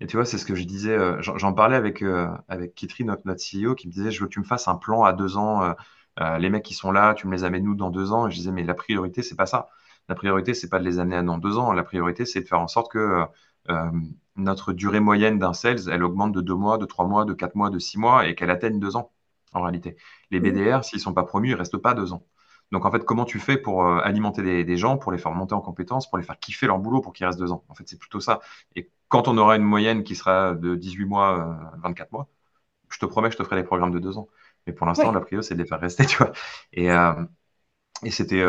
et 0.00 0.06
tu 0.06 0.16
vois, 0.16 0.24
c'est 0.24 0.38
ce 0.38 0.44
que 0.44 0.54
je 0.56 0.64
disais. 0.64 0.96
j'en 1.20 1.52
parlais 1.52 1.76
avec 1.76 2.02
avec 2.48 2.74
Kitri, 2.74 3.04
notre, 3.04 3.22
notre 3.24 3.40
CEO, 3.40 3.74
qui 3.76 3.86
me 3.86 3.92
disait, 3.92 4.10
je 4.10 4.20
veux 4.20 4.26
que 4.26 4.32
tu 4.32 4.40
me 4.40 4.44
fasses 4.44 4.66
un 4.68 4.74
plan 4.76 5.04
à 5.04 5.12
deux 5.12 5.36
ans. 5.36 5.74
les 6.38 6.50
mecs 6.50 6.64
qui 6.64 6.74
sont 6.74 6.90
là, 6.92 7.14
tu 7.14 7.26
me 7.28 7.32
les 7.32 7.44
amènes 7.44 7.64
nous 7.64 7.76
dans 7.76 7.90
deux 7.90 8.12
ans? 8.12 8.26
Et 8.26 8.30
je 8.32 8.36
disais, 8.36 8.50
mais 8.52 8.64
la 8.64 8.74
priorité, 8.74 9.22
c'est 9.22 9.36
pas 9.36 9.46
ça. 9.46 9.68
La 10.08 10.16
priorité, 10.16 10.54
c'est 10.54 10.68
pas 10.68 10.80
de 10.80 10.84
les 10.84 10.98
amener 10.98 11.22
dans 11.22 11.38
deux 11.38 11.56
ans. 11.56 11.72
La 11.72 11.84
priorité, 11.84 12.24
c'est 12.26 12.40
de 12.40 12.48
faire 12.48 12.60
en 12.60 12.66
sorte 12.68 12.90
que 12.90 13.24
notre 14.36 14.72
durée 14.72 15.00
moyenne 15.00 15.38
d'un 15.38 15.52
sales, 15.52 15.88
elle 15.90 16.02
augmente 16.02 16.32
de 16.32 16.40
deux 16.40 16.54
mois, 16.54 16.78
de 16.78 16.86
trois 16.86 17.06
mois, 17.06 17.24
de 17.24 17.32
quatre 17.34 17.54
mois, 17.54 17.70
de 17.70 17.78
six 17.78 17.98
mois 17.98 18.26
et 18.26 18.34
qu'elle 18.34 18.50
atteigne 18.50 18.80
deux 18.80 18.96
ans 18.96 19.12
en 19.52 19.62
réalité. 19.62 19.96
Les 20.30 20.40
BDR, 20.40 20.84
s'ils 20.84 20.98
ne 20.98 21.02
sont 21.02 21.14
pas 21.14 21.24
promus, 21.24 21.48
ils 21.48 21.52
ne 21.52 21.58
restent 21.58 21.78
pas 21.78 21.94
deux 21.94 22.12
ans. 22.12 22.24
Donc 22.72 22.84
en 22.84 22.90
fait, 22.90 23.04
comment 23.04 23.24
tu 23.24 23.40
fais 23.40 23.56
pour 23.56 23.84
euh, 23.84 23.98
alimenter 24.00 24.64
des, 24.64 24.76
gens, 24.76 24.96
pour 24.96 25.10
les 25.12 25.18
faire 25.18 25.32
monter 25.32 25.54
en 25.54 25.60
compétences, 25.60 26.08
pour 26.08 26.18
les 26.18 26.24
faire 26.24 26.38
kiffer 26.38 26.66
leur 26.66 26.78
boulot 26.78 27.00
pour 27.00 27.12
qu'ils 27.12 27.26
restent 27.26 27.38
deux 27.38 27.50
ans? 27.50 27.64
En 27.68 27.74
fait, 27.74 27.88
c'est 27.88 27.98
plutôt 27.98 28.20
ça. 28.20 28.40
Et 28.76 28.90
quand 29.08 29.26
on 29.28 29.36
aura 29.38 29.56
une 29.56 29.64
moyenne 29.64 30.04
qui 30.04 30.14
sera 30.14 30.54
de 30.54 30.76
18 30.76 31.04
mois, 31.04 31.58
24 31.82 32.08
euh, 32.08 32.16
mois, 32.16 32.28
je 32.90 32.98
te 32.98 33.06
promets, 33.06 33.30
je 33.30 33.36
te 33.36 33.44
ferai 33.44 33.56
des 33.56 33.64
programmes 33.64 33.90
de 33.92 33.98
deux 33.98 34.18
ans. 34.18 34.28
Mais 34.66 34.72
pour 34.72 34.86
l'instant, 34.86 35.10
la 35.12 35.20
priorité, 35.20 35.48
c'est 35.48 35.54
de 35.54 35.62
les 35.62 35.68
faire 35.68 35.80
rester, 35.80 36.06
tu 36.06 36.16
vois. 36.18 36.32
Et, 36.72 36.90
euh, 36.92 37.14
et 38.04 38.10
c'était, 38.10 38.44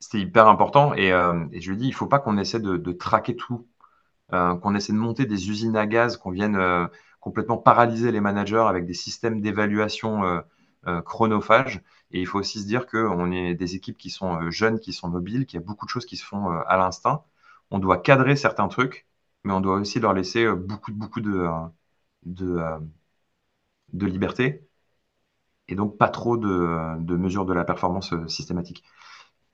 c'était, 0.00 0.20
hyper 0.20 0.48
important. 0.48 0.94
Et, 0.94 1.10
je 1.10 1.70
lui 1.70 1.76
dis, 1.76 1.86
il 1.86 1.90
ne 1.90 1.94
faut 1.94 2.06
pas 2.06 2.18
qu'on 2.18 2.38
essaie 2.38 2.60
de 2.60 2.92
traquer 2.92 3.36
tout 3.36 3.66
euh, 4.32 4.54
qu'on 4.56 4.74
essaie 4.76 4.92
de 4.92 4.98
monter 4.98 5.26
des 5.26 5.50
usines 5.50 5.76
à 5.76 5.86
gaz, 5.86 6.16
qu'on 6.16 6.30
vienne 6.30 6.56
euh, 6.56 6.86
complètement 7.20 7.58
paralyser 7.58 8.12
les 8.12 8.20
managers 8.20 8.64
avec 8.68 8.86
des 8.86 8.94
systèmes 8.94 9.40
d'évaluation 9.40 10.42
euh, 10.86 11.02
chronophages. 11.02 11.82
Et 12.12 12.20
il 12.20 12.26
faut 12.26 12.38
aussi 12.38 12.60
se 12.60 12.66
dire 12.66 12.86
qu'on 12.86 13.30
est 13.32 13.54
des 13.54 13.74
équipes 13.74 13.98
qui 13.98 14.10
sont 14.10 14.50
jeunes, 14.50 14.78
qui 14.80 14.92
sont 14.92 15.08
mobiles, 15.08 15.46
qu'il 15.46 15.60
y 15.60 15.62
a 15.62 15.66
beaucoup 15.66 15.84
de 15.84 15.90
choses 15.90 16.06
qui 16.06 16.16
se 16.16 16.24
font 16.24 16.50
à 16.50 16.76
l'instinct. 16.76 17.24
On 17.70 17.78
doit 17.78 17.98
cadrer 17.98 18.36
certains 18.36 18.68
trucs, 18.68 19.06
mais 19.44 19.52
on 19.52 19.60
doit 19.60 19.76
aussi 19.76 20.00
leur 20.00 20.14
laisser 20.14 20.50
beaucoup, 20.52 20.92
de, 20.92 21.48
liberté. 23.92 24.66
et 25.68 25.74
donc 25.74 25.98
pas 25.98 26.08
trop 26.08 26.36
de, 26.36 26.98
de 27.00 27.16
mesures 27.16 27.46
de 27.46 27.52
la 27.52 27.64
performance 27.64 28.14
systématique. 28.28 28.84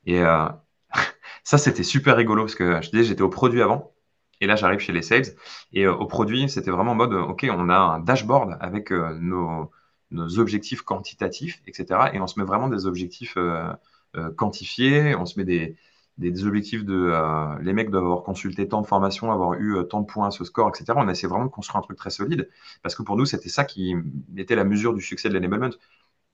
Et 0.05 0.21
ça, 1.43 1.57
c'était 1.57 1.83
super 1.83 2.15
rigolo 2.17 2.43
parce 2.43 2.55
que 2.55 2.81
je 2.81 2.89
disais, 2.91 3.03
j'étais 3.03 3.21
au 3.21 3.29
produit 3.29 3.61
avant. 3.61 3.93
Et 4.39 4.47
là, 4.47 4.55
j'arrive 4.55 4.79
chez 4.79 4.93
les 4.93 5.01
sales. 5.01 5.35
Et 5.73 5.87
au 5.87 6.05
produit, 6.05 6.49
c'était 6.49 6.71
vraiment 6.71 6.91
en 6.91 6.95
mode, 6.95 7.13
OK, 7.13 7.47
on 7.49 7.69
a 7.69 7.77
un 7.77 7.99
dashboard 7.99 8.57
avec 8.61 8.91
nos, 8.91 9.71
nos 10.11 10.39
objectifs 10.39 10.81
quantitatifs, 10.81 11.61
etc. 11.67 12.11
Et 12.13 12.19
on 12.19 12.27
se 12.27 12.39
met 12.39 12.45
vraiment 12.45 12.69
des 12.69 12.85
objectifs 12.85 13.35
euh, 13.37 13.71
euh, 14.15 14.31
quantifiés, 14.31 15.15
on 15.15 15.25
se 15.25 15.39
met 15.39 15.45
des, 15.45 15.75
des, 16.17 16.45
objectifs 16.45 16.85
de 16.85 16.93
euh, 16.95 17.59
les 17.61 17.73
mecs 17.73 17.89
doivent 17.89 18.05
avoir 18.05 18.23
consulté 18.23 18.67
tant 18.67 18.81
de 18.81 18.87
formations, 18.87 19.31
avoir 19.31 19.55
eu 19.55 19.77
tant 19.89 20.01
de 20.01 20.05
points 20.05 20.27
à 20.27 20.31
ce 20.31 20.43
score, 20.43 20.69
etc. 20.69 20.93
On 20.95 21.09
essaie 21.09 21.27
vraiment 21.27 21.45
de 21.45 21.49
construire 21.49 21.77
un 21.77 21.81
truc 21.81 21.97
très 21.97 22.09
solide 22.09 22.49
parce 22.81 22.95
que 22.95 23.03
pour 23.03 23.17
nous, 23.17 23.25
c'était 23.25 23.49
ça 23.49 23.65
qui 23.65 23.95
était 24.37 24.55
la 24.55 24.63
mesure 24.63 24.93
du 24.93 25.01
succès 25.01 25.29
de 25.29 25.33
l'enablement. 25.33 25.69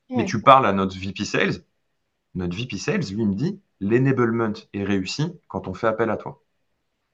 Mais 0.10 0.26
tu 0.26 0.42
parles 0.42 0.68
à 0.68 0.74
notre 0.74 0.96
VP 0.96 1.26
Sales, 1.26 1.64
notre 2.36 2.56
VP 2.56 2.78
Sales, 2.78 3.04
lui, 3.14 3.26
me 3.26 3.36
dit 3.36 3.62
l'enablement 3.80 4.54
est 4.74 4.84
réussi 4.84 5.34
quand 5.48 5.68
on 5.68 5.74
fait 5.74 5.88
appel 5.88 6.10
à 6.10 6.18
toi. 6.18 6.44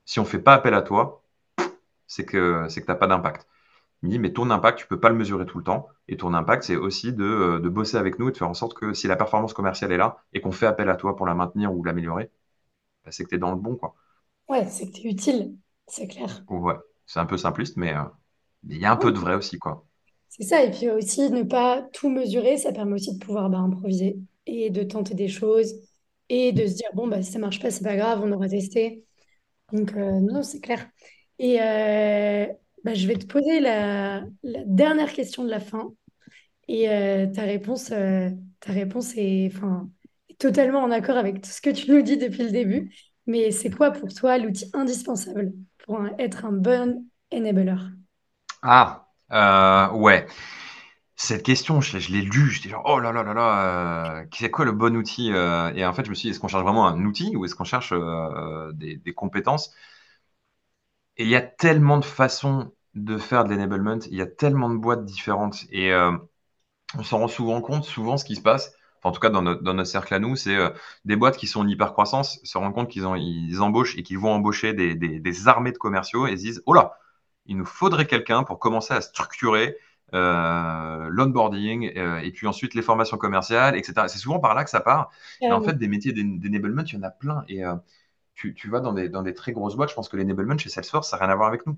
Si 0.05 0.19
on 0.19 0.23
ne 0.23 0.27
fait 0.27 0.39
pas 0.39 0.53
appel 0.53 0.73
à 0.73 0.81
toi, 0.81 1.23
c'est 2.07 2.25
que, 2.25 2.67
tu 2.71 2.83
n'as 2.87 2.95
pas 2.95 3.07
d'impact. 3.07 3.47
Il 4.01 4.07
me 4.07 4.11
dit, 4.13 4.19
mais 4.19 4.33
ton 4.33 4.49
impact, 4.49 4.79
tu 4.79 4.85
ne 4.85 4.89
peux 4.89 4.99
pas 4.99 5.09
le 5.09 5.15
mesurer 5.15 5.45
tout 5.45 5.57
le 5.57 5.63
temps. 5.63 5.87
Et 6.07 6.17
ton 6.17 6.33
impact, 6.33 6.63
c'est 6.63 6.75
aussi 6.75 7.09
euh, 7.19 7.59
de, 7.59 7.69
bosser 7.69 7.97
avec 7.97 8.17
nous 8.17 8.29
et 8.29 8.31
de 8.31 8.37
faire 8.37 8.49
en 8.49 8.53
sorte 8.53 8.73
que 8.73 8.93
si 8.93 9.07
la 9.07 9.15
performance 9.15 9.53
commerciale 9.53 9.91
est 9.91 9.97
là 9.97 10.23
et 10.33 10.41
qu'on 10.41 10.51
fait 10.51 10.67
appel 10.67 10.89
à 10.89 10.95
toi 10.95 11.15
pour 11.15 11.25
la 11.25 11.35
maintenir 11.35 11.73
ou 11.73 11.83
l'améliorer, 11.83 12.31
bah, 13.03 13.11
c'est 13.11 13.23
que 13.23 13.29
tu 13.29 13.35
es 13.35 13.39
dans 13.39 13.51
le 13.51 13.57
bon. 13.57 13.75
Quoi. 13.75 13.95
Ouais, 14.47 14.65
c'est 14.67 14.87
que 14.87 14.93
tu 14.93 15.07
es 15.07 15.11
utile, 15.11 15.55
c'est 15.87 16.07
clair. 16.07 16.43
Ouais, 16.47 16.75
c'est 17.05 17.19
un 17.19 17.25
peu 17.25 17.37
simpliste, 17.37 17.77
mais 17.77 17.93
euh, 17.93 18.03
il 18.67 18.77
y 18.77 18.85
a 18.85 18.91
un 18.91 18.97
peu 18.97 19.11
de 19.11 19.17
vrai 19.17 19.35
aussi. 19.35 19.59
quoi. 19.59 19.85
C'est 20.29 20.43
ça, 20.43 20.63
et 20.63 20.71
puis 20.71 20.89
aussi 20.89 21.29
ne 21.29 21.43
pas 21.43 21.81
tout 21.93 22.09
mesurer, 22.09 22.57
ça 22.57 22.71
permet 22.71 22.93
aussi 22.93 23.17
de 23.17 23.23
pouvoir 23.23 23.49
bah, 23.49 23.57
improviser 23.57 24.17
et 24.49 24.69
de 24.69 24.83
tenter 24.83 25.13
des 25.15 25.27
choses 25.29 25.73
et 26.29 26.51
de 26.51 26.67
se 26.67 26.75
dire, 26.75 26.89
bon, 26.93 27.07
bah, 27.07 27.21
si 27.21 27.31
ça 27.31 27.39
marche 27.39 27.59
pas, 27.59 27.71
c'est 27.71 27.83
pas 27.83 27.95
grave, 27.95 28.21
on 28.23 28.31
aura 28.31 28.47
testé. 28.47 29.05
Donc, 29.73 29.93
euh, 29.93 30.19
non, 30.19 30.43
c'est 30.43 30.59
clair. 30.59 30.87
Et 31.39 31.57
bah, 32.83 32.93
je 32.93 33.07
vais 33.07 33.15
te 33.15 33.25
poser 33.25 33.59
la, 33.59 34.23
dernière 34.43 35.11
question 35.11 35.43
de 35.43 35.49
la 35.49 35.59
fin. 35.59 35.91
Et 36.67 36.89
euh, 36.89 37.27
ta 37.27 37.43
réponse, 37.43 37.91
euh, 37.91 38.29
ta 38.59 38.73
réponse 38.73 39.13
est, 39.17 39.51
enfin, 39.53 39.89
totalement 40.37 40.79
en 40.79 40.91
accord 40.91 41.17
avec 41.17 41.41
tout 41.41 41.49
ce 41.49 41.61
que 41.61 41.71
tu 41.71 41.91
nous 41.91 42.01
dis 42.01 42.17
depuis 42.17 42.43
le 42.43 42.51
début. 42.51 42.93
Mais 43.25 43.51
c'est 43.51 43.69
quoi 43.69 43.91
pour 43.91 44.13
toi 44.13 44.37
l'outil 44.37 44.69
indispensable 44.73 45.51
pour 45.85 45.99
être 46.17 46.45
un 46.45 46.51
bon 46.51 47.05
enabler? 47.33 47.75
Ah, 48.61 49.07
euh, 49.31 49.97
ouais. 49.97 50.25
Cette 51.21 51.43
question, 51.43 51.81
je, 51.81 51.97
l'ai 52.11 52.21
lue, 52.21 52.49
j'étais 52.49 52.69
genre, 52.69 52.83
oh 52.85 52.99
là 52.99 53.11
là 53.11 53.23
là 53.23 53.33
là, 53.33 54.23
c'est 54.33 54.49
quoi 54.49 54.65
le 54.65 54.71
bon 54.71 54.95
outil 54.95 55.29
Et 55.29 55.85
en 55.85 55.93
fait, 55.93 56.05
je 56.05 56.09
me 56.09 56.15
suis 56.15 56.27
dit, 56.27 56.29
est-ce 56.31 56.39
qu'on 56.39 56.47
cherche 56.47 56.63
vraiment 56.63 56.87
un 56.87 57.05
outil 57.05 57.35
ou 57.35 57.45
est-ce 57.45 57.55
qu'on 57.55 57.65
cherche 57.65 57.93
des, 58.73 58.95
des 58.97 59.13
compétences? 59.13 59.73
Et 61.17 61.23
il 61.23 61.29
y 61.29 61.35
a 61.35 61.41
tellement 61.41 61.97
de 61.97 62.05
façons 62.05 62.71
de 62.95 63.17
faire 63.17 63.43
de 63.43 63.49
l'enablement, 63.49 63.99
il 64.09 64.17
y 64.17 64.21
a 64.21 64.25
tellement 64.25 64.69
de 64.69 64.77
boîtes 64.77 65.05
différentes. 65.05 65.65
Et 65.71 65.93
euh, 65.93 66.11
on 66.97 67.03
s'en 67.03 67.19
rend 67.19 67.27
souvent 67.27 67.61
compte, 67.61 67.85
souvent 67.85 68.17
ce 68.17 68.25
qui 68.25 68.35
se 68.35 68.41
passe, 68.41 68.73
en 69.03 69.11
tout 69.11 69.19
cas 69.19 69.29
dans 69.29 69.41
notre, 69.41 69.83
cercle 69.85 70.13
à 70.13 70.19
nous, 70.19 70.35
c'est 70.35 70.55
euh, 70.55 70.69
des 71.05 71.15
boîtes 71.15 71.37
qui 71.37 71.47
sont 71.47 71.61
en 71.61 71.67
hyper-croissance 71.67 72.39
se 72.43 72.57
rendent 72.57 72.73
compte 72.73 72.89
qu'ils 72.89 73.05
ils 73.17 73.61
embauchent 73.61 73.97
et 73.97 74.03
qu'ils 74.03 74.19
vont 74.19 74.31
embaucher 74.31 74.73
des, 74.73 75.47
armées 75.47 75.71
de 75.71 75.77
commerciaux 75.77 76.27
et 76.27 76.37
se 76.37 76.43
disent, 76.43 76.63
oh 76.65 76.73
là, 76.73 76.97
il 77.45 77.57
nous 77.57 77.65
faudrait 77.65 78.07
quelqu'un 78.07 78.43
pour 78.43 78.59
commencer 78.59 78.93
à 78.93 79.01
structurer 79.01 79.77
euh, 80.13 81.07
l'onboarding 81.09 81.91
et 82.23 82.31
puis 82.31 82.47
ensuite 82.47 82.73
les 82.73 82.81
formations 82.81 83.17
commerciales, 83.17 83.75
etc. 83.75 84.07
C'est 84.07 84.19
souvent 84.19 84.39
par 84.39 84.55
là 84.55 84.63
que 84.63 84.69
ça 84.69 84.81
part. 84.81 85.11
Et 85.41 85.51
en 85.51 85.61
fait, 85.61 85.73
des 85.73 85.87
métiers 85.87 86.13
d'enablement, 86.13 86.83
il 86.83 86.93
y 86.93 86.97
en 86.97 87.03
a 87.03 87.11
plein. 87.11 87.43
Et 87.47 87.63
tu, 88.35 88.69
vas 88.69 88.79
dans 88.79 88.93
des, 88.93 89.09
dans 89.09 89.23
des, 89.23 89.33
très 89.33 89.51
grosses 89.51 89.75
boîtes, 89.75 89.89
je 89.89 89.95
pense 89.95 90.09
que 90.09 90.17
l'enablement 90.17 90.57
chez 90.57 90.69
Salesforce, 90.69 91.09
ça 91.09 91.17
n'a 91.17 91.25
rien 91.25 91.33
à 91.33 91.35
voir 91.35 91.49
avec 91.49 91.65
nous. 91.65 91.77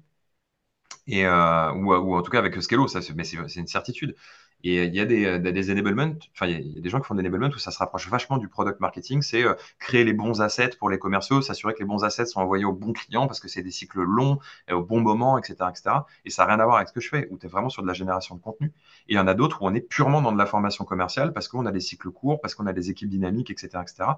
Et, 1.08 1.26
euh, 1.26 1.72
ou, 1.74 1.94
ou, 1.94 2.16
en 2.16 2.22
tout 2.22 2.32
cas 2.32 2.40
avec 2.40 2.62
Scalo, 2.62 2.88
ça, 2.88 3.00
mais 3.16 3.24
c'est 3.24 3.56
une 3.56 3.68
certitude. 3.68 4.16
Et 4.64 4.84
il 4.84 4.96
y 4.96 5.00
a 5.00 5.06
des, 5.06 5.40
des 5.40 5.72
enablements, 5.72 6.14
enfin, 6.34 6.48
il 6.48 6.76
y, 6.76 6.78
a 6.78 6.82
des 6.82 6.90
gens 6.90 7.00
qui 7.00 7.08
font 7.08 7.16
des 7.16 7.22
enablements 7.22 7.48
où 7.48 7.58
ça 7.60 7.72
se 7.72 7.80
rapproche 7.80 8.10
vachement 8.10 8.38
du 8.38 8.48
product 8.48 8.80
marketing. 8.80 9.22
C'est 9.22 9.44
euh, 9.44 9.54
créer 9.80 10.04
les 10.04 10.14
bons 10.14 10.42
assets 10.42 10.72
pour 10.80 10.90
les 10.90 11.00
commerciaux, 11.00 11.42
s'assurer 11.42 11.74
que 11.74 11.80
les 11.80 11.86
bons 11.86 12.04
assets 12.04 12.26
sont 12.26 12.42
envoyés 12.42 12.66
aux 12.66 12.74
bons 12.74 12.94
clients 12.94 13.28
parce 13.28 13.40
que 13.40 13.48
c'est 13.48 13.64
des 13.64 13.72
cycles 13.72 14.02
longs, 14.02 14.40
et 14.68 14.74
au 14.74 14.84
bon 14.84 15.02
moment, 15.02 15.38
etc. 15.38 15.56
etc. 15.70 15.96
Et 16.26 16.30
ça 16.30 16.44
n'a 16.44 16.54
rien 16.54 16.60
à 16.60 16.66
voir 16.66 16.78
avec 16.78 16.90
ce 16.90 16.94
que 16.94 17.02
je 17.02 17.10
fais, 17.10 17.28
où 17.32 17.38
tu 17.38 17.46
es 17.46 17.50
vraiment 17.50 17.70
sur 17.70 17.82
de 17.82 17.88
la 17.88 17.94
génération 17.94 18.36
de 18.36 18.42
contenu. 18.42 18.68
Et 19.08 19.14
il 19.14 19.16
y 19.16 19.20
en 19.20 19.28
a 19.28 19.34
d'autres 19.34 19.62
où 19.62 19.68
on 19.68 19.74
est 19.74 19.82
purement 19.82 20.22
dans 20.22 20.32
de 20.32 20.38
la 20.38 20.46
formation 20.46 20.86
commerciale 20.86 21.34
parce 21.34 21.48
qu'on 21.48 21.66
a 21.66 21.72
des 21.72 21.80
cycles 21.80 22.12
courts, 22.12 22.42
parce 22.42 22.56
qu'on 22.56 22.68
a 22.68 22.74
des 22.74 22.90
équipes 22.90 23.10
dynamiques, 23.10 23.50
etc. 23.50 23.80
etc. 23.82 24.10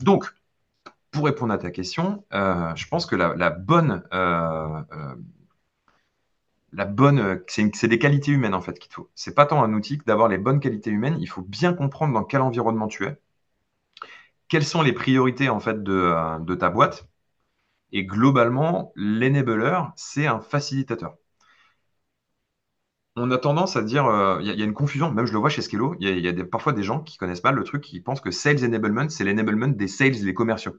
Donc, 0.00 0.32
pour 1.10 1.24
répondre 1.24 1.52
à 1.52 1.58
ta 1.58 1.70
question, 1.70 2.24
euh, 2.34 2.74
je 2.74 2.86
pense 2.88 3.06
que 3.06 3.16
la, 3.16 3.50
bonne, 3.50 4.02
euh, 4.12 4.82
euh, 4.92 5.14
la 6.76 6.84
bonne, 6.84 7.42
c'est 7.48 7.88
des 7.88 7.98
qualités 7.98 8.30
humaines 8.32 8.54
en 8.54 8.60
fait 8.60 8.78
qu'il 8.78 8.92
faut. 8.92 9.10
C'est 9.14 9.34
pas 9.34 9.46
tant 9.46 9.62
un 9.64 9.72
outil 9.72 9.98
que 9.98 10.04
d'avoir 10.04 10.28
les 10.28 10.38
bonnes 10.38 10.60
qualités 10.60 10.90
humaines. 10.90 11.16
Il 11.20 11.26
faut 11.26 11.42
bien 11.42 11.72
comprendre 11.72 12.12
dans 12.14 12.24
quel 12.24 12.42
environnement 12.42 12.86
tu 12.86 13.06
es, 13.06 13.18
quelles 14.48 14.64
sont 14.64 14.82
les 14.82 14.92
priorités 14.92 15.48
en 15.48 15.60
fait 15.60 15.82
de, 15.82 16.54
ta 16.54 16.70
boîte. 16.70 17.08
Et 17.92 18.04
globalement, 18.04 18.92
l'enabler, 18.96 19.80
c'est 19.96 20.26
un 20.26 20.40
facilitateur. 20.40 21.16
On 23.16 23.30
a 23.30 23.38
tendance 23.38 23.76
à 23.76 23.82
dire, 23.82 24.04
il 24.42 24.46
y, 24.46 24.62
a 24.62 24.64
une 24.64 24.74
confusion, 24.74 25.10
même 25.10 25.24
je 25.26 25.32
le 25.32 25.38
vois 25.38 25.48
chez 25.48 25.62
Skello, 25.62 25.96
il 26.00 26.18
y 26.18 26.28
a, 26.28 26.44
parfois 26.44 26.74
des 26.74 26.82
gens 26.82 27.00
qui 27.00 27.16
connaissent 27.16 27.40
pas 27.40 27.52
le 27.52 27.64
truc, 27.64 27.82
qui 27.82 28.00
pensent 28.00 28.20
que 28.20 28.30
sales 28.30 28.62
enablement, 28.64 29.08
c'est 29.08 29.24
l'enablement 29.24 29.68
des 29.68 29.88
sales 29.88 30.16
et 30.16 30.24
des 30.24 30.34
commerciaux. 30.34 30.76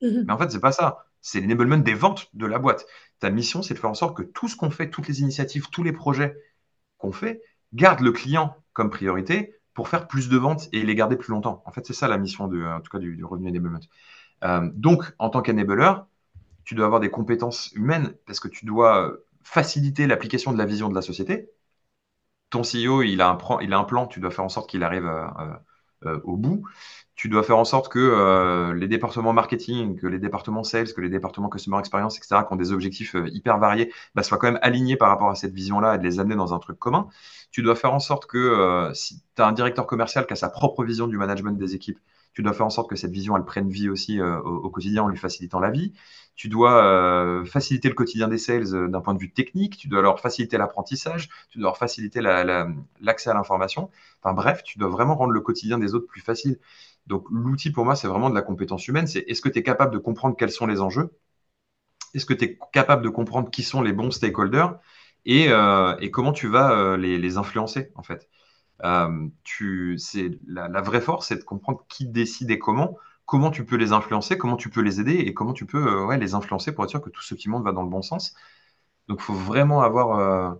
Mhm. 0.00 0.24
Mais 0.26 0.32
en 0.32 0.38
fait, 0.38 0.50
c'est 0.50 0.60
pas 0.60 0.72
ça. 0.72 1.05
C'est 1.26 1.40
l'enablement 1.40 1.78
des 1.78 1.94
ventes 1.94 2.28
de 2.34 2.46
la 2.46 2.60
boîte. 2.60 2.86
Ta 3.18 3.30
mission, 3.30 3.60
c'est 3.60 3.74
de 3.74 3.80
faire 3.80 3.90
en 3.90 3.94
sorte 3.94 4.16
que 4.16 4.22
tout 4.22 4.46
ce 4.46 4.54
qu'on 4.54 4.70
fait, 4.70 4.90
toutes 4.90 5.08
les 5.08 5.22
initiatives, 5.22 5.68
tous 5.72 5.82
les 5.82 5.90
projets 5.90 6.36
qu'on 6.98 7.10
fait, 7.10 7.42
gardent 7.74 8.02
le 8.02 8.12
client 8.12 8.56
comme 8.72 8.90
priorité 8.90 9.52
pour 9.74 9.88
faire 9.88 10.06
plus 10.06 10.28
de 10.28 10.36
ventes 10.36 10.68
et 10.72 10.84
les 10.84 10.94
garder 10.94 11.16
plus 11.16 11.32
longtemps. 11.32 11.64
En 11.66 11.72
fait, 11.72 11.84
c'est 11.84 11.94
ça 11.94 12.06
la 12.06 12.16
mission 12.16 12.46
de, 12.46 12.62
tout 12.80 12.90
cas 12.92 13.00
du, 13.00 13.24
revenu 13.24 13.48
enablement. 13.48 13.80
Euh, 14.44 14.70
donc, 14.74 15.16
en 15.18 15.28
tant 15.28 15.42
qu'enabler, 15.42 15.94
tu 16.62 16.76
dois 16.76 16.86
avoir 16.86 17.00
des 17.00 17.10
compétences 17.10 17.72
humaines 17.72 18.14
parce 18.24 18.38
que 18.38 18.46
tu 18.46 18.64
dois 18.64 19.12
faciliter 19.42 20.06
l'application 20.06 20.52
de 20.52 20.58
la 20.58 20.64
vision 20.64 20.88
de 20.88 20.94
la 20.94 21.02
société. 21.02 21.50
Ton 22.50 22.62
CEO, 22.62 23.02
il 23.02 23.20
a 23.20 23.30
un, 23.30 23.38
il 23.62 23.72
a 23.72 23.78
un 23.78 23.84
plan, 23.84 24.06
tu 24.06 24.20
dois 24.20 24.30
faire 24.30 24.44
en 24.44 24.48
sorte 24.48 24.70
qu'il 24.70 24.84
arrive 24.84 25.10
au 26.02 26.36
bout 26.36 26.62
tu 27.16 27.30
dois 27.30 27.42
faire 27.42 27.56
en 27.56 27.64
sorte 27.64 27.88
que 27.88 27.98
euh, 27.98 28.74
les 28.74 28.88
départements 28.88 29.32
marketing, 29.32 29.96
que 29.96 30.06
les 30.06 30.18
départements 30.18 30.64
sales, 30.64 30.92
que 30.92 31.00
les 31.00 31.08
départements 31.08 31.48
customer 31.48 31.78
experience, 31.78 32.18
etc., 32.18 32.44
qui 32.46 32.52
ont 32.52 32.56
des 32.56 32.72
objectifs 32.72 33.16
euh, 33.16 33.28
hyper 33.32 33.58
variés, 33.58 33.90
bah, 34.14 34.22
soient 34.22 34.36
quand 34.36 34.48
même 34.48 34.60
alignés 34.62 34.96
par 34.96 35.08
rapport 35.08 35.30
à 35.30 35.34
cette 35.34 35.54
vision-là 35.54 35.94
et 35.94 35.98
de 35.98 36.02
les 36.04 36.20
amener 36.20 36.36
dans 36.36 36.52
un 36.52 36.58
truc 36.58 36.78
commun. 36.78 37.08
Tu 37.50 37.62
dois 37.62 37.74
faire 37.74 37.94
en 37.94 38.00
sorte 38.00 38.26
que 38.26 38.36
euh, 38.36 38.92
si 38.92 39.22
tu 39.34 39.42
as 39.42 39.46
un 39.46 39.52
directeur 39.52 39.86
commercial 39.86 40.26
qui 40.26 40.34
a 40.34 40.36
sa 40.36 40.50
propre 40.50 40.84
vision 40.84 41.06
du 41.06 41.16
management 41.16 41.58
des 41.58 41.74
équipes, 41.74 41.98
tu 42.36 42.42
dois 42.42 42.52
faire 42.52 42.66
en 42.66 42.70
sorte 42.70 42.90
que 42.90 42.96
cette 42.96 43.12
vision, 43.12 43.34
elle 43.34 43.44
prenne 43.44 43.70
vie 43.70 43.88
aussi 43.88 44.20
au, 44.20 44.26
au, 44.26 44.68
quotidien 44.70 45.04
en 45.04 45.08
lui 45.08 45.16
facilitant 45.16 45.58
la 45.58 45.70
vie. 45.70 45.94
Tu 46.34 46.48
dois 46.50 47.42
faciliter 47.46 47.88
le 47.88 47.94
quotidien 47.94 48.28
des 48.28 48.36
sales 48.36 48.90
d'un 48.90 49.00
point 49.00 49.14
de 49.14 49.18
vue 49.18 49.32
technique. 49.32 49.78
Tu 49.78 49.88
dois 49.88 50.02
leur 50.02 50.20
faciliter 50.20 50.58
l'apprentissage. 50.58 51.30
Tu 51.48 51.58
dois 51.58 51.70
leur 51.70 51.78
faciliter 51.78 52.20
l'accès 52.20 53.30
à 53.30 53.34
l'information. 53.34 53.90
Enfin 54.22 54.34
bref, 54.34 54.62
tu 54.62 54.78
dois 54.78 54.90
vraiment 54.90 55.14
rendre 55.16 55.32
le 55.32 55.40
quotidien 55.40 55.78
des 55.78 55.94
autres 55.94 56.06
plus 56.06 56.20
facile. 56.20 56.58
Donc 57.06 57.26
l'outil 57.30 57.70
pour 57.72 57.86
moi, 57.86 57.96
c'est 57.96 58.08
vraiment 58.08 58.28
de 58.28 58.34
la 58.34 58.42
compétence 58.42 58.86
humaine. 58.86 59.06
C'est 59.06 59.20
est-ce 59.28 59.40
que 59.40 59.48
tu 59.48 59.60
es 59.60 59.62
capable 59.62 59.94
de 59.94 59.98
comprendre 59.98 60.36
quels 60.36 60.50
sont 60.50 60.66
les 60.66 60.82
enjeux? 60.82 61.10
Est-ce 62.14 62.26
que 62.26 62.34
tu 62.34 62.44
es 62.44 62.58
capable 62.72 63.02
de 63.02 63.08
comprendre 63.08 63.50
qui 63.50 63.62
sont 63.62 63.82
les 63.82 63.92
bons 63.92 64.10
stakeholders? 64.10 64.78
Et, 65.24 65.48
euh, 65.50 65.94
comment 66.12 66.32
tu 66.32 66.48
vas 66.48 66.72
euh, 66.72 66.96
les, 66.96 67.36
influencer 67.36 67.90
en 67.94 68.02
fait? 68.02 68.28
Euh, 68.84 69.28
tu, 69.44 69.98
la, 70.46 70.68
la, 70.68 70.80
vraie 70.82 71.00
force, 71.00 71.28
c'est 71.28 71.36
de 71.36 71.44
comprendre 71.44 71.84
qui 71.88 72.06
décide 72.06 72.50
et 72.50 72.58
comment, 72.58 72.98
comment 73.24 73.50
tu 73.50 73.64
peux 73.64 73.76
les 73.76 73.92
influencer, 73.92 74.38
comment 74.38 74.56
tu 74.56 74.70
peux 74.70 74.82
les 74.82 75.00
aider 75.00 75.14
et 75.14 75.34
comment 75.34 75.52
tu 75.52 75.66
peux 75.66 76.04
ouais, 76.04 76.18
les 76.18 76.34
influencer 76.34 76.72
pour 76.72 76.84
être 76.84 76.90
sûr 76.90 77.02
que 77.02 77.10
tout 77.10 77.22
ce 77.22 77.34
qui 77.34 77.48
monte 77.48 77.64
va 77.64 77.72
dans 77.72 77.82
le 77.82 77.88
bon 77.88 78.02
sens. 78.02 78.34
Donc 79.08 79.18
il 79.20 79.24
faut 79.24 79.34
vraiment 79.34 79.82
avoir 79.82 80.58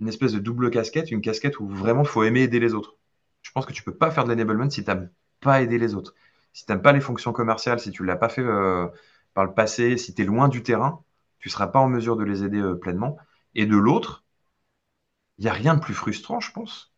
une 0.00 0.08
espèce 0.08 0.32
de 0.32 0.40
double 0.40 0.70
casquette, 0.70 1.10
une 1.10 1.20
casquette 1.22 1.60
où 1.60 1.68
vraiment 1.68 2.02
il 2.02 2.08
faut 2.08 2.24
aimer 2.24 2.42
aider 2.42 2.60
les 2.60 2.74
autres. 2.74 2.96
Je 3.42 3.50
pense 3.52 3.66
que 3.66 3.72
tu 3.72 3.82
peux 3.82 3.94
pas 3.94 4.10
faire 4.10 4.24
de 4.24 4.30
l'enablement 4.30 4.68
si 4.70 4.84
tu 4.84 4.90
as 4.90 5.00
pas 5.40 5.62
aider 5.62 5.78
les 5.78 5.94
autres. 5.94 6.14
Si 6.52 6.66
tu 6.66 6.72
n'aimes 6.72 6.82
pas 6.82 6.92
les 6.92 7.00
fonctions 7.00 7.32
commerciales, 7.32 7.80
si 7.80 7.90
tu 7.92 8.02
ne 8.02 8.08
l'as 8.08 8.16
pas 8.16 8.28
fait 8.28 8.42
euh, 8.42 8.88
par 9.34 9.44
le 9.44 9.54
passé, 9.54 9.96
si 9.96 10.14
tu 10.14 10.22
es 10.22 10.24
loin 10.24 10.48
du 10.48 10.62
terrain, 10.62 11.04
tu 11.38 11.48
ne 11.48 11.52
seras 11.52 11.68
pas 11.68 11.80
en 11.80 11.88
mesure 11.88 12.16
de 12.16 12.24
les 12.24 12.44
aider 12.44 12.60
euh, 12.60 12.74
pleinement. 12.74 13.16
Et 13.54 13.66
de 13.66 13.76
l'autre, 13.76 14.24
il 15.38 15.44
n'y 15.44 15.50
a 15.50 15.52
rien 15.52 15.74
de 15.74 15.80
plus 15.80 15.94
frustrant, 15.94 16.40
je 16.40 16.52
pense, 16.52 16.91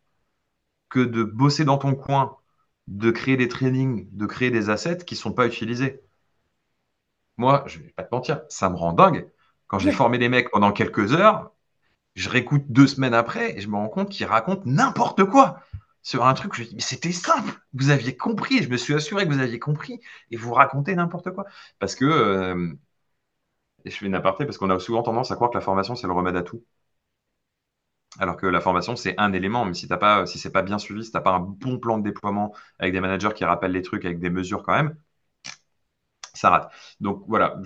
que 0.95 1.01
de 1.01 1.25
bosser 1.25 1.65
dans 1.65 1.77
ton 1.77 1.97
coin, 1.97 2.37
de 2.87 3.11
créer 3.11 3.37
des 3.37 3.49
trainings, 3.49 4.09
de 4.13 4.27
créer 4.27 4.53
des 4.53 4.71
assets 4.71 4.99
qui 4.99 5.15
ne 5.15 5.19
sont 5.19 5.33
pas 5.33 5.45
utilisés. 5.45 6.01
Moi, 7.37 7.65
je 7.67 7.79
ne 7.79 7.85
vais 7.85 7.91
pas 7.91 8.05
te 8.05 8.15
mentir, 8.15 8.43
ça 8.49 8.71
me 8.71 8.77
rend 8.77 8.93
dingue. 8.93 9.29
Quand 9.67 9.81
j'ai 9.81 9.91
formé 9.91 10.19
des 10.19 10.29
mecs 10.29 10.51
pendant 10.53 10.71
quelques 10.71 11.13
heures, 11.13 11.51
je 12.15 12.29
réécoute 12.31 12.63
deux 12.69 12.87
semaines 12.87 13.15
après 13.15 13.57
et 13.59 13.61
je 13.61 13.69
me 13.69 13.75
rends 13.77 13.89
compte 13.89 14.09
qu'ils 14.11 14.27
racontent 14.27 14.63
n'importe 14.67 15.25
quoi 15.25 15.61
sur 16.03 16.25
un 16.27 16.35
truc, 16.35 16.55
je 16.55 16.63
dis, 16.65 16.75
mais 16.77 16.83
c'était 16.83 17.13
simple, 17.13 17.53
vous 17.73 17.91
aviez 17.91 18.17
compris, 18.17 18.63
je 18.63 18.69
me 18.69 18.77
suis 18.77 18.95
assuré 18.95 19.27
que 19.27 19.33
vous 19.33 19.41
aviez 19.41 19.59
compris, 19.59 20.01
et 20.31 20.37
vous 20.37 20.53
racontez 20.53 20.95
n'importe 20.95 21.31
quoi. 21.33 21.47
Parce 21.81 21.97
que, 21.97 22.05
euh, 22.05 22.75
et 23.87 23.91
je 23.91 23.97
fais 23.97 24.07
une 24.07 24.15
aparté, 24.15 24.45
parce 24.45 24.59
qu'on 24.59 24.69
a 24.71 24.79
souvent 24.79 25.03
tendance 25.03 25.31
à 25.31 25.37
croire 25.37 25.51
que 25.51 25.57
la 25.57 25.61
formation, 25.63 25.95
c'est 25.95 26.07
le 26.07 26.13
remède 26.13 26.37
à 26.37 26.43
tout. 26.43 26.63
Alors 28.19 28.37
que 28.37 28.47
la 28.47 28.61
formation, 28.61 28.97
c'est 28.97 29.15
un 29.19 29.33
élément, 29.33 29.65
mais 29.65 29.75
si 29.75 29.89
t'as 29.89 29.97
pas, 29.97 30.27
si 30.27 30.39
c'est 30.39 30.51
pas 30.53 30.63
bien 30.63 30.79
suivi, 30.79 31.05
si 31.05 31.11
t'as 31.13 31.21
pas 31.21 31.33
un 31.33 31.41
bon 31.41 31.79
plan 31.79 31.99
de 31.99 32.05
déploiement 32.05 32.55
avec 32.79 32.93
des 32.93 33.01
managers 33.01 33.31
qui 33.35 33.45
rappellent 33.45 33.73
les 33.73 33.83
trucs 33.83 34.05
avec 34.05 34.21
des 34.21 34.31
mesures 34.31 34.63
quand 34.63 34.73
même, 34.73 34.97
ça 36.35 36.51
rate. 36.51 36.73
Donc 37.01 37.25
voilà, 37.29 37.61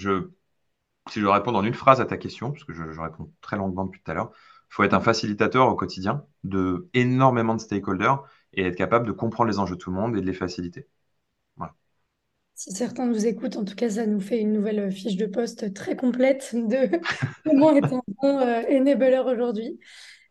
si 1.10 1.20
je 1.20 1.26
réponds 1.26 1.54
en 1.54 1.64
une 1.64 1.74
phrase 1.74 2.00
à 2.00 2.06
ta 2.06 2.16
question, 2.16 2.52
parce 2.52 2.64
que 2.64 2.72
je, 2.72 2.82
réponds 3.00 3.32
très 3.40 3.56
longuement 3.56 3.84
depuis 3.84 4.00
tout 4.02 4.10
à 4.10 4.14
l'heure, 4.14 4.30
il 4.70 4.74
faut 4.74 4.82
être 4.84 4.94
un 4.94 5.00
facilitateur 5.00 5.68
au 5.68 5.74
quotidien 5.74 6.24
de 6.44 6.88
énormément 6.94 7.54
de 7.54 7.60
stakeholders 7.60 8.22
et 8.52 8.66
être 8.66 8.76
capable 8.76 9.06
de 9.06 9.12
comprendre 9.12 9.50
les 9.50 9.58
enjeux 9.58 9.76
de 9.76 9.80
tout 9.80 9.90
le 9.90 9.96
monde 9.96 10.16
et 10.16 10.20
de 10.20 10.26
les 10.26 10.34
faciliter. 10.34 10.86
Si 12.54 12.72
certains 12.72 13.06
nous 13.06 13.24
écoutent, 13.24 13.56
en 13.56 13.64
tout 13.64 13.76
cas, 13.76 13.88
ça 13.88 14.04
nous 14.04 14.20
fait 14.20 14.40
une 14.40 14.52
nouvelle 14.52 14.90
fiche 14.90 15.14
de 15.14 15.26
poste 15.26 15.72
très 15.74 15.94
complète 15.94 16.56
de 16.56 16.90
comment 17.44 17.72
être 17.76 17.92
un 17.94 18.02
bon 18.20 18.40
euh, 18.40 19.32
aujourd'hui. 19.32 19.78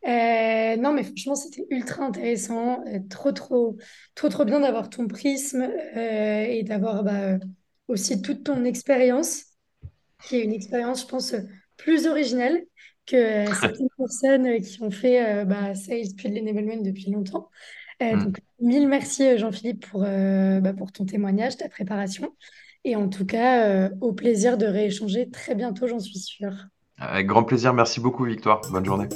Euh, 0.05 0.77
non, 0.77 0.93
mais 0.93 1.03
franchement, 1.03 1.35
c'était 1.35 1.65
ultra 1.69 2.03
intéressant. 2.03 2.83
Euh, 2.87 2.99
trop, 3.09 3.31
trop, 3.31 3.77
trop, 4.15 4.29
trop 4.29 4.45
bien 4.45 4.59
d'avoir 4.59 4.89
ton 4.89 5.07
prisme 5.07 5.67
et 5.95 6.63
d'avoir 6.63 7.03
bah, 7.03 7.37
aussi 7.87 8.21
toute 8.21 8.43
ton 8.43 8.63
expérience, 8.63 9.45
qui 10.23 10.37
est 10.37 10.43
une 10.43 10.53
expérience, 10.53 11.01
je 11.01 11.07
pense, 11.07 11.35
plus 11.77 12.07
originale 12.07 12.61
que 13.05 13.45
certaines 13.61 13.89
personnes 13.97 14.61
qui 14.61 14.81
ont 14.81 14.91
fait 14.91 15.45
bah, 15.45 15.75
sales 15.75 16.13
puis 16.15 16.29
de 16.29 16.35
l'enablement 16.35 16.81
depuis 16.81 17.11
longtemps. 17.11 17.49
Mm. 17.99 18.23
Donc, 18.23 18.39
mille 18.59 18.87
merci 18.87 19.37
Jean-Philippe 19.37 19.87
pour, 19.87 20.01
bah, 20.01 20.73
pour 20.73 20.91
ton 20.91 21.05
témoignage, 21.05 21.57
ta 21.57 21.69
préparation. 21.69 22.35
Et 22.83 22.95
en 22.95 23.09
tout 23.09 23.25
cas, 23.25 23.89
au 23.99 24.13
plaisir 24.13 24.57
de 24.57 24.65
rééchanger 24.65 25.29
très 25.29 25.55
bientôt, 25.55 25.87
j'en 25.87 25.99
suis 25.99 26.19
sûre. 26.19 26.53
Avec 26.99 27.27
grand 27.27 27.43
plaisir. 27.43 27.73
Merci 27.73 27.99
beaucoup, 27.99 28.23
Victoire. 28.23 28.61
Bonne 28.71 28.85
journée. 28.85 29.07